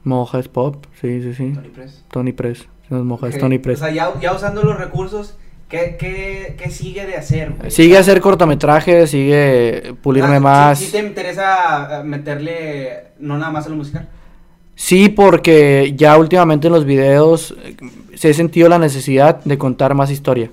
Moja 0.03 0.39
es 0.39 0.47
pop, 0.47 0.85
sí, 0.99 1.21
sí, 1.21 1.33
sí. 1.33 1.53
Tony 1.53 1.69
Press. 1.69 2.05
Tony 2.11 2.31
Press. 2.33 2.67
No 2.89 2.97
es 2.97 3.03
Moja, 3.03 3.27
es 3.27 3.35
Ok, 3.35 3.41
Tony 3.41 3.59
Press. 3.59 3.79
O 3.81 3.85
sea, 3.85 3.93
ya, 3.93 4.19
ya 4.19 4.33
usando 4.33 4.63
los 4.63 4.77
recursos, 4.77 5.37
¿qué, 5.69 5.95
qué, 5.99 6.55
qué 6.61 6.69
sigue 6.69 7.05
de 7.05 7.15
hacer, 7.15 7.51
güey? 7.57 7.71
Sigue 7.71 7.97
hacer 7.97 8.19
cortometrajes, 8.19 9.09
sigue 9.11 9.95
pulirme 10.01 10.35
Ah, 10.35 10.37
¿sí- 10.37 10.43
más. 10.43 10.79
¿Sí, 10.79 10.91
te 10.91 10.99
interesa 10.99 12.01
eh, 12.01 12.03
meterle 12.03 13.11
no 13.19 13.37
nada 13.37 13.51
más 13.51 13.65
a 13.67 13.69
lo 13.69 13.75
musical? 13.77 14.09
Sí, 14.83 15.09
porque 15.09 15.93
ya 15.95 16.17
últimamente 16.17 16.65
en 16.65 16.73
los 16.73 16.85
videos 16.85 17.53
eh, 17.63 17.75
se 18.15 18.31
he 18.31 18.33
sentido 18.33 18.67
la 18.67 18.79
necesidad 18.79 19.43
de 19.43 19.55
contar 19.59 19.93
más 19.93 20.09
historia. 20.09 20.49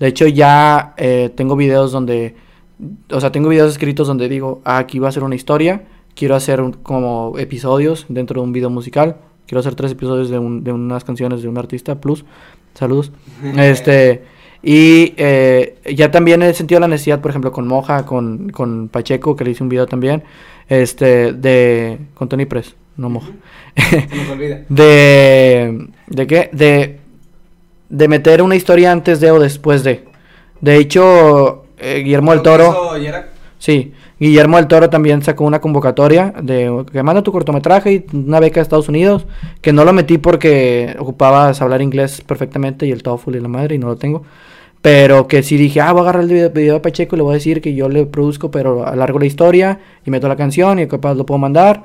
De 0.00 0.08
hecho, 0.08 0.26
ya 0.26 0.92
eh, 0.96 1.30
tengo 1.36 1.54
videos 1.54 1.92
donde, 1.92 2.34
o 3.12 3.20
sea, 3.20 3.30
tengo 3.30 3.48
videos 3.48 3.70
escritos 3.70 4.08
donde 4.08 4.28
digo, 4.28 4.60
ah, 4.64 4.78
aquí 4.78 4.98
va 4.98 5.08
a 5.08 5.12
ser 5.12 5.22
una 5.22 5.36
historia, 5.36 5.84
quiero 6.16 6.34
hacer 6.34 6.60
un- 6.60 6.72
como 6.72 7.34
episodios 7.38 8.06
dentro 8.08 8.40
de 8.40 8.46
un 8.48 8.52
video 8.52 8.70
musical, 8.70 9.18
quiero 9.46 9.60
hacer 9.60 9.76
tres 9.76 9.92
episodios 9.92 10.30
de, 10.30 10.38
un- 10.40 10.64
de 10.64 10.72
unas 10.72 11.04
canciones 11.04 11.40
de 11.40 11.48
un 11.48 11.56
artista, 11.56 12.00
plus, 12.00 12.24
saludos. 12.74 13.12
este, 13.56 14.24
y 14.64 15.14
eh, 15.16 15.76
ya 15.94 16.10
también 16.10 16.42
he 16.42 16.52
sentido 16.54 16.80
la 16.80 16.88
necesidad, 16.88 17.20
por 17.20 17.30
ejemplo, 17.30 17.52
con 17.52 17.68
Moja, 17.68 18.04
con, 18.04 18.50
con 18.50 18.88
Pacheco, 18.88 19.36
que 19.36 19.44
le 19.44 19.52
hice 19.52 19.62
un 19.62 19.68
video 19.68 19.86
también, 19.86 20.24
este, 20.68 21.32
de, 21.32 21.98
con 22.14 22.28
Tony 22.28 22.46
Press, 22.46 22.74
no 23.00 23.08
Moja. 23.08 23.30
Se 23.76 24.16
nos 24.16 24.28
olvida. 24.30 24.60
de 24.68 25.88
de 26.06 26.26
qué 26.26 26.50
de 26.52 26.98
de 27.88 28.08
meter 28.08 28.42
una 28.42 28.56
historia 28.56 28.92
antes 28.92 29.20
de 29.20 29.30
o 29.30 29.40
después 29.40 29.82
de 29.82 30.04
de 30.60 30.76
hecho 30.76 31.64
eh, 31.78 32.02
Guillermo 32.04 32.32
del 32.32 32.42
Toro 32.42 32.92
sí 33.58 33.94
Guillermo 34.18 34.58
del 34.58 34.68
Toro 34.68 34.90
también 34.90 35.22
sacó 35.22 35.44
una 35.44 35.60
convocatoria 35.60 36.34
de 36.42 36.84
que 36.92 37.02
manda 37.02 37.22
tu 37.22 37.32
cortometraje 37.32 37.92
y 37.92 38.16
una 38.16 38.38
beca 38.38 38.60
a 38.60 38.62
Estados 38.62 38.88
Unidos 38.88 39.26
que 39.62 39.72
no 39.72 39.84
lo 39.84 39.92
metí 39.94 40.18
porque 40.18 40.94
ocupabas 40.98 41.62
hablar 41.62 41.80
inglés 41.80 42.20
perfectamente 42.20 42.86
y 42.86 42.92
el 42.92 43.02
TOEFL 43.02 43.36
y 43.36 43.40
la 43.40 43.48
madre 43.48 43.74
y 43.76 43.78
no 43.78 43.88
lo 43.88 43.96
tengo 43.96 44.24
pero 44.82 45.28
que 45.28 45.42
sí 45.42 45.56
dije, 45.56 45.80
ah, 45.80 45.92
voy 45.92 46.00
a 46.00 46.02
agarrar 46.04 46.22
el 46.22 46.30
video, 46.30 46.50
video 46.50 46.74
de 46.74 46.80
Pacheco 46.80 47.14
y 47.14 47.18
le 47.18 47.22
voy 47.22 47.32
a 47.32 47.34
decir 47.34 47.60
que 47.60 47.74
yo 47.74 47.88
le 47.88 48.06
produzco, 48.06 48.50
pero 48.50 48.86
alargo 48.86 49.18
la 49.18 49.26
historia 49.26 49.78
y 50.06 50.10
meto 50.10 50.26
la 50.26 50.36
canción 50.36 50.78
y 50.78 50.86
capaz 50.86 51.14
lo 51.14 51.26
puedo 51.26 51.38
mandar. 51.38 51.84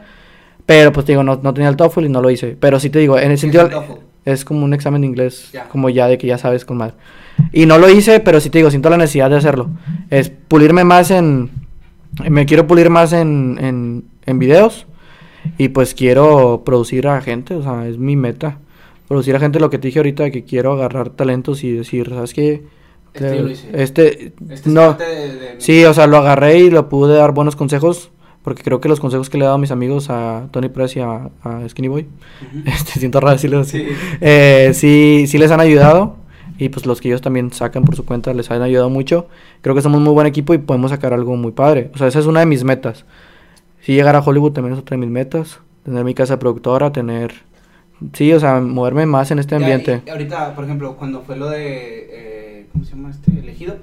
Pero 0.65 0.91
pues 0.91 1.05
te 1.05 1.11
digo, 1.11 1.23
no, 1.23 1.39
no 1.41 1.53
tenía 1.53 1.69
el 1.69 1.75
TOEFL 1.75 2.05
y 2.05 2.09
no 2.09 2.21
lo 2.21 2.29
hice. 2.31 2.57
Pero 2.59 2.79
sí 2.79 2.89
te 2.89 2.99
digo, 2.99 3.17
en 3.17 3.23
el 3.25 3.29
¿Qué 3.29 3.33
es 3.35 3.39
sentido... 3.41 3.69
Es 4.25 4.43
como 4.43 4.65
un 4.65 4.73
examen 4.73 5.01
de 5.01 5.07
inglés, 5.07 5.49
Ya. 5.53 5.69
como 5.69 5.87
ya 5.89 6.07
de 6.07 6.17
que 6.17 6.25
ya 6.25 6.39
sabes 6.39 6.65
con 6.65 6.77
madre. 6.77 6.95
Y 7.51 7.67
no 7.67 7.77
lo 7.77 7.87
hice, 7.89 8.19
pero 8.19 8.39
sí 8.39 8.49
te 8.49 8.57
digo, 8.57 8.71
siento 8.71 8.89
la 8.89 8.97
necesidad 8.97 9.29
de 9.29 9.35
hacerlo. 9.35 9.69
Es 10.09 10.29
pulirme 10.31 10.83
más 10.83 11.11
en... 11.11 11.51
Me 12.27 12.47
quiero 12.47 12.65
pulir 12.65 12.89
más 12.89 13.13
en, 13.13 13.59
en, 13.61 14.05
en 14.25 14.39
videos. 14.39 14.87
Y 15.59 15.69
pues 15.69 15.93
quiero 15.93 16.63
producir 16.65 17.07
a 17.07 17.21
gente, 17.21 17.53
o 17.53 17.61
sea, 17.61 17.87
es 17.87 17.99
mi 17.99 18.15
meta. 18.15 18.57
Producir 19.07 19.35
a 19.35 19.39
gente, 19.39 19.59
lo 19.59 19.69
que 19.69 19.77
te 19.77 19.89
dije 19.89 19.99
ahorita, 19.99 20.31
que 20.31 20.43
quiero 20.43 20.71
agarrar 20.73 21.11
talentos 21.11 21.63
y 21.63 21.71
decir, 21.73 22.09
¿sabes 22.09 22.33
qué? 22.33 22.63
Este. 23.13 23.51
Este, 23.83 24.33
Este 24.49 24.53
es 24.53 24.65
no, 24.67 24.87
parte 24.97 25.03
de- 25.05 25.35
de 25.35 25.55
sí, 25.59 25.85
o 25.85 25.93
sea, 25.93 26.07
lo 26.07 26.17
agarré 26.17 26.57
y 26.57 26.71
lo 26.71 26.89
pude 26.89 27.15
dar 27.15 27.31
buenos 27.33 27.55
consejos, 27.55 28.09
porque 28.45 28.63
creo 28.63 28.79
que 28.79 28.87
los 28.87 29.01
consejos 29.01 29.29
que 29.29 29.37
le 29.37 29.43
he 29.43 29.45
dado 29.47 29.55
a 29.57 29.59
mis 29.59 29.71
amigos, 29.71 30.09
a 30.09 30.47
Tony 30.51 30.69
Press 30.69 30.95
y 30.95 31.01
a, 31.01 31.29
a 31.43 31.67
Skinny 31.67 31.89
Boy, 31.89 32.07
este, 32.65 32.99
siento 32.99 33.19
raro 33.19 33.33
decirlo 33.33 33.59
así, 33.59 33.79
Sí. 33.79 33.87
eh, 34.21 34.71
sí, 34.73 35.25
sí 35.27 35.37
les 35.37 35.51
han 35.51 35.59
ayudado, 35.59 36.15
y 36.57 36.69
pues 36.69 36.85
los 36.85 37.01
que 37.01 37.09
ellos 37.09 37.21
también 37.21 37.51
sacan 37.51 37.83
por 37.83 37.97
su 37.97 38.05
cuenta 38.05 38.33
les 38.33 38.49
han 38.49 38.61
ayudado 38.61 38.89
mucho. 38.89 39.27
Creo 39.61 39.75
que 39.75 39.81
somos 39.81 39.97
un 39.97 40.05
muy 40.05 40.13
buen 40.13 40.25
equipo 40.27 40.53
y 40.53 40.57
podemos 40.57 40.91
sacar 40.91 41.11
algo 41.13 41.35
muy 41.35 41.51
padre. 41.51 41.91
O 41.93 41.97
sea, 41.97 42.07
esa 42.07 42.19
es 42.19 42.27
una 42.27 42.39
de 42.39 42.45
mis 42.45 42.63
metas. 42.63 43.03
Si 43.81 43.91
llegar 43.93 44.15
a 44.15 44.21
Hollywood 44.21 44.53
también 44.53 44.73
es 44.73 44.79
otra 44.79 44.95
de 44.95 45.01
mis 45.01 45.09
metas. 45.09 45.59
Tener 45.83 46.05
mi 46.05 46.13
casa 46.13 46.39
productora, 46.39 46.93
tener... 46.93 47.33
Sí, 48.13 48.31
o 48.31 48.39
sea, 48.39 48.61
moverme 48.61 49.05
más 49.05 49.31
en 49.31 49.39
este 49.39 49.55
ambiente. 49.55 50.01
y 50.05 50.09
ahorita, 50.09 50.53
por 50.55 50.63
ejemplo, 50.63 50.95
cuando 50.95 51.21
fue 51.23 51.35
lo 51.35 51.49
de, 51.49 52.07
eh, 52.11 52.65
¿cómo 52.71 52.85
se 52.85 52.91
llama 52.91 53.09
este? 53.11 53.31
Elegido, 53.37 53.77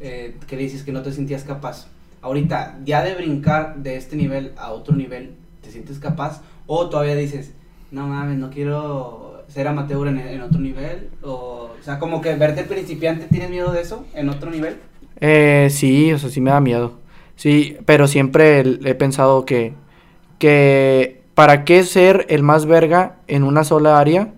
eh, 0.00 0.34
que 0.48 0.56
dices 0.56 0.82
que 0.82 0.90
no 0.92 1.02
te 1.02 1.12
sentías 1.12 1.44
capaz. 1.44 1.86
Ahorita, 2.26 2.80
ya 2.84 3.04
de 3.04 3.14
brincar 3.14 3.76
de 3.76 3.94
este 3.94 4.16
nivel 4.16 4.50
a 4.56 4.72
otro 4.72 4.96
nivel, 4.96 5.34
¿te 5.62 5.70
sientes 5.70 6.00
capaz? 6.00 6.42
O 6.66 6.88
todavía 6.88 7.14
dices, 7.14 7.52
no 7.92 8.08
mames, 8.08 8.36
no 8.36 8.50
quiero 8.50 9.44
ser 9.46 9.68
amateur 9.68 10.08
en, 10.08 10.18
en 10.18 10.42
otro 10.42 10.58
nivel. 10.58 11.10
O, 11.22 11.70
o 11.80 11.82
sea, 11.84 12.00
como 12.00 12.20
que 12.20 12.34
verte 12.34 12.64
principiante, 12.64 13.28
¿tienes 13.30 13.48
miedo 13.50 13.70
de 13.70 13.80
eso? 13.80 14.04
¿En 14.12 14.28
otro 14.28 14.50
nivel? 14.50 14.78
Eh, 15.20 15.68
sí, 15.70 16.12
o 16.12 16.18
sea, 16.18 16.28
sí 16.28 16.40
me 16.40 16.50
da 16.50 16.60
miedo. 16.60 16.94
Sí, 17.36 17.76
pero 17.86 18.08
siempre 18.08 18.58
he 18.60 18.94
pensado 18.96 19.44
que, 19.44 19.74
que 20.40 21.22
¿para 21.34 21.64
qué 21.64 21.84
ser 21.84 22.26
el 22.28 22.42
más 22.42 22.66
verga 22.66 23.18
en 23.28 23.44
una 23.44 23.62
sola 23.62 24.00
área 24.00 24.32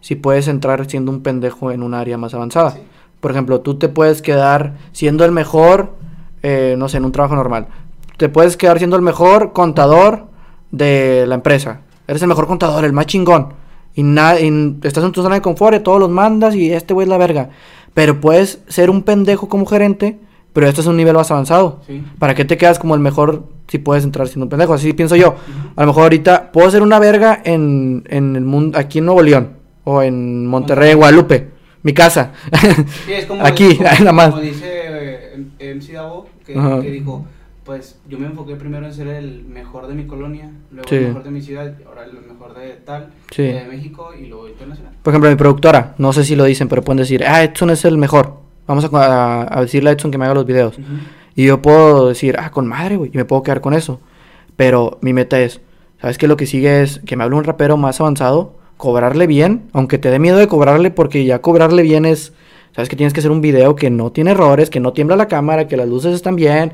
si 0.00 0.16
puedes 0.16 0.48
entrar 0.48 0.90
siendo 0.90 1.12
un 1.12 1.22
pendejo 1.22 1.70
en 1.70 1.84
un 1.84 1.94
área 1.94 2.18
más 2.18 2.34
avanzada? 2.34 2.72
Sí. 2.72 2.80
Por 3.20 3.30
ejemplo, 3.30 3.60
tú 3.60 3.78
te 3.78 3.88
puedes 3.88 4.20
quedar 4.20 4.78
siendo 4.90 5.24
el 5.24 5.30
mejor, 5.30 5.94
eh, 6.42 6.74
no 6.78 6.88
sé, 6.88 6.98
en 6.98 7.04
un 7.04 7.12
trabajo 7.12 7.34
normal. 7.34 7.66
Te 8.16 8.28
puedes 8.28 8.56
quedar 8.56 8.78
siendo 8.78 8.96
el 8.96 9.02
mejor 9.02 9.52
contador 9.52 10.26
de 10.70 11.24
la 11.26 11.36
empresa. 11.36 11.80
Eres 12.06 12.22
el 12.22 12.28
mejor 12.28 12.46
contador, 12.46 12.84
el 12.84 12.92
más 12.92 13.06
chingón. 13.06 13.54
Y, 13.94 14.02
y 14.02 14.78
estás 14.82 15.04
en 15.04 15.12
tu 15.12 15.22
zona 15.22 15.36
de 15.36 15.42
confort 15.42 15.76
y 15.76 15.80
todos 15.80 15.98
los 16.00 16.10
mandas 16.10 16.54
y 16.54 16.72
este 16.72 16.94
güey 16.94 17.04
es 17.04 17.08
la 17.08 17.18
verga. 17.18 17.50
Pero 17.94 18.20
puedes 18.20 18.60
ser 18.68 18.90
un 18.90 19.02
pendejo 19.02 19.48
como 19.48 19.66
gerente 19.66 20.18
pero 20.52 20.66
este 20.66 20.80
es 20.80 20.86
un 20.86 20.96
nivel 20.96 21.14
más 21.14 21.30
avanzado. 21.30 21.80
Sí. 21.86 22.02
¿Para 22.18 22.34
qué 22.34 22.44
te 22.44 22.56
quedas 22.56 22.78
como 22.78 22.94
el 22.94 23.00
mejor 23.00 23.44
si 23.68 23.78
puedes 23.78 24.04
entrar 24.04 24.26
siendo 24.26 24.46
un 24.46 24.50
pendejo? 24.50 24.74
Así 24.74 24.92
pienso 24.92 25.16
yo. 25.16 25.36
A 25.76 25.82
lo 25.82 25.88
mejor 25.88 26.04
ahorita 26.04 26.50
puedo 26.52 26.70
ser 26.70 26.82
una 26.82 26.98
verga 26.98 27.40
en, 27.44 28.04
en 28.08 28.36
el 28.36 28.44
mundo, 28.44 28.78
aquí 28.78 28.98
en 28.98 29.06
Nuevo 29.06 29.22
León, 29.22 29.50
o 29.84 30.02
en 30.02 30.46
Monterrey, 30.46 30.94
Guadalupe, 30.94 31.50
mi 31.82 31.92
casa. 31.94 32.32
Sí, 33.06 33.12
es 33.12 33.26
como, 33.26 33.44
Aquí, 33.44 33.76
como, 33.76 33.88
nada 33.90 34.12
más. 34.12 34.30
como 34.30 34.42
dice 34.42 34.66
eh, 35.58 35.74
MC 35.74 35.92
Davo, 35.94 36.28
que, 36.44 36.54
que 36.54 36.90
dijo, 36.90 37.24
pues 37.64 37.98
yo 38.08 38.18
me 38.18 38.26
enfoqué 38.26 38.56
primero 38.56 38.86
en 38.86 38.92
ser 38.92 39.06
el 39.08 39.44
mejor 39.44 39.86
de 39.86 39.94
mi 39.94 40.06
colonia, 40.06 40.50
luego 40.72 40.88
Sí. 40.88 40.96
el 40.96 41.08
mejor 41.08 41.22
de 41.24 41.30
mi 41.30 41.40
ciudad, 41.42 41.72
ahora 41.86 42.04
el 42.04 42.12
mejor 42.12 42.54
de 42.58 42.70
tal, 42.84 43.08
Sí. 43.30 43.42
de 43.44 43.64
México 43.64 44.10
y 44.18 44.26
luego 44.26 44.48
internacional. 44.48 44.92
Por 45.02 45.12
ejemplo, 45.12 45.30
mi 45.30 45.36
productora, 45.36 45.94
no 45.98 46.12
sé 46.12 46.24
si 46.24 46.36
lo 46.36 46.44
dicen, 46.44 46.68
pero 46.68 46.82
pueden 46.82 46.98
decir, 46.98 47.24
ah, 47.26 47.42
Edson 47.44 47.70
es 47.70 47.84
el 47.84 47.96
mejor. 47.98 48.38
Vamos 48.66 48.84
a, 48.84 48.88
a- 49.42 49.58
a 49.58 49.60
decirle 49.62 49.90
a 49.90 49.92
Edson 49.92 50.10
que 50.10 50.18
me 50.18 50.24
haga 50.24 50.34
los 50.34 50.46
videos. 50.46 50.78
Ujú. 50.78 50.86
Y 51.36 51.46
yo 51.46 51.62
puedo 51.62 52.08
decir, 52.08 52.36
ah, 52.38 52.50
con 52.50 52.66
madre, 52.66 52.96
güey, 52.96 53.10
y 53.14 53.16
me 53.16 53.24
puedo 53.24 53.42
quedar 53.42 53.60
con 53.60 53.72
eso. 53.74 54.00
Pero 54.56 54.98
mi 55.00 55.12
meta 55.12 55.40
es, 55.40 55.60
¿sabes 56.00 56.18
qué? 56.18 56.26
Lo 56.28 56.36
que 56.36 56.46
sigue 56.46 56.82
es 56.82 57.00
que 57.06 57.16
me 57.16 57.24
hable 57.24 57.36
un 57.36 57.44
rapero 57.44 57.76
más 57.76 58.00
avanzado, 58.00 58.56
cobrarle 58.80 59.26
bien, 59.26 59.68
aunque 59.74 59.98
te 59.98 60.10
dé 60.10 60.18
miedo 60.18 60.38
de 60.38 60.48
cobrarle, 60.48 60.90
porque 60.90 61.24
ya 61.26 61.40
cobrarle 61.42 61.82
bien 61.82 62.06
es, 62.06 62.32
¿sabes? 62.74 62.88
Que 62.88 62.96
tienes 62.96 63.12
que 63.12 63.20
hacer 63.20 63.30
un 63.30 63.42
video 63.42 63.76
que 63.76 63.90
no 63.90 64.10
tiene 64.10 64.30
errores, 64.30 64.70
que 64.70 64.80
no 64.80 64.94
tiembla 64.94 65.16
la 65.16 65.28
cámara, 65.28 65.68
que 65.68 65.76
las 65.76 65.86
luces 65.86 66.14
están 66.14 66.34
bien. 66.34 66.72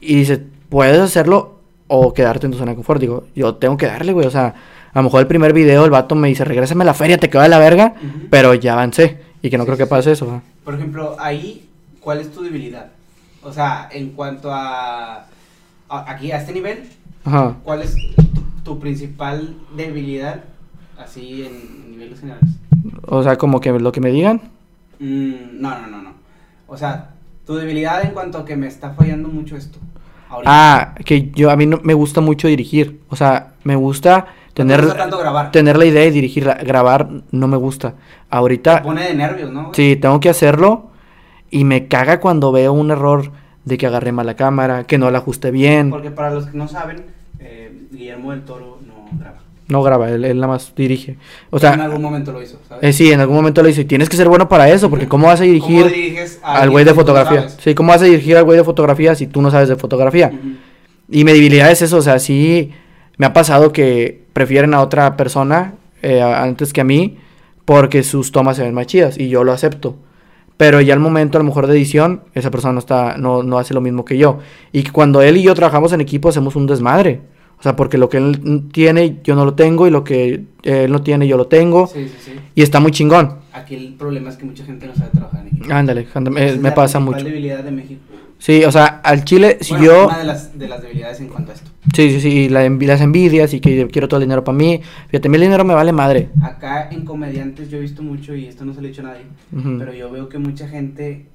Y 0.00 0.16
dices, 0.16 0.40
puedes 0.68 0.98
hacerlo 0.98 1.60
o 1.86 2.12
quedarte 2.12 2.46
en 2.46 2.52
tu 2.52 2.58
zona 2.58 2.72
de 2.72 2.76
confort. 2.76 3.00
Digo, 3.00 3.24
yo 3.36 3.54
tengo 3.54 3.76
que 3.76 3.86
darle, 3.86 4.12
güey, 4.12 4.26
o 4.26 4.30
sea, 4.32 4.54
a 4.92 4.98
lo 4.98 5.04
mejor 5.04 5.20
el 5.20 5.26
primer 5.28 5.52
video 5.52 5.84
el 5.84 5.90
vato 5.92 6.16
me 6.16 6.26
dice, 6.28 6.44
regrésame 6.44 6.82
a 6.82 6.86
la 6.86 6.94
feria, 6.94 7.18
te 7.18 7.30
quedo 7.30 7.42
de 7.42 7.48
la 7.48 7.58
verga, 7.60 7.94
pero 8.30 8.52
ya 8.54 8.72
avancé. 8.72 9.18
Y 9.40 9.48
que 9.50 9.56
no 9.58 9.62
Sí, 9.62 9.66
creo 9.68 9.76
sí, 9.76 9.82
que 9.84 9.86
pase 9.86 10.10
eso. 10.12 10.42
Por 10.64 10.74
ejemplo, 10.74 11.14
ahí, 11.20 11.68
¿cuál 12.00 12.20
es 12.20 12.32
tu 12.32 12.42
debilidad? 12.42 12.86
O 13.44 13.52
sea, 13.52 13.88
en 13.92 14.10
cuanto 14.10 14.52
a, 14.52 15.26
a- 15.88 16.10
aquí 16.10 16.32
a 16.32 16.38
este 16.38 16.52
nivel, 16.52 16.82
Ajá. 17.24 17.54
¿cuál 17.62 17.82
es 17.82 17.94
tu, 18.16 18.24
tu 18.64 18.80
principal 18.80 19.54
debilidad 19.76 20.42
así 20.98 21.44
en 21.44 21.90
niveles 21.92 22.20
generales? 22.20 22.50
O 23.06 23.22
sea, 23.22 23.36
como 23.36 23.60
que 23.60 23.72
lo 23.72 23.92
que 23.92 24.00
me 24.00 24.10
digan. 24.10 24.40
Mm, 24.98 25.60
no, 25.60 25.78
no, 25.80 25.86
no, 25.86 26.02
no. 26.02 26.12
O 26.66 26.76
sea, 26.76 27.10
tu 27.46 27.54
debilidad 27.56 28.04
en 28.04 28.10
cuanto 28.12 28.38
a 28.38 28.44
que 28.44 28.56
me 28.56 28.66
está 28.66 28.90
fallando 28.90 29.28
mucho 29.28 29.56
esto. 29.56 29.78
Ahorita. 30.28 30.50
Ah, 30.52 30.94
que 31.04 31.30
yo 31.30 31.50
a 31.50 31.56
mí 31.56 31.64
no 31.66 31.80
me 31.82 31.94
gusta 31.94 32.20
mucho 32.20 32.48
dirigir. 32.48 33.00
O 33.08 33.16
sea, 33.16 33.52
me 33.64 33.76
gusta 33.76 34.18
No 34.18 34.52
tener 34.52 34.80
te 34.80 34.86
gusta 34.86 34.98
tanto 35.00 35.18
grabar. 35.18 35.50
tener 35.52 35.78
la 35.78 35.86
idea 35.86 36.04
y 36.06 36.10
dirigirla. 36.10 36.54
Grabar 36.54 37.08
no 37.30 37.48
me 37.48 37.56
gusta. 37.56 37.92
Te 37.92 37.96
Ahorita 38.30 38.82
pone 38.82 39.04
de 39.04 39.14
nervios, 39.14 39.50
¿no? 39.50 39.62
güey? 39.62 39.74
sí 39.74 39.96
tengo 39.96 40.20
que 40.20 40.28
hacerlo 40.28 40.90
y 41.50 41.64
me 41.64 41.88
caga 41.88 42.20
cuando 42.20 42.52
veo 42.52 42.74
un 42.74 42.90
error 42.90 43.32
de 43.64 43.78
que 43.78 43.86
agarré 43.86 44.12
mal 44.12 44.26
la 44.26 44.34
cámara, 44.36 44.84
que 44.84 44.98
no 44.98 45.10
la 45.10 45.18
ajusté 45.18 45.50
bien. 45.50 45.88
Porque 45.90 46.10
para 46.10 46.30
los 46.30 46.46
que 46.48 46.58
no 46.58 46.68
saben, 46.68 47.06
eh, 47.38 47.86
Guillermo 47.90 48.32
del 48.32 48.42
Toro 48.42 48.78
no 48.86 49.06
graba. 49.18 49.38
No 49.68 49.82
graba, 49.82 50.10
él, 50.10 50.24
él 50.24 50.36
nada 50.36 50.54
más 50.54 50.72
dirige. 50.74 51.18
O 51.50 51.56
en 51.56 51.60
sea, 51.60 51.72
algún 51.72 52.02
momento 52.02 52.32
lo 52.32 52.42
hizo, 52.42 52.58
¿sabes? 52.68 52.82
eh, 52.84 52.92
sí, 52.92 53.12
en 53.12 53.20
algún 53.20 53.36
momento 53.36 53.62
le 53.62 53.68
dice, 53.68 53.84
tienes 53.84 54.08
que 54.08 54.16
ser 54.16 54.28
bueno 54.28 54.48
para 54.48 54.68
eso, 54.70 54.88
porque 54.88 55.06
¿cómo 55.06 55.26
vas 55.26 55.40
a 55.40 55.44
dirigir 55.44 55.82
¿Cómo 55.82 55.94
diriges 55.94 56.40
a 56.42 56.62
al 56.62 56.70
güey 56.70 56.84
de 56.84 56.94
fotografía? 56.94 57.48
Sí, 57.48 57.74
¿cómo 57.74 57.90
vas 57.90 58.00
a 58.00 58.06
dirigir 58.06 58.36
al 58.36 58.44
güey 58.44 58.56
de 58.56 58.64
fotografía 58.64 59.14
si 59.14 59.26
tú 59.26 59.42
no 59.42 59.50
sabes 59.50 59.68
de 59.68 59.76
fotografía? 59.76 60.32
Y 61.10 61.24
mi 61.24 61.32
debilidad 61.32 61.70
es 61.70 61.82
eso, 61.82 61.98
o 61.98 62.02
sea, 62.02 62.18
sí 62.18 62.72
me 63.18 63.26
ha 63.26 63.32
pasado 63.32 63.72
que 63.72 64.24
prefieren 64.32 64.72
a 64.72 64.80
otra 64.80 65.16
persona 65.16 65.74
eh, 66.02 66.22
antes 66.22 66.72
que 66.72 66.80
a 66.80 66.84
mí 66.84 67.18
porque 67.64 68.02
sus 68.02 68.32
tomas 68.32 68.56
se 68.56 68.62
ven 68.62 68.72
más 68.72 68.86
chidas 68.86 69.18
y 69.18 69.28
yo 69.28 69.44
lo 69.44 69.52
acepto. 69.52 69.96
Pero 70.56 70.80
ya 70.80 70.94
al 70.94 71.00
momento, 71.00 71.36
a 71.36 71.40
lo 71.40 71.44
mejor 71.44 71.66
de 71.66 71.74
edición, 71.74 72.22
esa 72.34 72.50
persona 72.50 72.72
no, 72.72 72.78
está, 72.78 73.18
no, 73.18 73.42
no 73.42 73.58
hace 73.58 73.74
lo 73.74 73.80
mismo 73.80 74.04
que 74.04 74.16
yo. 74.16 74.38
Y 74.72 74.84
cuando 74.84 75.20
él 75.20 75.36
y 75.36 75.42
yo 75.42 75.54
trabajamos 75.54 75.92
en 75.92 76.00
equipo 76.00 76.30
hacemos 76.30 76.56
un 76.56 76.66
desmadre. 76.66 77.20
O 77.58 77.62
sea, 77.62 77.74
porque 77.74 77.98
lo 77.98 78.08
que 78.08 78.18
él 78.18 78.68
tiene, 78.72 79.18
yo 79.24 79.34
no 79.34 79.44
lo 79.44 79.54
tengo 79.54 79.86
y 79.86 79.90
lo 79.90 80.04
que 80.04 80.44
él 80.62 80.92
no 80.92 81.02
tiene, 81.02 81.26
yo 81.26 81.36
lo 81.36 81.46
tengo. 81.46 81.88
Sí, 81.88 82.06
sí, 82.06 82.14
sí. 82.26 82.32
Y 82.54 82.62
está 82.62 82.78
muy 82.78 82.92
chingón. 82.92 83.38
Aquí 83.52 83.74
el 83.74 83.94
problema 83.94 84.30
es 84.30 84.36
que 84.36 84.44
mucha 84.44 84.64
gente 84.64 84.86
no 84.86 84.94
sabe 84.94 85.10
trabajar 85.10 85.40
en 85.40 85.48
equipo. 85.48 85.74
Ándale, 85.74 86.06
me, 86.30 86.56
me 86.56 86.72
pasa 86.72 87.00
mucho. 87.00 87.24
debilidad 87.24 87.64
de 87.64 87.70
México. 87.72 88.00
Sí, 88.38 88.62
o 88.62 88.70
sea, 88.70 88.86
al 89.02 89.24
chile, 89.24 89.58
si 89.60 89.72
Bueno, 89.72 89.86
yo... 89.86 90.06
Una 90.06 90.18
de 90.18 90.24
las, 90.24 90.56
de 90.56 90.68
las 90.68 90.80
debilidades 90.80 91.20
en 91.20 91.26
cuanto 91.26 91.50
a 91.50 91.54
esto. 91.56 91.68
Sí, 91.92 92.10
sí, 92.12 92.20
sí, 92.20 92.48
la 92.48 92.68
las 92.68 93.00
envidias 93.00 93.52
y 93.52 93.60
que 93.60 93.88
quiero 93.88 94.06
todo 94.06 94.18
el 94.20 94.26
dinero 94.26 94.44
para 94.44 94.56
mí. 94.56 94.80
Fíjate, 95.08 95.26
a 95.26 95.30
mí 95.30 95.34
el 95.36 95.42
dinero 95.42 95.64
me 95.64 95.74
vale 95.74 95.90
madre. 95.90 96.28
Acá 96.42 96.88
en 96.92 97.04
comediantes 97.04 97.68
yo 97.68 97.78
he 97.78 97.80
visto 97.80 98.02
mucho, 98.04 98.36
y 98.36 98.46
esto 98.46 98.64
no 98.64 98.72
se 98.74 98.80
lo 98.80 98.86
he 98.86 98.90
dicho 98.90 99.02
a 99.02 99.06
nadie, 99.06 99.22
Ujú. 99.52 99.76
pero 99.78 99.92
yo 99.92 100.08
veo 100.12 100.28
que 100.28 100.38
mucha 100.38 100.68
gente 100.68 101.26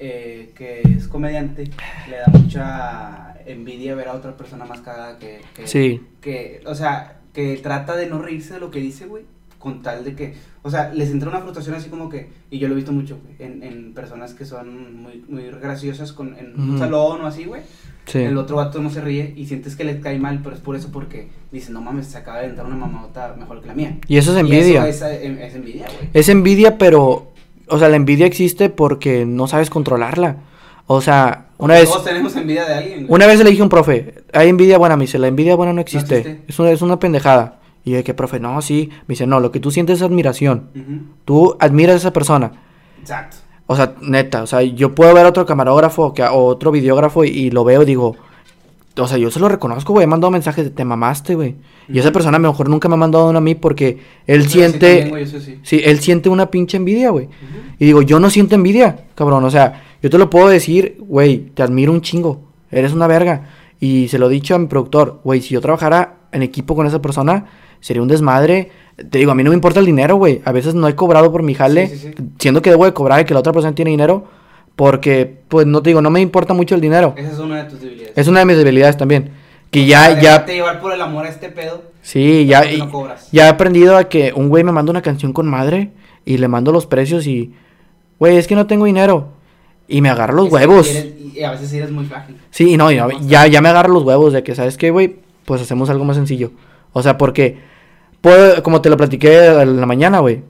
eh, 0.00 0.50
que 0.56 0.80
es 0.82 1.06
comediante 1.08 1.70
le 2.08 2.16
da 2.16 2.26
mucha 2.32 3.34
envidia 3.46 3.94
ver 3.94 4.08
a 4.08 4.14
otra 4.14 4.36
persona 4.36 4.64
más 4.64 4.80
cagada 4.80 5.18
que, 5.18 5.40
que, 5.54 5.66
Sí. 5.66 6.00
que, 6.20 6.62
o 6.66 6.74
sea, 6.74 7.20
que 7.32 7.56
trata 7.58 7.94
de 7.96 8.06
no 8.08 8.20
reírse 8.20 8.54
de 8.54 8.60
lo 8.60 8.70
que 8.70 8.80
dice, 8.80 9.06
güey, 9.06 9.24
con 9.58 9.82
tal 9.82 10.04
de 10.04 10.14
que, 10.14 10.34
o 10.62 10.70
sea, 10.70 10.90
les 10.94 11.10
entra 11.10 11.28
una 11.28 11.40
frustración 11.40 11.74
así 11.74 11.90
como 11.90 12.08
que, 12.08 12.28
y 12.50 12.58
yo 12.58 12.66
lo 12.66 12.72
he 12.74 12.76
visto 12.76 12.92
mucho, 12.92 13.18
güey, 13.22 13.36
en, 13.50 13.62
en 13.62 13.92
personas 13.92 14.32
que 14.34 14.46
son 14.46 15.02
muy, 15.02 15.22
muy 15.28 15.44
graciosas 15.60 16.12
con, 16.14 16.34
en 16.38 16.58
un 16.58 16.78
salón 16.78 17.20
o 17.20 17.26
así, 17.26 17.44
güey, 17.44 17.62
Sí. 18.06 18.18
el 18.18 18.36
otro 18.38 18.56
vato 18.56 18.80
no 18.80 18.90
se 18.90 19.00
ríe 19.02 19.34
y 19.36 19.46
sientes 19.46 19.76
que 19.76 19.84
le 19.84 20.00
cae 20.00 20.18
mal, 20.18 20.40
pero 20.42 20.56
es 20.56 20.60
por 20.62 20.74
eso 20.74 20.88
porque 20.90 21.28
dice, 21.52 21.70
no 21.70 21.80
mames, 21.80 22.06
se 22.06 22.18
acaba 22.18 22.40
de 22.40 22.46
entrar 22.46 22.66
una 22.66 22.74
mamadota 22.74 23.36
mejor 23.38 23.60
que 23.60 23.68
la 23.68 23.74
mía. 23.74 23.98
Y 24.08 24.16
eso 24.16 24.32
es 24.32 24.38
Y 24.38 24.40
envidia. 24.40 24.88
eso 24.88 25.06
es, 25.06 25.22
eh, 25.22 25.46
es 25.46 25.54
envidia, 25.54 25.86
güey. 25.86 26.08
Es 26.14 26.28
envidia, 26.28 26.76
pero, 26.78 27.29
o 27.70 27.78
sea, 27.78 27.88
la 27.88 27.96
envidia 27.96 28.26
existe 28.26 28.68
porque 28.68 29.24
no 29.26 29.46
sabes 29.46 29.70
controlarla. 29.70 30.36
O 30.86 31.00
sea, 31.00 31.46
una 31.58 31.74
vez, 31.74 31.88
Todos 31.88 32.04
tenemos 32.04 32.34
envidia 32.36 32.64
de 32.64 32.74
alguien. 32.74 33.06
güey. 33.06 33.14
una 33.16 33.26
vez 33.26 33.38
le 33.42 33.50
dije 33.50 33.60
a 33.60 33.64
un 33.64 33.68
profe, 33.70 34.14
hay 34.32 34.48
envidia 34.48 34.76
buena, 34.78 34.96
me 34.96 35.04
dice, 35.04 35.18
la 35.18 35.28
envidia 35.28 35.54
buena 35.54 35.72
no 35.72 35.80
existe. 35.80 36.18
existe. 36.18 36.44
Es, 36.48 36.58
una, 36.58 36.70
es 36.70 36.82
una 36.82 36.98
pendejada. 36.98 37.60
Y 37.84 37.92
yo 37.92 38.04
que, 38.04 38.12
profe, 38.12 38.40
no, 38.40 38.60
sí. 38.60 38.90
Me 39.06 39.12
dice, 39.12 39.26
no, 39.26 39.40
lo 39.40 39.52
que 39.52 39.60
tú 39.60 39.70
sientes 39.70 39.98
es 39.98 40.02
admiración. 40.02 40.68
Ujú. 40.74 41.00
Tú 41.24 41.56
admiras 41.60 41.94
a 41.94 41.98
esa 41.98 42.12
persona. 42.12 42.52
Exacto. 43.00 43.36
O 43.66 43.76
sea, 43.76 43.94
neta, 44.00 44.42
o 44.42 44.46
sea, 44.46 44.62
yo 44.62 44.94
puedo 44.94 45.14
ver 45.14 45.24
a 45.24 45.28
otro 45.28 45.46
camarógrafo 45.46 46.12
que, 46.12 46.24
o 46.24 46.44
otro 46.46 46.72
videógrafo 46.72 47.24
y, 47.24 47.28
y 47.28 47.50
lo 47.50 47.62
veo 47.62 47.82
y 47.82 47.86
digo, 47.86 48.16
o 48.96 49.06
sea, 49.06 49.18
yo 49.18 49.30
se 49.30 49.40
lo 49.40 49.48
reconozco, 49.48 49.92
güey, 49.92 50.04
he 50.04 50.06
mandado 50.06 50.30
mensajes 50.30 50.64
de 50.64 50.70
te 50.70 50.84
mamaste, 50.84 51.34
güey. 51.34 51.56
Y 51.88 51.98
esa 51.98 52.12
persona 52.12 52.36
a 52.36 52.40
lo 52.40 52.50
mejor 52.50 52.68
nunca 52.68 52.88
me 52.88 52.94
ha 52.94 52.98
mandado 52.98 53.28
uno 53.28 53.38
a 53.38 53.40
mí 53.40 53.54
porque 53.54 53.98
él 54.26 54.44
sí 54.44 54.58
siente, 54.58 54.78
también, 54.78 55.08
güey, 55.10 55.22
eso 55.24 55.40
sí. 55.40 55.58
sí, 55.62 55.80
él 55.84 56.00
siente 56.00 56.28
una 56.28 56.50
pinche 56.50 56.76
envidia, 56.76 57.10
güey. 57.10 57.28
Y 57.78 57.84
digo, 57.86 58.02
yo 58.02 58.20
no 58.20 58.30
siento 58.30 58.54
envidia, 58.54 59.06
cabrón, 59.14 59.44
o 59.44 59.50
sea, 59.50 59.82
yo 60.02 60.10
te 60.10 60.18
lo 60.18 60.30
puedo 60.30 60.48
decir, 60.48 60.96
güey, 61.00 61.50
te 61.54 61.62
admiro 61.62 61.92
un 61.92 62.00
chingo, 62.00 62.48
eres 62.70 62.92
una 62.92 63.06
verga. 63.06 63.48
Y 63.80 64.08
se 64.08 64.18
lo 64.18 64.28
he 64.28 64.32
dicho 64.32 64.54
a 64.54 64.58
mi 64.58 64.66
productor, 64.66 65.20
güey, 65.24 65.40
si 65.40 65.54
yo 65.54 65.60
trabajara 65.60 66.16
en 66.32 66.42
equipo 66.42 66.76
con 66.76 66.86
esa 66.86 67.00
persona, 67.00 67.46
sería 67.80 68.02
un 68.02 68.08
desmadre. 68.08 68.70
Te 68.96 69.18
digo, 69.18 69.32
a 69.32 69.34
mí 69.34 69.42
no 69.42 69.50
me 69.50 69.56
importa 69.56 69.80
el 69.80 69.86
dinero, 69.86 70.16
güey. 70.16 70.42
A 70.44 70.52
veces 70.52 70.74
no 70.74 70.86
he 70.86 70.94
cobrado 70.94 71.32
por 71.32 71.42
mi 71.42 71.54
jale, 71.54 71.88
sí. 71.88 72.10
siendo 72.38 72.60
que 72.60 72.70
debo 72.70 72.84
de 72.84 72.92
cobrar 72.92 73.20
y 73.20 73.24
que 73.24 73.34
la 73.34 73.40
otra 73.40 73.52
persona 73.52 73.74
tiene 73.74 73.90
dinero, 73.90 74.26
porque, 74.76 75.40
pues, 75.48 75.66
no 75.66 75.82
te 75.82 75.90
digo, 75.90 76.00
no 76.02 76.10
me 76.10 76.20
importa 76.20 76.54
mucho 76.54 76.74
el 76.74 76.80
dinero. 76.80 77.14
Esa 77.16 77.32
es 77.32 77.38
una 77.38 77.64
de 77.64 77.70
tus 77.70 77.80
debilidades. 77.80 78.16
Es 78.16 78.28
una 78.28 78.40
de 78.40 78.46
mis 78.46 78.56
debilidades 78.56 78.96
también. 78.96 79.30
Que 79.70 79.82
O 79.82 79.84
ya, 79.86 80.04
sea, 80.06 80.14
ya, 80.14 80.20
dejarte 80.20 80.54
llevar 80.54 80.80
por 80.80 80.92
el 80.92 81.00
amor 81.00 81.26
a 81.26 81.28
este 81.28 81.48
pedo. 81.48 81.82
sí, 82.02 82.46
ya, 82.46 82.62
no 82.78 83.08
ya 83.30 83.46
he 83.46 83.48
aprendido 83.48 83.96
a 83.96 84.08
que 84.08 84.32
un 84.34 84.48
güey 84.48 84.64
me 84.64 84.72
manda 84.72 84.90
una 84.90 85.02
canción 85.02 85.32
con 85.32 85.46
madre 85.46 85.90
y 86.24 86.38
le 86.38 86.48
mando 86.48 86.72
los 86.72 86.86
precios 86.86 87.26
y, 87.26 87.52
güey, 88.18 88.36
es 88.36 88.46
que 88.48 88.54
no 88.56 88.66
tengo 88.66 88.86
dinero. 88.86 89.28
Y 89.86 90.00
me 90.02 90.08
agarra 90.08 90.32
los 90.34 90.46
Es 90.46 90.52
huevos. 90.52 90.88
eres- 90.88 91.14
y 91.34 91.42
a 91.42 91.50
veces 91.52 91.72
eres 91.72 91.90
muy 91.90 92.04
frágil. 92.04 92.36
Sí, 92.50 92.76
no, 92.76 92.90
ya, 92.90 93.06
ya, 93.22 93.46
ya 93.46 93.60
me 93.60 93.68
agarra 93.68 93.88
los 93.88 94.02
huevos 94.02 94.32
de 94.32 94.42
que, 94.42 94.54
¿sabes 94.54 94.76
qué, 94.76 94.90
güey? 94.90 95.16
Pues 95.44 95.60
hacemos 95.62 95.88
algo 95.90 96.04
más 96.04 96.16
sencillo. 96.16 96.50
O 96.92 97.02
sea, 97.02 97.16
porque, 97.18 97.58
puedo, 98.20 98.62
como 98.62 98.80
te 98.80 98.88
lo 98.90 98.96
platiqué 98.96 99.46
en 99.60 99.78
la 99.80 99.86
mañana, 99.86 100.18
güey, 100.20 100.42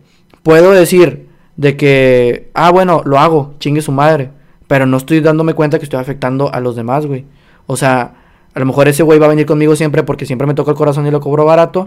puedo 0.42 0.72
decir 0.72 1.28
de 1.60 1.76
que, 1.76 2.48
ah, 2.54 2.70
bueno, 2.70 3.02
lo 3.04 3.18
hago, 3.18 3.52
chingue 3.58 3.82
su 3.82 3.92
madre, 3.92 4.30
pero 4.66 4.86
no 4.86 4.96
estoy 4.96 5.20
dándome 5.20 5.52
cuenta 5.52 5.78
que 5.78 5.84
estoy 5.84 6.00
afectando 6.00 6.50
a 6.50 6.58
los 6.58 6.74
demás, 6.74 7.04
güey. 7.04 7.26
O 7.66 7.76
sea, 7.76 8.14
a 8.54 8.58
lo 8.58 8.64
mejor 8.64 8.88
ese 8.88 9.02
güey 9.02 9.18
va 9.18 9.26
a 9.26 9.28
venir 9.28 9.44
conmigo 9.44 9.76
siempre 9.76 10.02
porque 10.02 10.24
siempre 10.24 10.46
me 10.46 10.54
toca 10.54 10.70
el 10.70 10.76
corazón 10.78 11.06
y 11.06 11.10
lo 11.10 11.20
cobro 11.20 11.44
barato, 11.44 11.86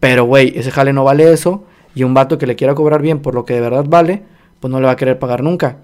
pero, 0.00 0.24
güey, 0.24 0.52
ese 0.56 0.72
jale 0.72 0.92
no 0.92 1.04
vale 1.04 1.32
eso, 1.32 1.62
y 1.94 2.02
un 2.02 2.12
vato 2.12 2.38
que 2.38 2.48
le 2.48 2.56
quiera 2.56 2.74
cobrar 2.74 3.02
bien 3.02 3.20
por 3.20 3.36
lo 3.36 3.44
que 3.44 3.54
de 3.54 3.60
verdad 3.60 3.84
vale, 3.86 4.24
pues 4.58 4.72
no 4.72 4.80
le 4.80 4.86
va 4.86 4.92
a 4.92 4.96
querer 4.96 5.20
pagar 5.20 5.44
nunca. 5.44 5.76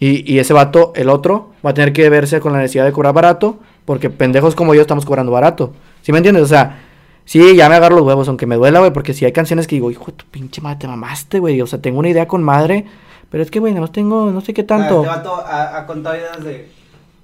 Y, 0.00 0.32
y 0.32 0.38
ese 0.38 0.54
vato, 0.54 0.94
el 0.96 1.10
otro, 1.10 1.50
va 1.64 1.70
a 1.70 1.74
tener 1.74 1.92
que 1.92 2.08
verse 2.08 2.40
con 2.40 2.54
la 2.54 2.58
necesidad 2.58 2.86
de 2.86 2.92
cobrar 2.92 3.12
barato, 3.12 3.58
porque 3.84 4.08
pendejos 4.08 4.54
como 4.54 4.74
yo 4.74 4.80
estamos 4.80 5.04
cobrando 5.04 5.30
barato. 5.30 5.74
¿Sí 6.00 6.10
me 6.10 6.18
entiendes? 6.18 6.44
O 6.44 6.48
sea, 6.48 6.87
sí, 7.28 7.54
ya 7.54 7.68
me 7.68 7.74
agarro 7.74 7.96
los 7.96 8.06
huevos, 8.06 8.26
aunque 8.28 8.46
me 8.46 8.56
duela, 8.56 8.78
güey, 8.80 8.90
porque 8.92 9.12
si 9.12 9.26
hay 9.26 9.32
canciones 9.32 9.66
que 9.66 9.76
digo, 9.76 9.90
hijo 9.90 10.06
de 10.06 10.12
tu 10.12 10.24
pinche 10.24 10.62
madre, 10.62 10.78
te 10.80 10.88
mamaste, 10.88 11.38
güey. 11.38 11.60
O 11.60 11.66
sea, 11.66 11.80
tengo 11.80 11.98
una 11.98 12.08
idea 12.08 12.26
con 12.26 12.42
madre, 12.42 12.86
pero 13.30 13.42
es 13.42 13.50
que, 13.50 13.60
güey, 13.60 13.74
no 13.74 13.86
tengo, 13.88 14.30
no 14.30 14.40
sé 14.40 14.54
qué 14.54 14.62
tanto. 14.64 15.02
Este 15.02 15.08
vato 15.08 15.34
ha, 15.36 15.76
ha 15.78 15.86
contado 15.86 16.16
ideas 16.16 16.42
de, 16.42 16.68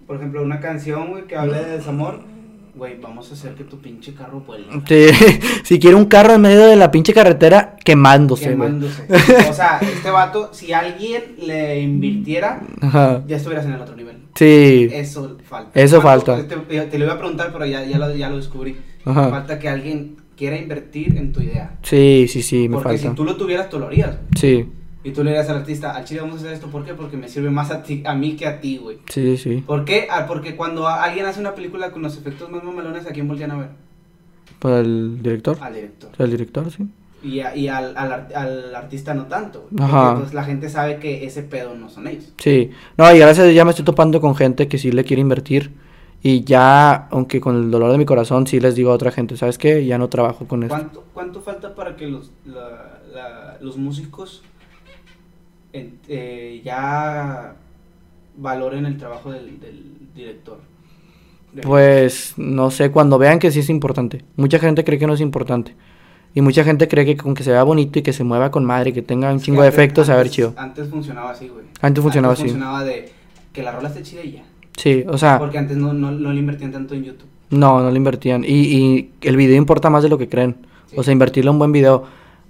por 0.07 0.17
ejemplo, 0.17 0.43
una 0.43 0.61
canción, 0.61 1.11
güey, 1.11 1.25
que 1.25 1.37
hable 1.37 1.59
de 1.65 1.79
desamor. 1.79 2.21
Güey, 2.77 2.99
vamos 3.01 3.31
a 3.31 3.35
hacer 3.35 3.55
que 3.55 3.63
tu 3.63 3.79
pinche 3.79 4.15
carro 4.15 4.41
vuele. 4.41 4.67
Sí, 4.89 5.07
si 5.65 5.79
quiere 5.79 5.95
un 5.95 6.07
carro 6.07 6.35
en 6.35 6.41
medio 6.41 6.67
de 6.67 6.75
la 6.75 6.91
pinche 6.91 7.15
carretera 7.15 7.77
quemándose, 7.85 8.53
güey. 8.55 8.69
Quemándose. 8.69 9.07
O 9.49 9.53
sea, 9.55 9.79
este 9.81 10.11
vato, 10.11 10.51
si 10.53 10.73
alguien 10.73 11.37
le 11.39 11.81
invirtiera, 11.81 12.61
Ajá. 12.81 13.23
ya 13.29 13.37
estuvieras 13.37 13.65
en 13.67 13.75
el 13.75 13.81
otro 13.81 13.95
nivel. 13.95 14.17
Sí. 14.35 14.89
Eso 14.93 15.37
falta. 15.49 15.71
Eso 15.81 16.03
¿Cuánto- 16.03 16.27
falta. 16.35 16.49
Te, 16.69 16.81
te 16.81 16.99
lo 16.99 17.05
iba 17.05 17.15
a 17.15 17.19
preguntar, 17.19 17.51
pero 17.53 17.65
ya, 17.65 17.85
ya, 17.85 17.97
lo, 17.99 18.13
ya 18.13 18.29
lo 18.29 18.39
descubrí. 18.39 18.77
Ajá. 19.05 19.29
Falta 19.31 19.59
que 19.59 19.69
alguien 19.69 20.17
quiera 20.37 20.57
invertir 20.59 21.17
en 21.17 21.33
tu 21.33 21.41
idea. 21.41 21.77
Sí, 21.83 22.27
sí, 22.29 22.43
sí, 22.43 22.69
me 22.69 22.77
Porque 22.77 22.91
falta. 22.99 23.09
si 23.11 23.15
tú 23.15 23.25
lo 23.25 23.37
tuvieras, 23.37 23.69
tú 23.71 23.79
lo 23.79 23.87
harías. 23.87 24.17
Sí, 24.39 24.67
Y 25.05 25.11
tú 25.11 25.23
le 25.23 25.31
dirías 25.31 25.49
al 25.51 25.59
artista, 25.59 25.95
al 25.95 26.05
chile 26.05 26.21
vamos 26.23 26.37
a 26.37 26.39
hacer 26.41 26.53
esto, 26.55 26.69
¿por 26.69 26.85
qué? 26.85 26.95
Porque 26.95 27.17
me 27.19 27.29
sirve 27.29 27.51
más 27.51 27.71
a, 27.71 27.83
ti, 27.83 28.03
a 28.07 28.15
mí 28.15 28.37
que 28.37 28.47
a 28.47 28.61
ti, 28.61 28.79
güey. 28.79 28.99
sí, 29.09 29.37
sí. 29.37 29.63
¿Por 29.67 29.85
qué? 29.85 30.07
Ah, 30.11 30.25
porque 30.27 30.57
cuando 30.57 30.89
alguien 30.89 31.27
hace 31.27 31.41
una 31.41 31.55
película 31.55 31.91
con 31.93 32.01
los 32.03 32.17
efectos 32.17 32.51
más 32.51 32.65
mamalones, 32.65 33.07
¿a 33.07 33.11
quién 33.13 33.29
voltean 33.29 33.51
a 33.51 33.59
ver? 33.59 33.69
Para 34.59 34.81
el 34.81 35.23
director. 35.23 35.59
Al 35.61 35.75
director. 35.75 36.11
El 36.19 36.31
director, 36.31 36.71
sí. 36.71 36.87
Y, 37.23 37.41
a- 37.41 37.55
y 37.57 37.69
al, 37.69 37.97
al, 37.97 38.13
ar- 38.13 38.29
al 38.35 38.75
artista 38.75 39.13
no 39.15 39.27
tanto, 39.27 39.69
güey. 39.71 39.85
Ajá. 39.85 40.09
Porque 40.09 40.21
pues, 40.23 40.35
la 40.35 40.45
gente 40.45 40.69
sabe 40.69 40.99
que 40.99 41.25
ese 41.27 41.43
pedo 41.43 41.75
no 41.75 41.89
son 41.91 42.07
ellos. 42.07 42.33
Sí. 42.39 42.71
No, 42.97 43.15
y 43.15 43.19
gracias 43.19 43.55
ya 43.55 43.65
me 43.65 43.71
estoy 43.71 43.85
topando 43.85 44.21
con 44.23 44.35
gente 44.35 44.69
que 44.69 44.79
sí 44.79 44.91
le 44.91 45.05
quiere 45.05 45.21
invertir. 45.21 45.71
Y 46.27 46.43
ya, 46.43 47.07
aunque 47.11 47.39
con 47.39 47.55
el 47.55 47.71
dolor 47.71 47.93
de 47.93 47.99
mi 47.99 48.07
corazón, 48.07 48.47
sí 48.47 48.59
les 48.59 48.75
digo 48.75 48.91
a 48.91 48.95
otra 48.95 49.11
gente, 49.11 49.37
¿sabes 49.37 49.59
qué? 49.59 49.85
Ya 49.85 49.99
no 49.99 50.09
trabajo 50.09 50.47
con 50.49 50.63
esto. 50.63 50.75
¿Cuánto, 50.75 51.05
¿Cuánto 51.13 51.41
falta 51.43 51.75
para 51.75 51.97
que 51.97 52.07
los, 52.09 52.31
la- 52.47 52.99
la- 53.13 53.59
los 53.61 53.77
músicos 53.77 54.43
eh, 56.09 56.63
ya 56.65 57.55
valoren 58.39 58.87
el 58.87 58.97
trabajo 58.97 59.33
del, 59.33 59.61
del 59.61 59.85
director? 60.15 60.61
De- 61.53 61.61
Pues 61.63 62.33
no 62.39 62.71
sé, 62.71 62.91
cuando 62.91 63.19
vean 63.19 63.39
que 63.39 63.51
sí 63.51 63.61
es 63.61 63.69
importante. 63.69 64.25
Mucha 64.37 64.59
gente 64.59 64.83
cree 64.83 64.99
que 64.99 65.07
no 65.07 65.13
es 65.15 65.21
importante. 65.21 65.75
Y 66.35 66.41
mucha 66.41 66.65
gente 66.65 66.89
cree 66.89 67.05
que 67.05 67.17
con 67.19 67.35
que 67.35 67.45
se 67.45 67.53
vea 67.53 67.63
bonito 67.63 67.99
y 67.99 68.03
que 68.03 68.15
se 68.15 68.25
mueva 68.25 68.51
con 68.51 68.65
madre, 68.65 68.93
que 68.95 69.03
tenga 69.03 69.31
un 69.31 69.37
Es 69.37 69.43
chingo 69.43 69.61
de 69.61 69.69
antes- 69.69 69.79
efectos, 69.79 70.09
a 70.09 70.13
ver 70.15 70.23
antes- 70.23 70.33
chido. 70.33 70.55
Antes 70.57 70.89
funcionaba 70.89 71.31
así, 71.31 71.49
güey. 71.49 71.67
Antes 71.83 72.03
funcionaba 72.03 72.33
así. 72.33 72.43
funcionaba 72.45 72.83
de 72.83 73.13
que 73.53 73.63
la 73.63 73.73
rola 73.73 73.89
esté 73.89 74.03
chida 74.03 74.25
y 74.25 74.33
ya. 74.33 74.43
Sí, 74.77 75.05
o 75.09 75.17
sea, 75.19 75.39
Porque 75.39 75.59
antes 75.59 75.77
no, 75.77 75.93
no, 75.93 76.11
no 76.11 76.33
le 76.33 76.39
invertían 76.41 76.73
tanto 76.73 76.95
en 76.95 77.05
YouTube. 77.05 77.29
no, 77.51 77.81
no 77.81 77.91
le 77.91 77.97
invertían. 77.97 78.45
Y, 78.45 78.49
y 78.49 79.11
el 79.23 79.37
video 79.37 79.57
importa 79.57 79.91
más 79.91 80.03
de 80.03 80.09
lo 80.09 80.19
que 80.19 80.29
creen. 80.29 80.57
Sí. 80.87 80.97
O 80.99 81.03
sea, 81.03 81.13
invertirle 81.13 81.51
un 81.51 81.59
buen 81.59 81.73
video. 81.73 82.05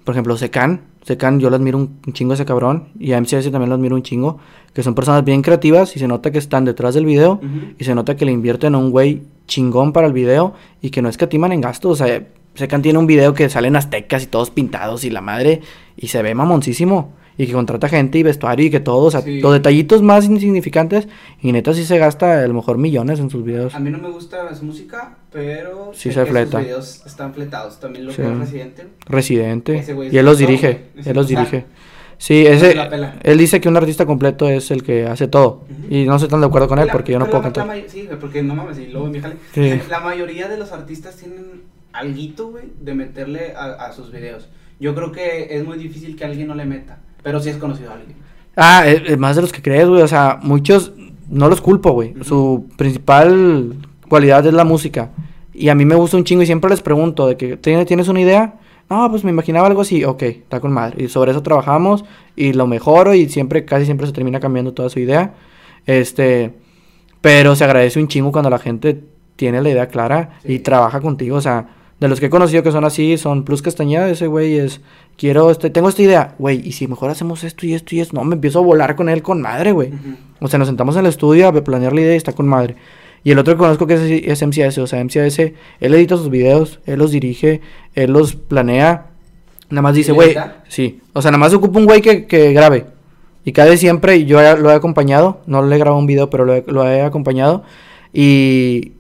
Por 0.04 0.14
ejemplo, 0.14 0.36
Secan. 0.36 0.82
Secan, 1.02 1.38
yo 1.38 1.50
lo 1.50 1.56
admiro 1.56 1.78
un, 1.78 2.00
chingo 2.12 2.32
a 2.32 2.34
ese 2.34 2.44
cabrón. 2.44 2.88
Y 2.98 3.12
a 3.12 3.20
MCS 3.20 3.50
también 3.50 3.68
lo 3.68 3.74
admiro 3.74 3.94
un 3.94 4.02
chingo. 4.02 4.38
Que 4.72 4.82
son 4.82 4.94
personas 4.94 5.24
bien 5.24 5.42
creativas 5.42 5.94
y 5.96 5.98
se 5.98 6.08
nota 6.08 6.30
que 6.30 6.38
están 6.38 6.64
detrás 6.64 6.94
del 6.94 7.04
video. 7.04 7.40
Y 7.78 7.84
se 7.84 7.94
nota 7.94 8.16
que 8.16 8.24
le 8.24 8.32
invierten 8.32 8.74
a 8.74 8.78
un 8.78 8.90
güey 8.90 9.22
chingón 9.46 9.92
para 9.92 10.06
el 10.06 10.12
video 10.12 10.54
y 10.80 10.90
que 10.90 11.02
no 11.02 11.08
escatiman 11.08 11.52
en 11.52 11.60
gastos. 11.60 12.00
O 12.00 12.04
sea, 12.06 12.26
Secan 12.54 12.82
tiene 12.82 12.98
un 12.98 13.06
video 13.06 13.34
que 13.34 13.48
salen 13.48 13.76
aztecas 13.76 14.22
y 14.22 14.26
todos 14.26 14.50
pintados 14.50 15.04
y 15.04 15.10
la 15.10 15.20
madre 15.20 15.60
y 15.96 16.08
se 16.08 16.22
ve 16.22 16.34
mamoncísimo. 16.34 17.12
Y 17.36 17.46
que 17.46 17.52
contrata 17.52 17.88
gente 17.88 18.18
y 18.18 18.22
vestuario 18.22 18.66
y 18.66 18.70
que 18.70 18.78
todo, 18.80 19.06
o 19.06 19.10
sea, 19.10 19.20
Sí. 19.22 19.40
los 19.40 19.52
detallitos 19.52 20.02
más 20.02 20.24
insignificantes. 20.26 21.08
Y 21.42 21.50
neta 21.52 21.74
sí 21.74 21.84
se 21.84 21.98
gasta 21.98 22.42
a 22.42 22.46
lo 22.46 22.54
mejor 22.54 22.78
millones 22.78 23.18
en 23.18 23.28
sus 23.30 23.44
videos. 23.44 23.74
A 23.74 23.80
mí 23.80 23.90
no 23.90 23.98
me 23.98 24.10
gusta 24.10 24.54
su 24.54 24.64
música, 24.64 25.16
pero 25.32 25.90
Sí 25.94 26.12
se 26.12 26.20
que 26.24 26.30
fleta. 26.30 26.58
sus 26.58 26.66
videos 26.66 27.02
están 27.06 27.34
fletados. 27.34 27.80
También 27.80 28.06
lo 28.06 28.12
Sí. 28.12 28.22
que 28.22 28.32
es 28.32 28.38
Residente. 28.38 28.86
Residente. 29.06 29.76
Es 29.78 29.88
Y 30.12 30.18
él 30.18 30.24
los 30.24 30.38
dirige. 30.38 30.84
Él 31.04 31.14
los 31.14 31.26
dirige. 31.28 31.64
Sí, 32.16 32.44
se 32.44 32.52
ese. 32.52 32.74
la. 32.76 33.16
Él 33.24 33.38
dice 33.38 33.60
que 33.60 33.68
un 33.68 33.76
artista 33.76 34.06
completo 34.06 34.48
es 34.48 34.70
el 34.70 34.84
que 34.84 35.04
hace 35.06 35.26
todo. 35.26 35.64
Ujú. 35.68 35.92
Y 35.94 36.04
no 36.06 36.14
estoy 36.14 36.28
tan 36.30 36.40
de 36.40 36.46
acuerdo 36.46 36.68
con 36.68 36.78
él 36.78 36.86
La- 36.86 36.92
porque 36.92 37.10
yo 37.12 37.18
no 37.18 37.24
puedo 37.26 37.42
la- 37.42 37.48
la 37.48 37.52
cantar. 37.52 37.66
may- 37.66 37.84
sí, 37.88 38.08
porque 38.20 38.42
no 38.44 38.54
mames, 38.54 38.78
y 38.78 38.86
luego. 38.86 39.10
Sí. 39.52 39.80
La 39.90 39.98
mayoría 39.98 40.46
de 40.48 40.56
los 40.56 40.70
artistas 40.70 41.16
tienen 41.16 41.62
alguito, 41.92 42.48
güey, 42.50 42.66
de 42.80 42.94
meterle 42.94 43.52
a, 43.56 43.72
a 43.86 43.92
sus 43.92 44.12
videos. 44.12 44.48
Yo 44.78 44.94
creo 44.94 45.10
que 45.10 45.48
es 45.56 45.64
muy 45.64 45.76
difícil 45.76 46.14
que 46.16 46.24
alguien 46.24 46.46
no 46.48 46.54
le 46.54 46.64
meta, 46.64 46.98
pero 47.24 47.40
sí 47.40 47.48
es 47.48 47.56
conocido 47.56 47.90
a 47.90 47.94
alguien. 47.94 48.16
Ah, 48.56 48.84
eh, 48.86 49.16
más 49.16 49.34
de 49.34 49.42
los 49.42 49.52
que 49.52 49.60
crees, 49.62 49.88
güey. 49.88 50.02
O 50.02 50.06
sea, 50.08 50.38
muchos 50.42 50.92
no 51.28 51.48
los 51.48 51.60
culpo, 51.60 51.90
güey. 51.90 52.14
Su 52.22 52.66
principal 52.76 53.74
cualidad 54.08 54.46
es 54.46 54.52
la 54.54 54.62
música. 54.64 55.10
Y 55.52 55.68
a 55.70 55.74
mí 55.74 55.84
me 55.84 55.96
gusta 55.96 56.16
un 56.16 56.22
chingo 56.24 56.42
y 56.42 56.46
siempre 56.46 56.70
les 56.70 56.80
pregunto 56.82 57.26
de 57.26 57.36
que 57.36 57.56
"¿Tienes- 57.56 57.86
tienes 57.86 58.06
una 58.08 58.20
idea. 58.20 58.54
No, 58.90 59.10
pues 59.10 59.24
me 59.24 59.30
imaginaba 59.30 59.66
algo 59.66 59.80
así. 59.80 60.04
Ok, 60.04 60.22
está 60.22 60.60
con 60.60 60.70
madre. 60.72 61.02
Y 61.04 61.08
sobre 61.08 61.30
eso 61.32 61.42
trabajamos 61.42 62.04
y 62.36 62.52
lo 62.52 62.66
mejoro 62.68 63.14
y 63.14 63.28
siempre, 63.28 63.64
casi 63.64 63.86
siempre 63.86 64.06
se 64.06 64.12
termina 64.12 64.38
cambiando 64.38 64.72
toda 64.74 64.88
su 64.90 65.00
idea. 65.00 65.34
Este, 65.86 66.52
pero 67.20 67.56
se 67.56 67.64
agradece 67.64 67.98
un 68.00 68.08
chingo 68.08 68.30
cuando 68.30 68.50
la 68.50 68.58
gente 68.58 69.00
tiene 69.36 69.62
la 69.62 69.70
idea 69.70 69.88
clara 69.88 70.38
y 70.44 70.58
trabaja 70.60 71.00
contigo. 71.00 71.36
O 71.36 71.40
sea, 71.40 71.68
de 72.04 72.08
los 72.10 72.20
que 72.20 72.26
he 72.26 72.30
conocido 72.30 72.62
que 72.62 72.70
son 72.70 72.84
así, 72.84 73.16
son 73.16 73.44
Plus 73.44 73.62
Castañeda, 73.62 74.10
ese 74.10 74.26
güey 74.26 74.58
es, 74.58 74.82
quiero, 75.16 75.50
este, 75.50 75.70
tengo 75.70 75.88
esta 75.88 76.02
idea, 76.02 76.34
güey, 76.38 76.60
y 76.62 76.72
si 76.72 76.86
mejor 76.86 77.08
hacemos 77.08 77.44
esto 77.44 77.64
y 77.64 77.72
esto 77.72 77.94
y 77.94 78.00
esto, 78.00 78.14
no, 78.14 78.24
me 78.24 78.34
empiezo 78.34 78.58
a 78.58 78.62
volar 78.62 78.94
con 78.94 79.08
él 79.08 79.22
con 79.22 79.40
madre, 79.40 79.72
güey. 79.72 79.90
O 80.38 80.48
sea, 80.48 80.58
nos 80.58 80.68
sentamos 80.68 80.96
en 80.96 81.00
el 81.00 81.06
estudio 81.06 81.48
a 81.48 81.64
planear 81.64 81.94
la 81.94 82.02
idea 82.02 82.12
y 82.12 82.18
está 82.18 82.34
con 82.34 82.46
madre. 82.46 82.76
Y 83.22 83.30
el 83.30 83.38
otro 83.38 83.54
que 83.54 83.58
conozco 83.58 83.86
que 83.86 83.94
es, 83.94 84.02
es 84.02 84.46
MCS, 84.46 84.76
o 84.76 84.86
sea, 84.86 85.02
MCS, 85.02 85.38
él 85.38 85.94
edita 85.94 86.18
sus 86.18 86.28
videos, 86.28 86.78
él 86.84 86.98
los 86.98 87.10
dirige, 87.10 87.62
él 87.94 88.12
los 88.12 88.34
planea. 88.34 89.06
Nada 89.70 89.80
más 89.80 89.94
dice, 89.94 90.12
¿Y 90.12 90.14
güey, 90.14 90.36
sí. 90.68 91.00
O 91.14 91.22
sea, 91.22 91.30
nada 91.30 91.38
más 91.38 91.54
ocupa 91.54 91.78
un 91.78 91.86
güey 91.86 92.02
que, 92.02 92.26
que 92.26 92.52
grabe. 92.52 92.84
Y 93.46 93.52
cada 93.52 93.74
siempre, 93.78 94.18
y 94.18 94.26
yo 94.26 94.42
lo 94.56 94.70
he 94.70 94.74
acompañado, 94.74 95.40
no 95.46 95.64
le 95.64 95.74
he 95.74 95.78
grabado 95.78 95.98
un 95.98 96.06
video, 96.06 96.28
pero 96.28 96.44
lo 96.44 96.52
he, 96.52 96.64
lo 96.66 96.86
he 96.86 97.00
acompañado. 97.00 97.62
Y. 98.12 98.92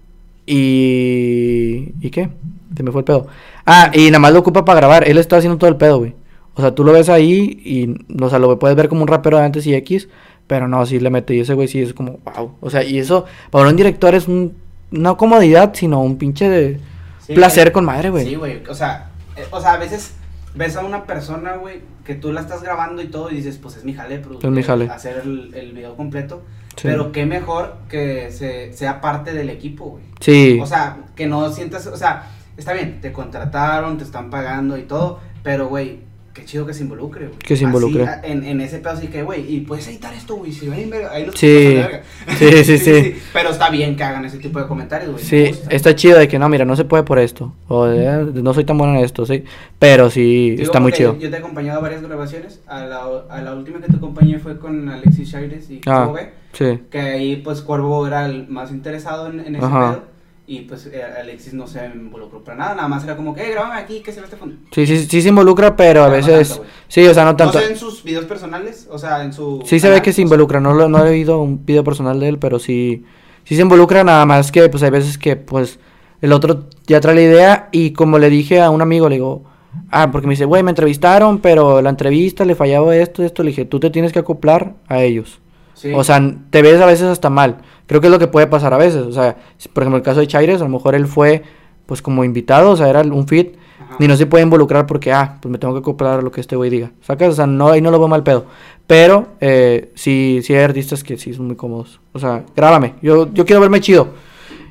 Y. 0.46 1.92
¿Y 2.00 2.10
qué? 2.10 2.30
Se 2.76 2.82
me 2.82 2.90
fue 2.90 3.00
el 3.00 3.04
pedo. 3.04 3.26
Ah, 3.66 3.90
y 3.94 4.06
nada 4.06 4.18
más 4.18 4.32
lo 4.32 4.40
ocupa 4.40 4.64
para 4.64 4.80
grabar. 4.80 5.08
Él 5.08 5.18
está 5.18 5.36
haciendo 5.36 5.58
todo 5.58 5.70
el 5.70 5.76
pedo, 5.76 5.98
güey. 5.98 6.14
O 6.54 6.60
sea, 6.60 6.74
tú 6.74 6.84
lo 6.84 6.92
ves 6.92 7.08
ahí 7.08 7.60
y, 7.64 8.22
o 8.22 8.30
sea, 8.30 8.38
lo 8.38 8.58
puedes 8.58 8.76
ver 8.76 8.88
como 8.88 9.02
un 9.02 9.08
rapero 9.08 9.38
de 9.38 9.44
antes 9.44 9.66
y 9.66 9.74
X, 9.74 10.08
pero 10.46 10.68
no, 10.68 10.84
sí 10.86 11.00
le 11.00 11.10
mete. 11.10 11.34
Y 11.34 11.40
ese 11.40 11.54
güey 11.54 11.66
sí 11.68 11.80
es 11.82 11.92
como, 11.94 12.18
wow. 12.24 12.56
O 12.60 12.70
sea, 12.70 12.84
y 12.84 12.98
eso, 12.98 13.24
para 13.50 13.68
un 13.68 13.76
director 13.76 14.14
es 14.14 14.28
un, 14.28 14.54
no 14.90 15.16
comodidad, 15.16 15.72
sino 15.74 16.00
un 16.00 16.16
pinche 16.16 16.48
de 16.48 16.80
Sí, 17.26 17.32
placer 17.34 17.64
güey. 17.68 17.72
con 17.72 17.84
madre, 17.86 18.10
güey. 18.10 18.26
Sí, 18.26 18.34
güey. 18.36 18.62
O 18.68 18.74
sea, 18.74 19.10
eh, 19.36 19.44
o 19.50 19.60
sea, 19.60 19.72
a 19.72 19.78
veces 19.78 20.14
ves 20.54 20.76
a 20.76 20.84
una 20.84 21.04
persona, 21.04 21.56
güey, 21.56 21.80
que 22.04 22.14
tú 22.14 22.32
la 22.32 22.42
estás 22.42 22.62
grabando 22.62 23.02
y 23.02 23.06
todo 23.08 23.30
y 23.30 23.36
dices, 23.36 23.58
pues 23.58 23.76
es 23.76 23.84
mi 23.84 23.94
jale, 23.94 24.18
producir, 24.18 24.46
Es 24.48 24.54
mi 24.54 24.62
jale. 24.62 24.88
hacer 24.90 25.22
el, 25.24 25.52
el 25.54 25.72
video 25.72 25.96
completo. 25.96 26.42
Sí. 26.76 26.82
Pero 26.88 27.10
qué 27.12 27.24
mejor 27.26 27.76
que 27.88 28.30
se, 28.30 28.72
sea 28.74 29.00
parte 29.00 29.32
del 29.32 29.48
equipo, 29.50 29.86
güey. 29.86 30.04
Sí. 30.20 30.58
O 30.62 30.66
sea, 30.66 30.98
que 31.16 31.26
no 31.26 31.50
sientas, 31.50 31.86
o 31.86 31.96
sea, 31.96 32.30
está 32.56 32.72
bien, 32.72 33.00
te 33.00 33.12
contrataron, 33.12 33.98
te 33.98 34.04
están 34.04 34.30
pagando 34.30 34.76
y 34.78 34.82
todo, 34.82 35.20
pero, 35.42 35.68
güey, 35.68 36.00
qué 36.32 36.44
chido 36.44 36.66
que 36.66 36.74
se 36.74 36.82
involucre, 36.82 37.26
güey. 37.28 37.38
Que 37.38 37.54
se 37.56 37.64
Así, 37.64 37.64
involucre. 37.64 38.06
a- 38.08 38.20
en, 38.24 38.42
en 38.44 38.60
ese 38.60 38.78
pedo 38.78 38.94
así 38.94 39.06
que, 39.06 39.22
güey, 39.22 39.54
y 39.54 39.60
puedes 39.60 39.86
editar 39.86 40.12
esto, 40.14 40.34
güey, 40.34 40.50
si 40.50 40.68
ven 40.68 40.90
ahí 41.12 41.24
nos 41.26 41.36
Sí. 41.38 41.46
de 41.46 41.74
verga. 41.74 42.02
Sí, 42.38 42.64
sí, 42.64 42.78
sí. 42.78 43.16
Pero 43.32 43.50
está 43.50 43.70
bien 43.70 43.94
que 43.94 44.02
hagan 44.02 44.24
ese 44.24 44.38
tipo 44.38 44.58
de 44.60 44.66
comentarios, 44.66 45.12
güey. 45.12 45.22
Sí, 45.24 45.52
está 45.70 45.94
chido 45.94 46.18
de 46.18 46.26
que 46.26 46.40
no, 46.40 46.48
mira, 46.48 46.64
no 46.64 46.74
se 46.74 46.84
puede 46.84 47.04
por 47.04 47.20
esto. 47.20 47.54
O 47.68 47.86
eh, 47.86 48.26
no 48.34 48.52
soy 48.52 48.64
tan 48.64 48.76
bueno 48.78 48.96
en 48.98 49.04
esto, 49.04 49.24
sí. 49.26 49.44
Pero 49.78 50.10
sí, 50.10 50.50
Digo, 50.50 50.62
está 50.64 50.80
muy 50.80 50.90
chido. 50.92 51.16
Yo 51.20 51.30
te 51.30 51.36
he 51.36 51.38
acompañado 51.38 51.78
a 51.78 51.82
varias 51.82 52.02
grabaciones. 52.02 52.60
A 52.66 52.84
la, 52.84 53.04
a 53.30 53.40
la 53.40 53.54
última 53.54 53.80
que 53.80 53.86
te 53.86 53.96
acompañé 53.96 54.40
fue 54.40 54.58
con 54.58 54.88
Alexis 54.88 55.30
Chaires 55.30 55.70
y 55.70 55.82
Ah. 55.86 56.08
Cuervo 56.10 56.12
B, 56.14 56.30
Sí. 56.52 56.80
Que 56.90 56.98
ahí, 57.00 57.36
pues, 57.36 57.60
Cuervo 57.62 58.06
era 58.08 58.26
el 58.26 58.48
más 58.48 58.72
interesado 58.72 59.28
en, 59.28 59.38
en 59.40 59.54
ese 59.56 59.64
Ajá. 59.64 59.92
pedo. 59.92 60.13
Y 60.46 60.60
pues 60.62 60.86
eh, 60.92 61.02
Alexis 61.02 61.54
no 61.54 61.66
se 61.66 61.86
involucró 61.86 62.44
para 62.44 62.56
nada. 62.58 62.74
Nada 62.74 62.88
más 62.88 63.02
era 63.04 63.16
como 63.16 63.34
que, 63.34 63.42
eh, 63.48 63.52
grábame 63.52 63.76
aquí, 63.80 64.00
que 64.00 64.12
se 64.12 64.20
ve 64.20 64.26
este 64.26 64.36
fondo. 64.36 64.56
Sí, 64.72 64.86
sí, 64.86 64.98
sí 65.06 65.22
se 65.22 65.28
involucra, 65.30 65.74
pero 65.74 66.04
a 66.04 66.10
Pero 66.10 66.20
no 66.20 66.26
veces. 66.26 66.48
tanto, 66.50 66.64
sí, 66.88 67.06
o 67.06 67.14
sea, 67.14 67.24
no 67.24 67.34
tanto. 67.34 67.58
No 67.58 67.64
sé 67.64 67.70
en 67.72 67.78
sus 67.78 68.04
videos 68.04 68.26
personales, 68.26 68.86
o 68.90 68.98
sea, 68.98 69.24
en 69.24 69.32
su. 69.32 69.62
Sí 69.64 69.80
se 69.80 69.88
ve 69.88 70.02
que 70.02 70.12
se 70.12 70.20
involucra, 70.20 70.60
no, 70.60 70.74
lo- 70.74 70.88
no 70.88 71.04
he 71.06 71.08
oído 71.10 71.40
un 71.40 71.64
video 71.64 71.82
personal 71.82 72.20
de 72.20 72.28
él, 72.28 72.38
pero 72.38 72.58
sí, 72.58 73.04
sí 73.44 73.56
se 73.56 73.62
involucra 73.62 74.04
nada 74.04 74.26
más 74.26 74.52
que 74.52 74.68
pues 74.68 74.82
hay 74.82 74.90
veces 74.90 75.16
que 75.16 75.36
pues 75.36 75.78
el 76.20 76.32
otro 76.32 76.66
ya 76.86 77.00
trae 77.00 77.14
la 77.14 77.22
idea 77.22 77.68
y 77.72 77.92
como 77.92 78.18
le 78.18 78.28
dije 78.28 78.60
a 78.60 78.68
un 78.68 78.82
amigo, 78.82 79.08
le 79.08 79.14
digo, 79.16 79.44
ah, 79.90 80.10
porque 80.10 80.26
me 80.26 80.32
dice, 80.34 80.44
güey, 80.44 80.62
me 80.62 80.70
entrevistaron, 80.72 81.38
pero 81.38 81.80
la 81.80 81.88
entrevista 81.88 82.44
le 82.44 82.54
fallaba 82.54 82.94
esto, 82.96 83.22
esto, 83.22 83.42
le 83.42 83.48
dije, 83.50 83.64
tú 83.64 83.80
te 83.80 83.88
tienes 83.88 84.12
que 84.12 84.18
acoplar 84.18 84.74
a 84.88 85.02
ellos. 85.02 85.40
Sí. 85.74 85.92
O 85.94 86.02
sea, 86.04 86.20
te 86.50 86.62
ves 86.62 86.80
a 86.80 86.86
veces 86.86 87.06
hasta 87.06 87.30
mal. 87.30 87.58
Creo 87.86 88.00
que 88.00 88.06
es 88.06 88.10
lo 88.10 88.18
que 88.18 88.26
puede 88.26 88.46
pasar 88.46 88.72
a 88.72 88.78
veces. 88.78 89.02
O 89.02 89.12
sea, 89.12 89.36
por 89.72 89.82
ejemplo, 89.82 89.98
el 89.98 90.02
caso 90.02 90.20
de 90.20 90.26
Chaires, 90.26 90.60
a 90.60 90.64
lo 90.64 90.70
mejor 90.70 90.94
él 90.94 91.06
fue 91.06 91.42
pues 91.86 92.00
como 92.00 92.24
invitado, 92.24 92.70
o 92.70 92.76
sea, 92.76 92.88
era 92.88 93.02
un 93.02 93.28
fit 93.28 93.56
y 93.98 94.08
no 94.08 94.16
se 94.16 94.26
puede 94.26 94.42
involucrar 94.42 94.86
porque, 94.86 95.12
ah, 95.12 95.38
pues 95.40 95.50
me 95.52 95.58
tengo 95.58 95.74
que 95.74 95.80
acoplar 95.80 96.18
a 96.18 96.22
lo 96.22 96.32
que 96.32 96.40
este 96.40 96.56
güey 96.56 96.70
diga. 96.70 96.92
¿Sacas? 97.02 97.28
O 97.28 97.32
sea, 97.32 97.46
no, 97.46 97.68
ahí 97.68 97.80
no 97.80 97.90
lo 97.90 97.98
veo 97.98 98.08
mal 98.08 98.22
pedo. 98.22 98.46
Pero 98.86 99.28
eh, 99.40 99.92
sí, 99.94 100.40
sí 100.42 100.54
hay 100.54 100.64
artistas 100.64 101.04
que 101.04 101.16
sí 101.16 101.32
son 101.32 101.46
muy 101.46 101.56
cómodos. 101.56 102.00
O 102.12 102.18
sea, 102.18 102.44
grábame. 102.56 102.94
Yo, 103.02 103.32
yo 103.32 103.44
quiero 103.44 103.60
verme 103.60 103.80
chido. 103.80 104.08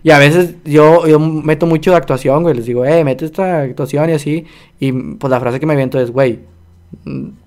Y 0.03 0.11
a 0.11 0.19
veces 0.19 0.55
yo, 0.65 1.07
yo 1.07 1.19
meto 1.19 1.65
mucho 1.65 1.91
de 1.91 1.97
actuación, 1.97 2.43
güey. 2.43 2.55
Les 2.55 2.65
digo, 2.65 2.85
eh, 2.85 3.03
mete 3.03 3.25
esta 3.25 3.61
actuación 3.61 4.09
y 4.09 4.13
así. 4.13 4.45
Y 4.79 4.91
pues 4.91 5.31
la 5.31 5.39
frase 5.39 5.59
que 5.59 5.65
me 5.65 5.73
aviento 5.73 5.99
es, 5.99 6.11
güey, 6.11 6.39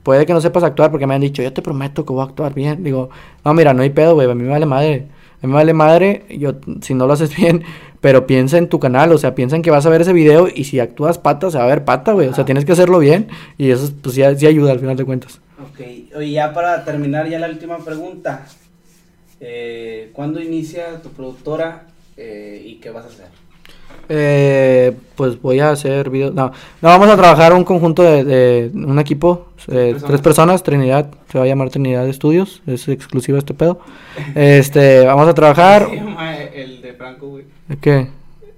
puede 0.03 0.27
que 0.27 0.33
no 0.33 0.41
sepas 0.41 0.63
actuar 0.63 0.91
porque 0.91 1.07
me 1.07 1.15
han 1.15 1.21
dicho, 1.21 1.43
yo 1.43 1.53
te 1.53 1.63
prometo 1.63 2.05
que 2.05 2.13
voy 2.13 2.23
a 2.23 2.25
actuar 2.25 2.55
bien. 2.55 2.83
Digo, 2.83 3.11
no, 3.45 3.55
mira, 3.55 3.75
no 3.75 3.83
hay 3.83 3.91
pedo, 3.91 4.15
güey. 4.15 4.31
A 4.31 4.35
mí 4.35 4.43
me 4.43 4.51
vale 4.51 4.67
madre. 4.67 5.07
A 5.43 5.47
mí 5.47 5.53
me 5.53 5.55
vale 5.55 5.73
madre 5.73 6.25
yo, 6.31 6.55
si 6.81 6.95
no 6.95 7.07
lo 7.07 7.13
haces 7.13 7.35
bien. 7.37 7.65
Pero 8.01 8.27
piensa 8.27 8.59
en 8.59 8.69
tu 8.69 8.79
canal, 8.79 9.11
o 9.13 9.19
sea, 9.19 9.35
piensa 9.35 9.57
en 9.57 9.63
que 9.63 9.71
vas 9.71 9.87
a 9.87 9.91
ver 9.91 10.03
ese 10.03 10.13
video 10.13 10.49
y 10.55 10.65
si 10.65 10.79
actúas 10.79 11.19
pata, 11.19 11.51
se 11.51 11.59
va 11.59 11.65
a 11.65 11.69
ver 11.69 11.85
pata, 11.85 12.13
güey. 12.13 12.29
O 12.29 12.35
sea, 12.35 12.45
tienes 12.45 12.65
que 12.65 12.73
hacerlo 12.73 12.99
bien 12.99 13.29
y 13.59 13.71
eso, 13.71 13.91
pues, 14.03 14.15
sí, 14.15 14.23
sí 14.37 14.47
ayuda 14.47 14.73
al 14.73 14.79
final 14.79 14.97
de 14.97 15.05
cuentas. 15.05 15.41
Ok, 15.61 15.81
oye, 16.17 16.31
ya 16.31 16.53
para 16.53 16.85
terminar, 16.85 17.29
ya 17.29 17.39
la 17.39 17.49
última 17.49 17.79
pregunta. 17.79 18.47
Eh, 19.41 20.11
¿Cuándo 20.13 20.41
inicia 20.41 21.03
tu 21.03 21.11
productora 21.11 21.87
eh, 22.17 22.63
y 22.65 22.77
qué 22.77 22.91
vas 22.91 23.07
a 23.07 23.09
hacer? 23.09 23.27
Eh, 24.09 24.93
pues 25.17 25.41
voy 25.41 25.61
a 25.61 25.71
hacer 25.71 26.11
videos. 26.11 26.35
No, 26.35 26.53
no, 26.81 26.89
vamos 26.89 27.09
a 27.09 27.17
trabajar 27.17 27.53
un 27.53 27.65
conjunto 27.65 28.03
de, 28.03 28.25
de 28.25 28.71
un 28.75 28.99
equipo, 28.99 29.49
eh, 29.69 29.91
personas. 29.93 30.05
tres 30.05 30.21
personas, 30.21 30.63
Trinidad, 30.63 31.11
se 31.31 31.39
va 31.39 31.45
a 31.45 31.49
llamar 31.49 31.71
Trinidad 31.71 32.09
Estudios, 32.09 32.63
es 32.67 32.89
exclusivo 32.89 33.39
este 33.39 33.55
pedo. 33.55 33.81
Este, 34.35 35.05
vamos 35.05 35.27
a 35.29 35.35
trabajar. 35.35 35.89
Se 35.91 35.97
llama 35.97 36.37
el 36.37 36.83
de 36.83 36.93
Franco, 36.95 37.29
güey. 37.29 37.45
¿Qué? 37.81 38.09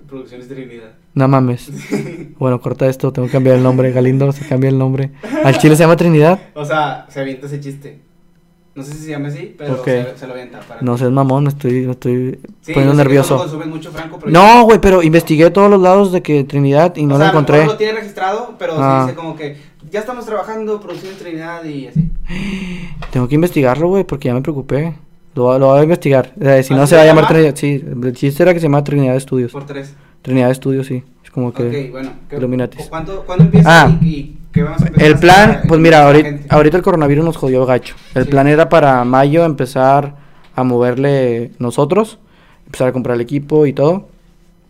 Producciones 0.06 0.48
Trinidad. 0.48 0.92
No 1.14 1.28
mames. 1.28 1.70
Bueno, 2.38 2.60
corta 2.60 2.86
esto, 2.88 3.12
tengo 3.12 3.26
que 3.26 3.32
cambiar 3.32 3.56
el 3.56 3.64
nombre. 3.64 3.90
Galindo, 3.90 4.30
se 4.30 4.46
cambia 4.46 4.70
el 4.70 4.78
nombre. 4.78 5.10
Al 5.42 5.58
chile 5.58 5.74
se 5.74 5.82
llama 5.82 5.96
Trinidad. 5.96 6.38
O 6.54 6.64
sea, 6.64 7.04
se 7.08 7.18
avienta 7.18 7.46
ese 7.46 7.58
chiste. 7.58 7.98
No 8.78 8.84
sé 8.84 8.92
si 8.92 8.98
se 9.04 9.10
llama 9.10 9.28
así, 9.28 9.54
pero 9.58 9.82
se, 9.84 10.16
se 10.16 10.26
lo 10.26 10.32
avienta. 10.34 10.60
Para 10.60 10.80
No 10.82 10.96
seas 10.96 11.10
mamón, 11.10 11.42
me 11.44 11.48
estoy, 11.50 11.84
me 11.86 11.92
estoy 11.92 12.38
Sí, 12.62 12.72
poniendo 12.72 12.94
no 12.94 12.98
nervioso. 13.02 13.36
consumes 13.36 13.66
mucho 13.66 13.90
Franco, 13.90 14.18
pero 14.20 14.30
No, 14.30 14.62
güey, 14.64 14.78
pero 14.80 15.02
investigué 15.02 15.50
todos 15.50 15.68
los 15.68 15.80
lados 15.82 16.12
de 16.12 16.22
que 16.22 16.44
Trinidad 16.44 16.94
y 16.96 17.04
no 17.06 17.16
o 17.16 17.18
lo 17.18 17.24
sea, 17.24 17.30
a 17.30 17.32
lo 17.32 17.38
encontré. 17.40 17.76
tiene 17.76 17.92
registrado, 17.94 18.54
pero 18.58 18.74
Ah. 18.78 19.00
sí 19.04 19.06
dice 19.10 19.16
como 19.16 19.34
que 19.36 19.56
ya 19.90 20.00
estamos 20.00 20.24
trabajando, 20.26 20.80
Producciones 20.80 21.18
Trinidad 21.18 21.64
y 21.64 21.88
así. 21.88 22.08
Tengo 23.10 23.26
que 23.28 23.34
investigarlo, 23.34 23.88
güey, 23.88 24.04
porque 24.04 24.28
ya 24.28 24.34
me 24.34 24.42
preocupé. 24.42 24.94
Lo, 25.34 25.44
voy 25.44 25.56
a- 25.56 25.58
lo 25.58 25.66
voy 25.68 25.80
a 25.80 25.82
investigar. 25.82 26.32
Eh, 26.40 26.62
si 26.62 26.74
no 26.74 26.82
¿Así 26.82 26.90
se 26.90 26.96
va 26.96 27.02
a 27.02 27.04
llamar 27.06 27.24
llama? 27.24 27.34
Trinidad. 27.34 27.54
Sí, 27.56 27.84
el 28.02 28.12
chiste 28.14 28.42
era 28.42 28.54
que 28.54 28.60
se 28.60 28.66
llama 28.66 28.82
Trinidad 28.84 29.16
Estudios. 29.16 29.52
Por 29.52 29.66
tres. 29.66 29.94
Trinidad 30.22 30.50
Estudios, 30.50 30.86
sí. 30.86 31.02
Es 31.24 31.30
como 31.30 31.52
que. 31.52 31.62
ok, 31.86 31.90
bueno. 31.92 32.10
¿qué- 32.28 32.36
Illuminatis. 32.36 32.86
o 32.86 32.88
¿Cuánto, 32.88 33.22
¿Cuándo 33.24 33.44
empieza 33.44 33.84
Ah. 33.84 33.98
y, 34.00 34.06
y 34.06 34.36
qué 34.58 34.64
vamos 34.64 34.82
a 34.82 34.86
empezar 34.86 35.04
a 35.04 35.06
El 35.12 35.18
plan, 35.18 35.60
pues 35.68 35.80
mira, 35.80 36.06
ahorita, 36.06 36.76
el 36.76 36.82
coronavirus 36.82 37.24
nos 37.24 37.36
jodió 37.36 37.64
gacho. 37.66 37.94
El 38.14 38.24
Sí. 38.24 38.30
plan 38.30 38.46
era 38.48 38.68
para 38.68 39.04
mayo 39.04 39.44
empezar 39.44 40.16
a 40.54 40.64
moverle 40.64 41.52
nosotros, 41.58 42.18
empezar 42.66 42.88
a 42.88 42.92
comprar 42.92 43.14
el 43.16 43.20
equipo 43.20 43.66
y 43.66 43.72
todo. 43.72 44.08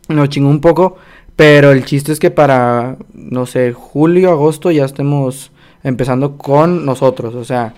Nos 0.09 0.29
chingó 0.29 0.49
un 0.49 0.61
poco, 0.61 0.97
pero 1.37 1.73
el 1.73 1.85
chiste 1.85 2.13
es 2.13 2.19
que 2.19 2.31
para, 2.31 2.97
no 3.15 3.47
sé, 3.47 3.73
julio, 3.73 4.31
agosto 4.31 4.71
ya 4.71 4.85
estemos 4.85 5.51
empezando 5.83 6.37
con 6.37 6.85
nosotros. 6.85 7.35
O 7.35 7.45
sea, 7.45 7.75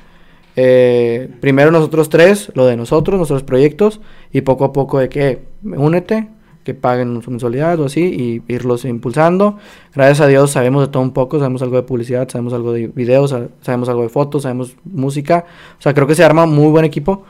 eh, 0.57 1.29
primero 1.41 1.71
nosotros 1.71 2.09
tres, 2.09 2.51
lo 2.55 2.67
de 2.67 2.77
nosotros, 2.77 3.17
nuestros 3.17 3.43
proyectos, 3.43 4.01
y 4.33 4.41
poco 4.43 4.65
a 4.65 4.73
poco 4.73 4.99
de 4.99 5.09
que 5.09 5.43
únete, 5.65 6.29
que 6.75 6.81
paguen 6.81 7.21
su 7.23 7.31
mensualidad 7.31 7.81
o 7.81 7.87
así, 7.87 8.01
y 8.49 8.53
irlos 8.53 8.85
impulsando. 8.85 9.59
Gracias 9.95 10.21
a 10.21 10.27
Dios 10.27 10.51
sabemos 10.53 10.83
de 10.87 10.89
todo 10.93 11.03
un 11.03 11.13
poco, 11.13 11.39
sabemos 11.39 11.63
algo 11.63 11.77
de 11.77 11.83
publicidad, 11.83 12.29
sabemos 12.29 12.53
algo 12.53 12.73
de 12.73 12.87
videos, 12.89 13.31
sa- 13.31 13.49
sabemos 13.61 13.89
algo 13.89 14.03
de 14.03 14.09
fotos, 14.09 14.43
sabemos 14.43 14.77
música. 14.85 15.45
O 15.79 15.83
sea, 15.83 15.95
creo 15.95 16.07
que 16.07 16.15
se 16.15 16.23
arma 16.25 16.47
muy 16.47 16.71
buen 16.71 16.85
equipo. 16.85 17.25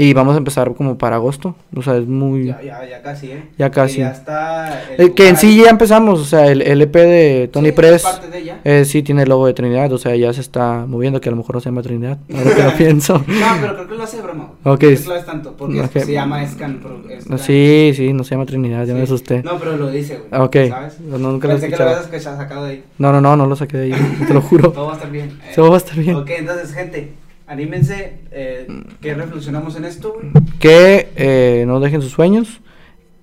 Y 0.00 0.12
vamos 0.14 0.36
a 0.36 0.38
empezar 0.38 0.72
como 0.74 0.96
para 0.96 1.16
agosto. 1.16 1.56
O 1.74 1.82
sea, 1.82 1.96
es 1.96 2.06
muy... 2.06 2.46
Ya, 2.46 2.62
ya, 2.62 2.88
ya 2.88 3.02
casi, 3.02 3.32
¿eh? 3.32 3.42
Ya 3.58 3.68
Que 3.68 3.74
casi. 3.74 3.98
Ya 3.98 4.12
está. 4.12 4.80
el 4.96 5.06
Eh, 5.08 5.12
que 5.12 5.28
en 5.28 5.36
sí 5.36 5.60
ya 5.60 5.70
empezamos, 5.70 6.20
o 6.20 6.24
sea, 6.24 6.46
el 6.46 6.62
LP 6.62 7.00
de 7.00 7.48
Tony 7.48 7.70
Sí, 7.70 7.72
Press 7.72 7.94
es 7.96 8.02
parte 8.04 8.28
de 8.28 8.38
ella. 8.38 8.60
eh, 8.62 8.84
sí 8.84 9.02
tiene 9.02 9.24
el 9.24 9.28
logo 9.28 9.48
de 9.48 9.54
Trinidad, 9.54 9.92
o 9.92 9.98
sea, 9.98 10.14
ya 10.14 10.32
se 10.32 10.40
está 10.40 10.86
moviendo, 10.86 11.20
que 11.20 11.28
a 11.28 11.32
lo 11.32 11.36
mejor 11.36 11.56
no 11.56 11.60
se 11.60 11.70
llama 11.70 11.82
Trinidad, 11.82 12.16
ahora 12.32 12.54
que 12.54 12.62
lo 12.62 12.76
pienso. 12.76 13.14
No, 13.26 13.46
pero 13.60 13.74
creo 13.74 13.88
que 13.88 13.94
lo 13.96 14.02
hace 14.04 14.18
de 14.18 14.22
broma. 14.22 14.50
Ok. 14.62 14.82
No 14.84 14.88
te 14.88 14.96
claves 14.98 15.26
tanto, 15.26 15.54
porque 15.58 15.80
Ok. 15.80 15.90
se 15.98 16.12
llama 16.12 16.46
Scan. 16.46 16.78
Pro- 16.78 17.02
sí, 17.38 17.92
sí, 17.96 18.12
no 18.12 18.22
se 18.22 18.36
llama 18.36 18.46
Trinidad, 18.46 18.86
ya 18.86 18.94
me 18.94 19.00
Sí. 19.00 19.04
asusté. 19.04 19.42
No, 19.42 19.58
pero 19.58 19.76
lo 19.76 19.90
dice, 19.90 20.20
güey. 20.30 20.40
Ok, 20.42 20.56
¿Sabes? 20.68 21.00
no, 21.00 21.18
nunca 21.18 21.48
lo 21.48 21.54
Pensé 21.54 21.70
que 21.70 21.76
lo 21.76 21.90
habías 21.90 22.22
sacado 22.22 22.66
de 22.66 22.70
ahí. 22.70 22.84
No, 22.98 23.10
no, 23.10 23.20
no, 23.20 23.36
no 23.36 23.46
lo 23.46 23.56
saqué 23.56 23.76
de 23.78 23.92
ahí, 23.94 24.24
te 24.28 24.32
lo 24.32 24.42
juro. 24.42 24.70
Todo 24.72 24.86
va 24.86 24.92
a 24.92 24.96
estar 24.96 25.10
bien. 25.10 25.40
eh. 25.44 25.52
Todo 25.56 25.70
va 25.70 25.74
a 25.74 25.78
estar 25.78 25.96
bien. 25.98 26.14
Ok, 26.14 26.30
entonces, 26.38 26.72
gente, 26.72 27.12
anímense. 27.48 28.18
Eh, 28.30 28.66
¿Qué 29.00 29.14
reflexionamos 29.14 29.76
en 29.76 29.84
esto, 29.84 30.14
güey? 30.14 30.30
Que 30.58 31.08
eh, 31.16 31.64
no 31.66 31.80
dejen 31.80 32.02
sus 32.02 32.12
sueños, 32.12 32.60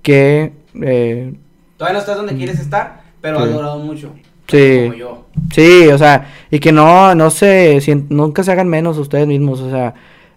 que 0.02 0.54
eh, 0.82 1.34
Todavía 1.78 1.94
no 1.94 2.00
estás 2.00 2.18
donde 2.18 2.36
quieres 2.36 2.60
estar, 2.60 3.02
pero 3.22 3.40
has 3.40 3.50
logrado 3.50 3.80
mucho. 3.80 4.12
Sí. 4.48 4.82
Como 4.86 4.94
yo. 4.94 5.26
Sí, 5.54 5.88
o 5.88 5.98
sea, 5.98 6.32
y 6.52 6.60
que 6.60 6.72
no, 6.72 7.14
no 7.16 7.30
se, 7.32 7.78
sien- 7.82 8.06
nunca 8.10 8.44
se 8.44 8.52
hagan 8.52 8.68
menos 8.70 8.98
ustedes 8.98 9.28
mismos, 9.28 9.60
o 9.60 9.70
sea, 9.70 9.94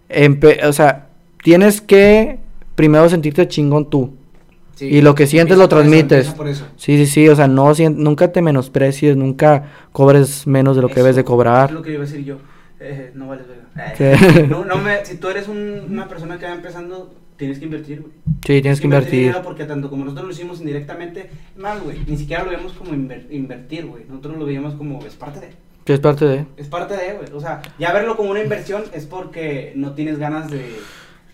empe- 0.09 0.65
o 0.65 0.73
sea, 0.73 1.07
tienes 1.43 1.81
que 1.81 2.39
primero 2.75 3.09
sentirte 3.09 3.47
chingón 3.49 3.89
tú. 3.91 4.15
Sí. 4.75 4.87
Y 4.87 5.01
lo 5.03 5.15
que 5.15 5.27
sientes 5.27 5.59
lo 5.59 5.69
por 5.69 5.79
eso, 5.79 5.89
transmites. 5.89 6.19
empieza 6.19 6.37
por 6.37 6.49
eso. 6.49 6.65
Sí, 6.77 6.97
sí, 6.97 7.07
sí, 7.07 7.29
o 7.29 7.37
sea, 7.37 7.47
no 7.49 7.73
nunca 7.91 8.33
te 8.33 8.41
menosprecies, 8.43 9.17
nunca 9.17 9.65
cobres 9.93 10.47
menos 10.47 10.77
de 10.77 10.83
lo 10.83 10.89
que 10.89 10.95
debes 10.97 11.17
de 11.17 11.23
Es 11.23 11.27
cobrar. 11.27 11.71
lo 11.73 11.83
que 11.83 11.93
iba 11.93 12.03
a 12.03 12.07
decir 12.07 12.25
yo. 12.25 12.37
Eh, 12.81 13.11
no 13.15 13.27
vales 13.27 13.47
verga. 13.49 13.95
Eh, 13.99 14.47
no, 14.49 14.65
no 14.65 14.77
me, 14.79 15.05
si 15.05 15.17
tú 15.17 15.29
eres 15.29 15.49
un- 15.49 15.87
una 15.91 16.07
persona 16.09 16.39
que 16.39 16.47
va 16.47 16.53
empezando, 16.55 17.13
tienes 17.37 17.59
que 17.59 17.65
invertir, 17.65 18.01
güey. 18.03 18.13
Sí, 18.47 18.63
tienes 18.63 18.81
que 18.81 18.87
invertir. 18.87 19.21
dinero 19.21 19.43
porque 19.43 19.65
tanto 19.65 19.91
como 19.91 20.05
nosotros 20.05 20.27
lo 20.29 20.33
hicimos 20.33 20.61
indirectamente, 20.61 21.29
mal, 21.57 21.81
güey. 21.81 21.99
Ni 22.07 22.17
siquiera 22.17 22.45
lo 22.45 22.51
veíamos 22.51 22.73
como 22.75 22.93
inver- 22.93 23.27
invertir, 23.31 23.87
güey. 23.87 24.05
Nosotros 24.09 24.37
lo 24.37 24.45
veíamos 24.45 24.75
como 24.75 25.05
es 25.05 25.15
parte 25.15 25.41
de. 25.41 25.49
Que 25.85 25.95
es 25.95 26.01
parte 26.01 26.25
de... 26.27 26.45
Es 26.57 26.69
parte 26.69 26.95
de, 26.97 27.15
güey. 27.15 27.29
O 27.33 27.41
sea, 27.41 27.63
ya 27.79 27.93
verlo 27.93 28.17
como 28.17 28.31
una 28.31 28.43
inversión 28.43 28.85
es 28.93 29.07
porque 29.07 29.73
no 29.75 29.95
tienes 29.95 30.19
ganas 30.19 30.51
de. 30.51 30.59
de- 30.59 30.77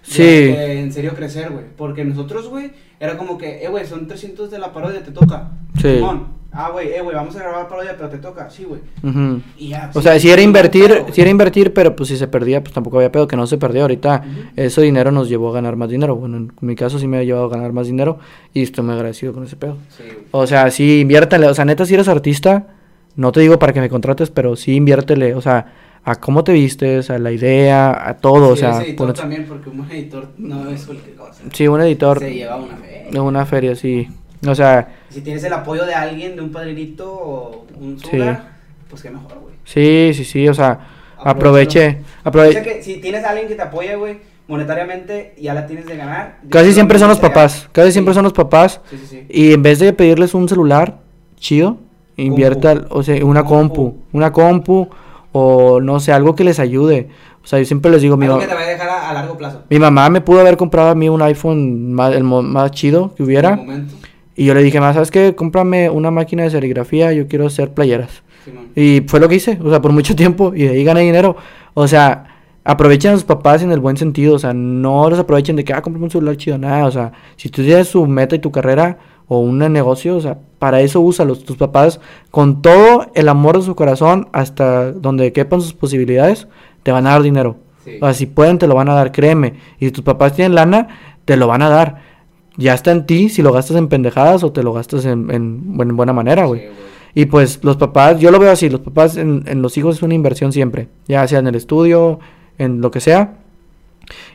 Sí. 0.03 0.22
de 0.22 0.80
en 0.80 0.92
serio 0.92 1.14
crecer, 1.14 1.51
güey. 1.51 1.64
Porque 1.76 2.05
nosotros, 2.05 2.49
güey, 2.49 2.72
era 3.01 3.16
como 3.16 3.38
que, 3.38 3.64
eh, 3.64 3.68
güey, 3.68 3.86
son 3.86 4.07
300 4.07 4.51
de 4.51 4.59
la 4.59 4.72
parodia, 4.72 5.03
te 5.03 5.11
toca. 5.11 5.51
Sí. 5.80 5.97
Simón. 5.97 6.34
Ah, 6.57 6.70
güey, 6.70 6.92
eh, 6.92 7.01
güey, 7.01 7.16
vamos 7.16 7.34
a 7.34 7.40
grabar 7.40 7.68
parodia, 7.68 7.97
pero 7.97 8.09
te 8.09 8.18
toca. 8.18 8.49
Sí, 8.49 8.62
güey. 8.62 8.80
Ujú. 9.03 9.40
Y 9.59 9.70
ya. 9.70 9.90
O 9.92 10.01
sí, 10.01 10.05
sea, 10.05 10.20
si 10.20 10.30
era 10.30 10.40
invertir, 10.40 11.05
si 11.11 11.20
era 11.20 11.28
invertir, 11.28 11.74
pero 11.74 11.97
pues 11.97 12.09
si 12.09 12.16
se 12.16 12.28
perdía, 12.28 12.62
pues 12.62 12.72
tampoco 12.72 12.99
había 12.99 13.11
pedo, 13.11 13.26
que 13.26 13.34
no 13.34 13.49
se 13.49 13.59
perdió 13.59 13.82
ahorita. 13.82 14.22
Ujú. 14.24 14.40
Ese 14.55 14.82
dinero 14.82 15.11
nos 15.11 15.28
llevó 15.28 15.51
a 15.51 15.55
ganar 15.55 15.74
más 15.74 15.90
dinero. 15.90 16.14
Bueno, 16.14 16.36
en 16.36 16.53
mi 16.61 16.76
caso 16.76 17.01
sí 17.01 17.09
me 17.09 17.18
ha 17.18 17.24
llevado 17.24 17.47
a 17.47 17.49
ganar 17.49 17.72
más 17.72 17.88
dinero 17.88 18.20
y 18.53 18.62
estoy 18.62 18.84
muy 18.84 18.95
agradecido 18.95 19.32
con 19.32 19.42
ese 19.42 19.57
pedo. 19.57 19.78
Sí. 19.97 20.05
O 20.30 20.47
sea, 20.47 20.70
sí, 20.70 21.01
inviértele. 21.01 21.49
O 21.49 21.55
sea, 21.55 21.64
neta, 21.64 21.86
si 21.86 21.95
eres 21.95 22.07
artista, 22.07 22.68
no 23.16 23.32
te 23.32 23.40
digo 23.40 23.59
para 23.59 23.72
que 23.72 23.80
me 23.80 23.88
contrates, 23.88 24.30
pero 24.30 24.55
sí 24.55 24.76
inviértele. 24.76 25.34
O 25.34 25.40
sea, 25.40 25.74
a 26.05 26.16
cómo 26.16 26.44
te 26.44 26.52
vistes, 26.52 27.09
a 27.11 27.18
la 27.18 27.32
idea, 27.32 28.09
a 28.09 28.14
todo. 28.18 28.50
o 28.50 28.55
Sí, 28.57 28.61
sea, 28.61 28.78
ese 28.80 28.90
editor 28.90 29.12
también, 29.14 29.46
porque 29.48 29.70
un 29.70 29.90
editor 29.90 30.28
no 30.38 30.68
es 30.70 30.84
cualquier 30.84 31.16
cosa. 31.16 31.42
sí, 31.52 31.66
un 31.66 31.80
editor 31.80 32.18
Se 32.18 32.32
lleva 32.34 32.57
una 32.57 32.76
fe. 32.76 33.09
de 33.11 33.20
una 33.20 33.46
feria, 33.46 33.74
sí. 33.74 34.09
O 34.46 34.55
sea, 34.55 34.88
Si 35.09 35.22
tienes 35.22 35.42
el 35.44 35.52
apoyo 35.55 35.86
de 35.86 35.94
alguien, 35.94 36.36
de 36.36 36.42
un 36.42 36.50
padrinito 36.52 37.11
o 37.11 37.66
un 37.80 37.98
Sí. 37.98 38.09
sugar, 38.11 38.52
pues 38.90 39.02
qué 39.02 39.11
mejor, 39.11 39.38
güey. 39.40 39.55
sí, 39.64 40.11
sí, 40.14 40.24
sí. 40.24 40.46
O 40.48 40.52
sea, 40.55 40.80
aproveche. 41.18 42.00
O 42.24 42.28
aproveche. 42.28 42.52
sea 42.52 42.62
que 42.62 42.82
si 42.82 42.98
tienes 42.98 43.24
a 43.24 43.30
alguien 43.30 43.48
que 43.48 43.55
te 43.55 43.62
apoya, 43.62 43.96
güey, 43.96 44.18
monetariamente, 44.46 45.34
ya 45.40 45.55
la 45.55 45.66
tienes 45.66 45.86
de 45.86 45.96
ganar. 45.96 46.38
Casi 46.50 46.72
siempre 46.74 46.98
son 46.98 47.09
los 47.09 47.18
papás. 47.18 47.68
Casi 47.72 47.88
Sí. 47.88 47.92
siempre 47.94 48.12
son 48.14 48.24
los 48.24 48.32
papás. 48.34 48.80
Sí, 48.90 48.96
sí, 48.98 49.07
sí. 49.07 49.26
Y 49.30 49.52
en 49.55 49.62
vez 49.62 49.78
de 49.78 49.92
pedirles 49.94 50.34
un 50.34 50.48
celular 50.48 50.98
chido, 51.36 51.78
invierta, 52.16 52.84
o 52.90 53.02
sea, 53.02 53.24
una 53.24 53.42
compu, 53.44 53.74
Compu. 53.92 54.02
una 54.12 54.30
compu 54.32 54.88
o 55.37 55.80
no 55.80 55.99
sé, 55.99 56.12
algo 56.12 56.35
que 56.37 56.45
les 56.45 56.61
ayude. 56.61 57.09
O 57.43 57.47
sea, 57.47 57.59
yo 57.59 57.64
siempre 57.64 57.91
les 57.91 58.01
digo, 58.03 58.16
mi, 58.16 58.26
Algo 58.26 58.39
que 58.39 58.47
te 58.47 58.55
va 58.55 58.61
a 58.61 58.66
dejar 58.66 58.89
a, 58.89 59.11
a 59.11 59.14
largo 59.14 59.37
plazo. 59.37 59.62
mi 59.68 59.78
mamá 59.80 60.09
me 60.09 60.20
pudo 60.20 60.41
haber 60.41 60.57
comprado 60.57 60.91
a 60.91 60.95
mí 60.95 61.09
un 61.09 61.20
iPhone 61.22 61.93
más, 61.93 62.14
el 62.14 62.22
mo- 62.22 62.43
más 62.43 62.70
chido 62.70 63.14
que 63.16 63.22
hubiera. 63.24 63.61
Y 64.37 64.45
yo 64.47 64.55
le 64.55 64.62
dije, 64.62 64.78
mamá, 64.80 64.95
¿sabes 64.95 65.11
qué? 65.11 65.35
Cómprame 65.35 65.91
una 65.91 66.11
máquina 66.12 66.45
de 66.45 66.51
serigrafía, 66.51 67.12
yo 67.12 67.26
quiero 67.26 67.47
hacer 67.47 67.74
playeras. 67.74 68.22
Y 68.76 69.03
fue 69.09 69.18
lo 69.20 69.28
que 69.28 69.35
hice, 69.37 69.59
o 69.62 69.70
sea, 69.70 69.80
por 69.82 69.91
mucho 69.93 70.14
tiempo, 70.22 70.53
y 70.55 70.62
de 70.64 70.70
ahí 70.70 70.85
gané 70.85 71.01
dinero. 71.01 71.37
O 71.74 71.89
sea, 71.89 72.26
aprovechen 72.64 73.11
a 73.11 73.14
sus 73.14 73.24
papás 73.24 73.62
en 73.62 73.72
el 73.72 73.80
buen 73.80 73.97
sentido, 73.97 74.35
o 74.37 74.39
sea, 74.39 74.55
no 74.55 75.11
los 75.11 75.18
aprovechen 75.18 75.57
de 75.57 75.64
que, 75.64 75.72
ah, 75.74 75.82
cómprame 75.82 76.05
un 76.05 76.11
celular 76.11 76.37
chido, 76.37 76.57
nada, 76.59 76.87
o 76.87 76.91
sea, 76.91 77.12
si 77.37 77.49
tú 77.49 77.62
tienes 77.62 77.89
su 77.89 78.07
meta 78.07 78.37
y 78.37 78.39
tu 78.39 78.51
carrera 78.51 78.99
o 79.28 79.38
un 79.38 79.58
negocio, 79.58 80.16
o 80.16 80.20
sea, 80.20 80.38
para 80.58 80.80
eso 80.80 81.00
úsalos. 81.00 81.44
Tus 81.44 81.56
papás, 81.56 82.00
con 82.30 82.62
todo 82.62 83.06
el 83.14 83.28
amor 83.28 83.58
de 83.58 83.64
su 83.64 83.74
corazón, 83.74 84.28
hasta 84.32 84.92
donde 84.92 85.32
quepan 85.32 85.60
sus 85.60 85.74
posibilidades, 85.74 86.48
te 86.82 86.92
van 86.92 87.06
a 87.06 87.10
dar 87.10 87.22
dinero. 87.22 87.56
Sí. 87.84 87.96
O 88.00 88.06
sea, 88.06 88.14
si 88.14 88.26
pueden, 88.26 88.58
te 88.58 88.66
lo 88.66 88.74
van 88.74 88.88
a 88.88 88.94
dar, 88.94 89.12
créeme. 89.12 89.54
Y 89.78 89.86
si 89.86 89.92
tus 89.92 90.04
papás 90.04 90.34
tienen 90.34 90.54
lana, 90.54 90.88
te 91.24 91.36
lo 91.36 91.46
van 91.46 91.62
a 91.62 91.68
dar. 91.68 92.02
Ya 92.56 92.74
está 92.74 92.92
en 92.92 93.06
ti 93.06 93.28
si 93.28 93.42
lo 93.42 93.52
gastas 93.52 93.76
en 93.76 93.88
pendejadas 93.88 94.44
o 94.44 94.52
te 94.52 94.62
lo 94.62 94.72
gastas 94.72 95.04
en, 95.06 95.30
en, 95.30 95.76
en 95.78 95.96
buena 95.96 96.12
manera, 96.12 96.46
güey. 96.46 96.60
Sí, 96.60 96.66
güey. 96.66 96.94
Y 97.14 97.26
pues 97.26 97.60
los 97.62 97.76
papás, 97.76 98.18
yo 98.18 98.30
lo 98.32 98.40
veo 98.40 98.50
así, 98.50 98.68
los 98.68 98.80
papás 98.80 99.16
en, 99.16 99.44
en 99.46 99.62
los 99.62 99.78
hijos 99.78 99.96
es 99.96 100.02
una 100.02 100.14
inversión 100.14 100.52
siempre, 100.52 100.88
ya 101.06 101.26
sea 101.28 101.38
en 101.38 101.46
el 101.46 101.54
estudio, 101.54 102.18
en 102.58 102.80
lo 102.80 102.90
que 102.90 103.00
sea. 103.00 103.34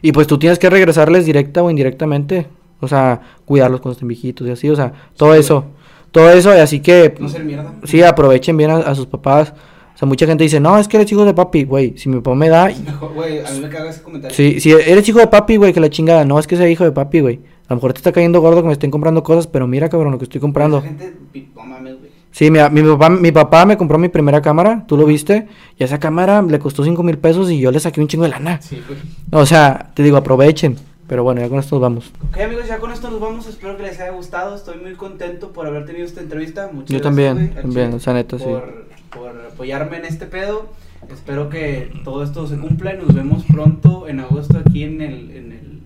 Y 0.01 0.13
pues 0.13 0.27
tú 0.27 0.39
tienes 0.39 0.59
que 0.59 0.69
regresarles 0.69 1.25
directa 1.25 1.61
o 1.61 1.69
indirectamente, 1.69 2.47
o 2.79 2.87
sea, 2.87 3.21
cuidarlos 3.45 3.81
cuando 3.81 3.93
estén 3.93 4.07
viejitos 4.07 4.47
y 4.47 4.51
así, 4.51 4.69
o 4.69 4.75
sea, 4.75 4.93
todo 5.17 5.33
Sí, 5.33 5.39
eso, 5.39 5.65
todo 6.11 6.29
eso, 6.31 6.55
y 6.55 6.59
así 6.59 6.79
que 6.79 7.15
No 7.19 7.29
ser 7.29 7.43
mierda. 7.43 7.73
sí, 7.83 8.01
aprovechen 8.03 8.57
bien 8.57 8.71
a, 8.71 8.77
a 8.77 8.95
sus 8.95 9.05
papás. 9.05 9.53
O 9.95 9.97
sea, 9.99 10.07
mucha 10.07 10.25
gente 10.25 10.43
dice, 10.45 10.61
no, 10.61 10.77
es 10.77 10.87
que 10.87 10.95
eres 10.95 11.11
hijo 11.11 11.25
de 11.25 11.33
papi, 11.33 11.65
güey, 11.65 11.97
si 11.97 12.07
mi 12.07 12.21
papá 12.21 12.33
me 12.35 12.47
da, 12.49 12.67
mejor, 12.85 13.13
güey, 13.13 13.39
a 13.45 13.51
mí 13.51 13.59
me 13.59 13.67
caga 13.69 13.89
ese 13.89 14.01
comentario. 14.01 14.33
Sí, 14.35 14.61
si 14.61 14.71
eres 14.71 15.07
hijo 15.09 15.19
de 15.19 15.27
papi, 15.27 15.57
güey, 15.57 15.73
que 15.73 15.81
la 15.81 15.89
chingada. 15.89 16.23
No, 16.23 16.39
es 16.39 16.47
que 16.47 16.55
sea 16.55 16.69
hijo 16.69 16.85
de 16.85 16.91
papi, 16.93 17.19
güey. 17.19 17.39
A 17.67 17.73
lo 17.73 17.75
mejor 17.75 17.91
te 17.93 17.97
está 17.97 18.11
cayendo 18.13 18.39
gordo 18.41 18.61
que 18.61 18.67
me 18.67 18.73
estén 18.73 18.91
comprando 18.91 19.21
cosas, 19.23 19.45
pero 19.47 19.67
mira, 19.67 19.89
cabrón, 19.89 20.13
lo 20.13 20.17
que 20.17 20.23
estoy 20.23 20.39
comprando. 20.39 20.77
Esa 20.77 20.87
gente, 20.87 21.13
pi- 21.33 21.49
no 21.53 21.63
mames, 21.65 21.99
güey. 21.99 22.09
Sí, 22.31 22.49
mira, 22.49 22.69
mi 22.69 22.81
papá, 22.81 23.09
mi 23.09 23.31
papá 23.33 23.65
me 23.65 23.75
compró 23.75 23.97
mi 23.97 24.07
primera 24.07 24.41
cámara, 24.41 24.85
tú 24.87 24.95
lo 24.95 25.05
viste, 25.05 25.47
y 25.77 25.83
esa 25.83 25.99
cámara 25.99 26.41
le 26.43 26.59
costó 26.59 26.83
cinco 26.85 27.03
mil 27.03 27.17
pesos 27.17 27.51
y 27.51 27.59
yo 27.59 27.69
le 27.71 27.79
saqué 27.81 27.99
un 27.99 28.07
chingo 28.07 28.23
de 28.23 28.29
lana. 28.29 28.61
Sí, 28.61 28.81
güey. 28.87 28.99
O 29.31 29.45
sea, 29.45 29.91
te 29.95 30.01
digo, 30.03 30.15
aprovechen. 30.15 30.77
Pero 31.09 31.23
bueno, 31.23 31.41
ya 31.41 31.49
con 31.49 31.59
esto 31.59 31.75
nos 31.75 31.81
vamos. 31.81 32.11
Ok 32.29 32.37
amigos, 32.39 32.67
ya 32.67 32.77
con 32.77 32.91
esto 32.91 33.09
nos 33.09 33.19
vamos. 33.19 33.47
Espero 33.47 33.75
que 33.75 33.83
les 33.83 33.99
haya 33.99 34.11
gustado. 34.11 34.55
Estoy 34.55 34.77
muy 34.77 34.93
contento 34.93 35.51
por 35.51 35.65
haber 35.67 35.83
tenido 35.85 36.05
esta 36.05 36.21
entrevista. 36.21 36.69
Muchas 36.71 36.89
Yo 36.91 36.99
gracias, 36.99 37.03
también, 37.03 37.35
güey, 37.51 37.61
también, 37.63 37.93
o 37.95 37.99
sea, 37.99 38.13
neta, 38.13 38.37
sí. 38.37 38.43
por, 38.45 38.85
por 39.09 39.29
apoyarme 39.51 39.97
en 39.97 40.05
este 40.05 40.27
pedo. 40.27 40.67
Espero 41.11 41.49
que 41.49 41.91
todo 42.03 42.23
esto 42.23 42.45
se 42.47 42.57
cumpla 42.57 42.93
y 42.93 42.97
nos 42.99 43.13
vemos 43.15 43.43
pronto 43.51 44.07
en 44.07 44.19
agosto 44.19 44.59
aquí 44.63 44.83
en 44.83 45.01
el, 45.01 45.31
en 45.31 45.51
el, 45.53 45.81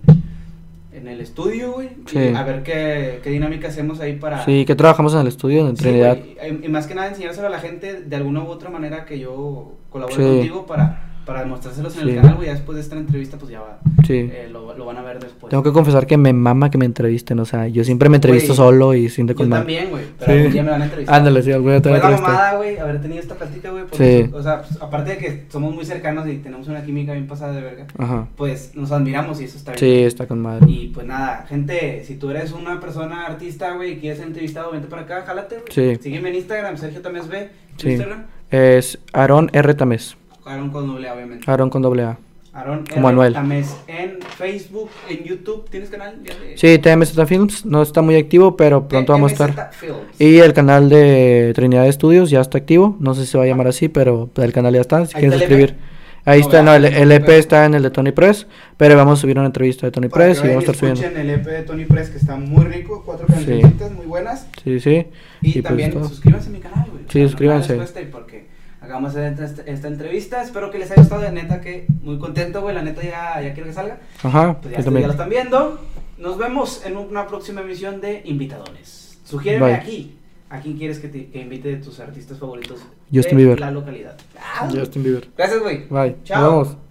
en 0.98 1.08
el 1.08 1.20
estudio, 1.22 1.72
güey. 1.72 1.88
Sí. 2.06 2.18
Y 2.18 2.34
a 2.34 2.42
ver 2.42 2.62
qué, 2.62 3.20
qué 3.22 3.30
dinámica 3.30 3.68
hacemos 3.68 4.00
ahí 4.00 4.16
para... 4.16 4.44
Sí, 4.44 4.66
que 4.66 4.74
trabajamos 4.74 5.14
en 5.14 5.20
el 5.20 5.28
estudio 5.28 5.66
en 5.66 5.76
Sí, 5.76 5.84
Trinidad. 5.84 6.18
güey, 6.18 6.60
y, 6.62 6.66
y 6.66 6.68
más 6.68 6.86
que 6.86 6.94
nada 6.94 7.08
enseñárselo 7.08 7.46
a 7.46 7.50
la 7.50 7.60
gente 7.60 8.02
de 8.02 8.16
alguna 8.16 8.42
u 8.42 8.48
otra 8.48 8.68
manera 8.68 9.06
que 9.06 9.18
yo 9.18 9.72
colabore 9.88 10.16
Sí. 10.16 10.22
contigo 10.22 10.66
para, 10.66 11.13
para 11.24 11.40
demostrárselos 11.40 11.96
en 11.96 12.02
Sí. 12.04 12.08
el 12.10 12.16
canal, 12.16 12.34
güey. 12.36 12.46
Ya 12.48 12.54
después 12.54 12.76
de 12.76 12.82
esta 12.82 12.96
entrevista, 12.96 13.36
pues 13.38 13.50
ya 13.50 13.60
va, 13.60 13.78
Sí. 14.06 14.28
eh, 14.32 14.48
lo, 14.52 14.76
lo 14.76 14.84
van 14.84 14.96
a 14.98 15.02
ver 15.02 15.18
después. 15.20 15.50
Tengo 15.50 15.62
que 15.62 15.72
confesar 15.72 16.06
que 16.06 16.16
me 16.16 16.32
mama 16.32 16.70
que 16.70 16.78
me 16.78 16.84
entrevisten, 16.84 17.38
o 17.40 17.44
sea, 17.44 17.66
yo 17.68 17.84
siempre 17.84 18.08
me 18.08 18.16
entrevisto 18.16 18.54
solo 18.54 18.94
y 18.94 19.08
sin 19.08 19.26
de 19.26 19.34
Yo 19.34 19.48
también, 19.48 19.90
güey. 19.90 20.04
Pero 20.18 20.32
Sí. 20.32 20.38
algún 20.38 20.52
día 20.52 20.62
me 20.62 20.70
van 20.70 20.82
a 20.82 20.84
entrevistar. 20.84 21.14
Ándale, 21.16 21.42
sí, 21.42 21.52
alguna 21.52 21.80
te 21.80 21.88
Fue 21.88 21.98
voy 21.98 22.06
a 22.06 22.10
la 22.10 22.16
mamada, 22.20 22.56
güey, 22.56 22.76
haber 22.78 23.00
tenido 23.00 23.20
esta 23.20 23.34
plática, 23.34 23.70
güey. 23.70 23.84
Sí. 23.92 24.30
O 24.32 24.42
sea, 24.42 24.62
pues, 24.62 24.80
aparte 24.82 25.10
de 25.12 25.18
que 25.18 25.44
somos 25.48 25.74
muy 25.74 25.84
cercanos 25.84 26.26
y 26.28 26.36
tenemos 26.38 26.68
una 26.68 26.82
química 26.84 27.12
bien 27.12 27.26
pasada 27.26 27.52
de 27.54 27.62
verga, 27.62 27.86
Ajá. 27.98 28.28
pues 28.36 28.72
nos 28.74 28.92
admiramos 28.92 29.40
y 29.40 29.44
eso 29.44 29.56
está 29.58 29.72
bien. 29.72 29.78
Sí, 29.80 30.02
está 30.04 30.26
con 30.26 30.40
madre. 30.42 30.66
Y 30.68 30.88
pues 30.88 31.06
nada, 31.06 31.46
gente, 31.48 32.02
si 32.04 32.16
tú 32.16 32.30
eres 32.30 32.52
una 32.52 32.80
persona 32.80 33.26
artista, 33.26 33.72
güey, 33.74 33.92
y 33.92 33.96
quieres 33.96 34.18
ser 34.18 34.26
entrevistado, 34.28 34.70
vente 34.72 34.88
para 34.88 35.02
acá, 35.02 35.22
jálate, 35.26 35.56
güey. 35.56 35.66
Sí. 35.70 36.02
Sígueme 36.02 36.28
en 36.30 36.36
Instagram, 36.36 36.76
Sergio 36.76 37.00
Tamés 37.00 37.28
B. 37.28 37.48
Sí. 37.76 37.90
Instagram, 37.90 38.24
Es 38.50 38.98
Aaron 39.12 39.50
R. 39.52 39.74
Tamés. 39.74 40.16
Aaron 40.44 40.70
con 40.70 40.86
doble 40.86 41.08
A, 41.08 41.14
obviamente. 41.14 41.50
Aaron 41.50 41.70
con 41.70 41.82
doble 41.82 42.02
A. 42.04 42.18
Aaron 42.52 42.84
Como 42.86 43.08
R. 43.08 43.14
Anuel. 43.14 43.32
Tamés 43.32 43.76
en 43.88 44.18
Facebook, 44.38 44.88
en 45.08 45.24
YouTube, 45.24 45.68
¿tienes 45.70 45.90
canal? 45.90 46.22
De- 46.22 46.56
Sí, 46.56 46.78
TMZ 46.78 47.26
Films 47.26 47.64
no 47.66 47.82
está 47.82 48.00
muy 48.00 48.14
activo, 48.14 48.56
pero 48.56 48.86
pronto 48.86 49.12
vamos 49.12 49.32
a 49.32 49.36
TMZ 49.36 49.50
estar. 49.50 49.72
Films. 49.72 49.96
Y 50.20 50.38
el 50.38 50.52
canal 50.52 50.88
de 50.88 51.50
Trinidad 51.56 51.90
Studios 51.90 52.30
ya 52.30 52.40
está 52.40 52.58
activo. 52.58 52.96
No 53.00 53.14
sé 53.14 53.22
si 53.24 53.32
se 53.32 53.38
va 53.38 53.44
a 53.44 53.46
llamar 53.48 53.66
así, 53.66 53.88
pero 53.88 54.30
el 54.36 54.52
canal 54.52 54.72
ya 54.72 54.82
está. 54.82 55.04
Si 55.06 55.18
el 55.18 55.32
EP. 55.32 55.38
suscribir. 55.40 55.76
Ahí 56.26 56.40
No, 56.40 56.46
está, 56.46 56.62
no, 56.62 56.74
el, 56.74 56.84
el 56.86 57.10
EP 57.12 57.28
está 57.30 57.64
en 57.66 57.74
el 57.74 57.82
de 57.82 57.90
Tony 57.90 58.12
Press. 58.12 58.46
Pero 58.76 58.96
vamos 58.96 59.18
a 59.18 59.20
subir 59.22 59.36
una 59.36 59.46
entrevista 59.46 59.86
de 59.86 59.90
Tony 59.90 60.08
Para 60.08 60.26
Press 60.26 60.38
y 60.44 60.46
vamos 60.48 60.56
a 60.56 60.70
estar 60.70 60.74
y 60.76 60.78
subiendo. 60.78 61.00
escuchen 61.02 61.20
el 61.20 61.30
EP 61.30 61.44
de 61.44 61.62
Tony 61.64 61.84
Press, 61.86 62.10
que 62.10 62.18
está 62.18 62.36
muy 62.36 62.64
rico, 62.66 63.02
cuatro 63.04 63.26
Sí. 63.26 63.34
cancioncitas 63.34 63.90
muy 63.92 64.06
buenas. 64.06 64.46
Sí, 64.62 64.78
sí. 64.78 65.06
Y, 65.42 65.52
pues 65.54 65.64
también 65.64 65.90
todo. 65.92 66.08
suscríbanse 66.08 66.48
a 66.48 66.52
mi 66.52 66.60
canal, 66.60 66.86
güey. 66.90 67.02
Sí, 67.08 67.18
O 67.18 67.22
sea, 67.22 67.28
suscríbanse. 67.28 67.74
y 68.00 68.04
porque 68.06 68.46
hagamos 68.84 69.14
esta, 69.16 69.44
esta- 69.44 69.62
esta 69.62 69.88
entrevista. 69.88 70.42
Espero 70.42 70.70
que 70.70 70.78
les 70.78 70.90
haya 70.90 71.02
gustado, 71.02 71.22
de 71.22 71.32
neta 71.32 71.60
que 71.60 71.86
muy 72.02 72.18
contento, 72.18 72.60
güey. 72.62 72.74
La 72.74 72.82
neta 72.82 73.02
ya, 73.02 73.40
ya 73.42 73.52
quiero 73.54 73.68
que 73.68 73.72
salga. 73.74 73.98
Ajá, 74.22 74.60
Pues 74.60 74.74
yo 74.76 74.90
ya, 74.92 75.00
ya 75.00 75.06
lo 75.06 75.12
están 75.12 75.28
viendo. 75.30 75.80
Nos 76.18 76.38
vemos 76.38 76.84
en 76.86 76.96
una 76.96 77.26
próxima 77.26 77.60
emisión 77.62 78.00
de 78.00 78.22
Invitadones. 78.24 79.18
Sugiéreme 79.24 79.66
Bye. 79.66 79.74
aquí 79.74 80.16
a 80.50 80.60
quién 80.60 80.76
quieres 80.78 80.98
que, 81.00 81.08
te, 81.08 81.26
que 81.26 81.40
invite 81.40 81.68
de 81.68 81.76
tus 81.78 81.98
artistas 81.98 82.38
favoritos 82.38 82.78
Justin 83.12 83.36
de 83.38 83.42
Bieber. 83.44 83.60
la 83.60 83.70
localidad. 83.72 84.16
Ah, 84.38 84.68
Justin 84.72 85.02
Bieber. 85.02 85.28
Gracias, 85.36 85.60
güey. 85.60 85.86
Bye. 85.88 86.16
Chao. 86.24 86.40
Nos 86.42 86.68
vemos. 86.68 86.83